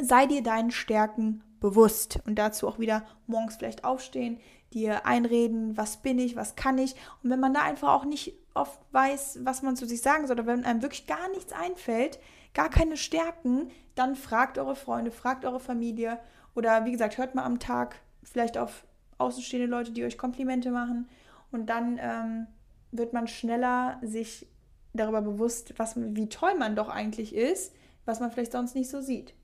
sei 0.00 0.26
dir 0.26 0.42
deinen 0.42 0.70
Stärken 0.70 1.42
bewusst 1.60 2.20
und 2.26 2.38
dazu 2.38 2.68
auch 2.68 2.78
wieder 2.78 3.04
morgens 3.26 3.56
vielleicht 3.56 3.84
aufstehen, 3.84 4.38
dir 4.72 5.06
einreden, 5.06 5.76
was 5.76 5.98
bin 5.98 6.18
ich, 6.18 6.36
was 6.36 6.54
kann 6.56 6.78
ich 6.78 6.94
und 7.22 7.30
wenn 7.30 7.40
man 7.40 7.54
da 7.54 7.62
einfach 7.62 7.92
auch 7.92 8.04
nicht 8.04 8.34
oft 8.54 8.80
weiß, 8.92 9.40
was 9.42 9.62
man 9.62 9.76
zu 9.76 9.86
sich 9.86 10.02
sagen 10.02 10.26
soll 10.26 10.38
oder 10.38 10.46
wenn 10.46 10.64
einem 10.64 10.82
wirklich 10.82 11.06
gar 11.06 11.28
nichts 11.30 11.52
einfällt, 11.52 12.18
gar 12.54 12.70
keine 12.70 12.96
Stärken, 12.96 13.70
dann 13.94 14.14
fragt 14.16 14.58
eure 14.58 14.76
Freunde, 14.76 15.10
fragt 15.10 15.44
eure 15.44 15.60
Familie 15.60 16.18
oder 16.58 16.84
wie 16.84 16.90
gesagt, 16.90 17.18
hört 17.18 17.36
mal 17.36 17.44
am 17.44 17.60
Tag 17.60 18.00
vielleicht 18.24 18.58
auf 18.58 18.84
außenstehende 19.18 19.68
Leute, 19.68 19.92
die 19.92 20.04
euch 20.04 20.18
Komplimente 20.18 20.72
machen 20.72 21.08
und 21.52 21.66
dann 21.66 21.98
ähm, 22.02 22.48
wird 22.90 23.12
man 23.12 23.28
schneller 23.28 24.00
sich 24.02 24.48
darüber 24.92 25.22
bewusst, 25.22 25.78
was, 25.78 25.94
wie 25.96 26.28
toll 26.28 26.56
man 26.58 26.74
doch 26.74 26.88
eigentlich 26.88 27.32
ist, 27.32 27.72
was 28.06 28.18
man 28.18 28.32
vielleicht 28.32 28.50
sonst 28.52 28.74
nicht 28.74 28.90
so 28.90 29.00
sieht. 29.00 29.34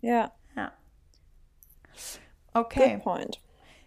Ja. 0.00 0.30
Ja. 0.54 0.72
Okay, 2.52 2.94
Good 2.94 3.02
point. 3.02 3.40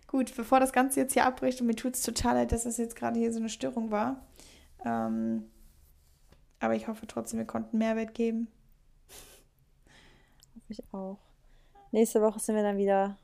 gut, 0.08 0.36
bevor 0.36 0.60
das 0.60 0.74
Ganze 0.74 1.00
jetzt 1.00 1.14
hier 1.14 1.26
abbricht 1.26 1.62
und 1.62 1.68
mir 1.68 1.76
tut 1.76 1.96
es 1.96 2.02
total 2.04 2.36
leid, 2.36 2.52
dass 2.52 2.64
das 2.64 2.76
jetzt 2.76 2.98
gerade 2.98 3.18
hier 3.18 3.32
so 3.32 3.40
eine 3.40 3.48
Störung 3.50 3.92
war. 3.92 4.28
Ähm, 4.84 5.46
aber 6.60 6.76
ich 6.76 6.90
hoffe 6.90 7.08
trotzdem, 7.08 7.40
wir 7.40 7.48
konnten 7.48 7.78
Mehrwert 7.78 8.14
geben. 8.14 8.50
Hoffe 10.56 10.74
ich 10.74 10.84
auch. 10.94 11.27
Nächste 11.98 12.22
Woche 12.22 12.40
sind 12.40 12.56
wir 12.56 12.62
dann 12.62 12.78
wieder 12.78 13.18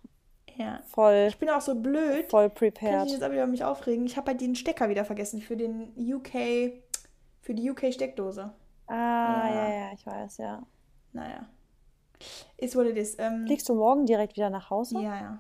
Ja. 0.56 0.82
voll, 0.88 1.28
Ich 1.30 1.38
bin 1.38 1.48
auch 1.50 1.62
so 1.62 1.76
blöd. 1.76 2.28
voll 2.32 2.50
Kann 2.50 2.68
ich 2.68 2.74
prepared. 2.74 3.04
mich 3.04 3.12
jetzt 3.14 3.22
aber 3.24 3.36
über 3.36 3.46
mich 3.46 3.64
aufregen? 3.64 4.06
Ich 4.08 4.18
habe 4.18 4.32
halt 4.32 4.42
den 4.42 4.56
Stecker 4.56 4.90
wieder 4.90 5.06
vergessen 5.06 5.42
für 5.42 5.56
den 5.56 5.94
UK, 5.96 6.82
für 7.42 7.54
die 7.54 7.70
UK-Steckdose. 7.70 8.52
Ah, 8.88 8.94
Ja. 8.96 9.50
ja, 9.54 9.74
ja, 9.74 9.92
ich 9.94 10.04
weiß, 10.08 10.38
ja. 10.38 10.64
Naja. 11.12 11.48
Ist 12.58 12.76
what 12.76 12.88
it 12.88 12.98
is. 12.98 13.16
Ähm, 13.20 13.46
Fliegst 13.46 13.70
du 13.70 13.76
morgen 13.76 14.08
direkt 14.08 14.36
wieder 14.38 14.50
nach 14.50 14.72
Hause? 14.72 14.96
ja, 15.02 15.16
ja. 15.22 15.40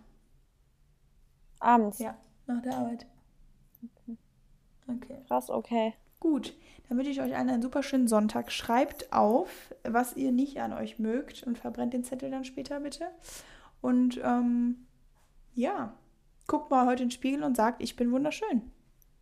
Abends? 1.59 1.97
Ja, 1.97 2.15
nach 2.45 2.61
der 2.61 2.75
Arbeit. 2.77 3.07
Okay. 4.87 5.17
Krass, 5.27 5.49
okay. 5.49 5.93
Gut, 6.23 6.55
dann 6.87 6.97
wünsche 6.97 7.11
ich 7.11 7.19
euch 7.19 7.35
allen 7.35 7.49
einen 7.49 7.61
super 7.61 7.83
schönen 7.83 8.07
Sonntag. 8.07 8.49
Schreibt 8.49 9.11
auf, 9.11 9.75
was 9.83 10.15
ihr 10.15 10.31
nicht 10.31 10.61
an 10.61 10.71
euch 10.71 10.97
mögt 10.97 11.43
und 11.43 11.57
verbrennt 11.57 11.91
den 11.91 12.05
Zettel 12.05 12.31
dann 12.31 12.45
später 12.45 12.79
bitte. 12.79 13.09
Und 13.81 14.21
ähm, 14.23 14.87
ja, 15.53 15.97
guckt 16.47 16.71
mal 16.71 16.85
heute 16.85 17.03
in 17.03 17.09
den 17.09 17.11
Spiegel 17.11 17.43
und 17.43 17.57
sagt, 17.57 17.83
ich 17.83 17.97
bin 17.97 18.13
wunderschön. 18.13 18.71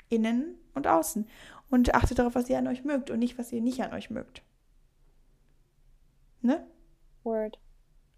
Innen 0.09 0.59
und 0.75 0.85
außen. 0.85 1.27
Und 1.71 1.95
achtet 1.95 2.19
darauf, 2.19 2.35
was 2.35 2.47
ihr 2.51 2.59
an 2.59 2.67
euch 2.67 2.83
mögt 2.83 3.09
und 3.09 3.17
nicht, 3.17 3.39
was 3.39 3.51
ihr 3.51 3.61
nicht 3.61 3.81
an 3.81 3.93
euch 3.93 4.11
mögt. 4.11 4.43
Ne? 6.41 6.67
Word. 7.23 7.57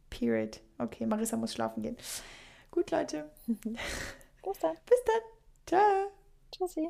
Period. 0.09 0.59
Okay, 0.77 1.05
Marissa 1.05 1.37
muss 1.37 1.53
schlafen 1.53 1.83
gehen. 1.83 1.95
Gut, 2.69 2.91
Leute. 2.91 3.31
Bis 3.47 4.59
dann. 4.59 4.75
Bis 4.85 5.03
dann. 5.05 5.21
Ciao. 5.65 6.11
Tschüssi. 6.51 6.89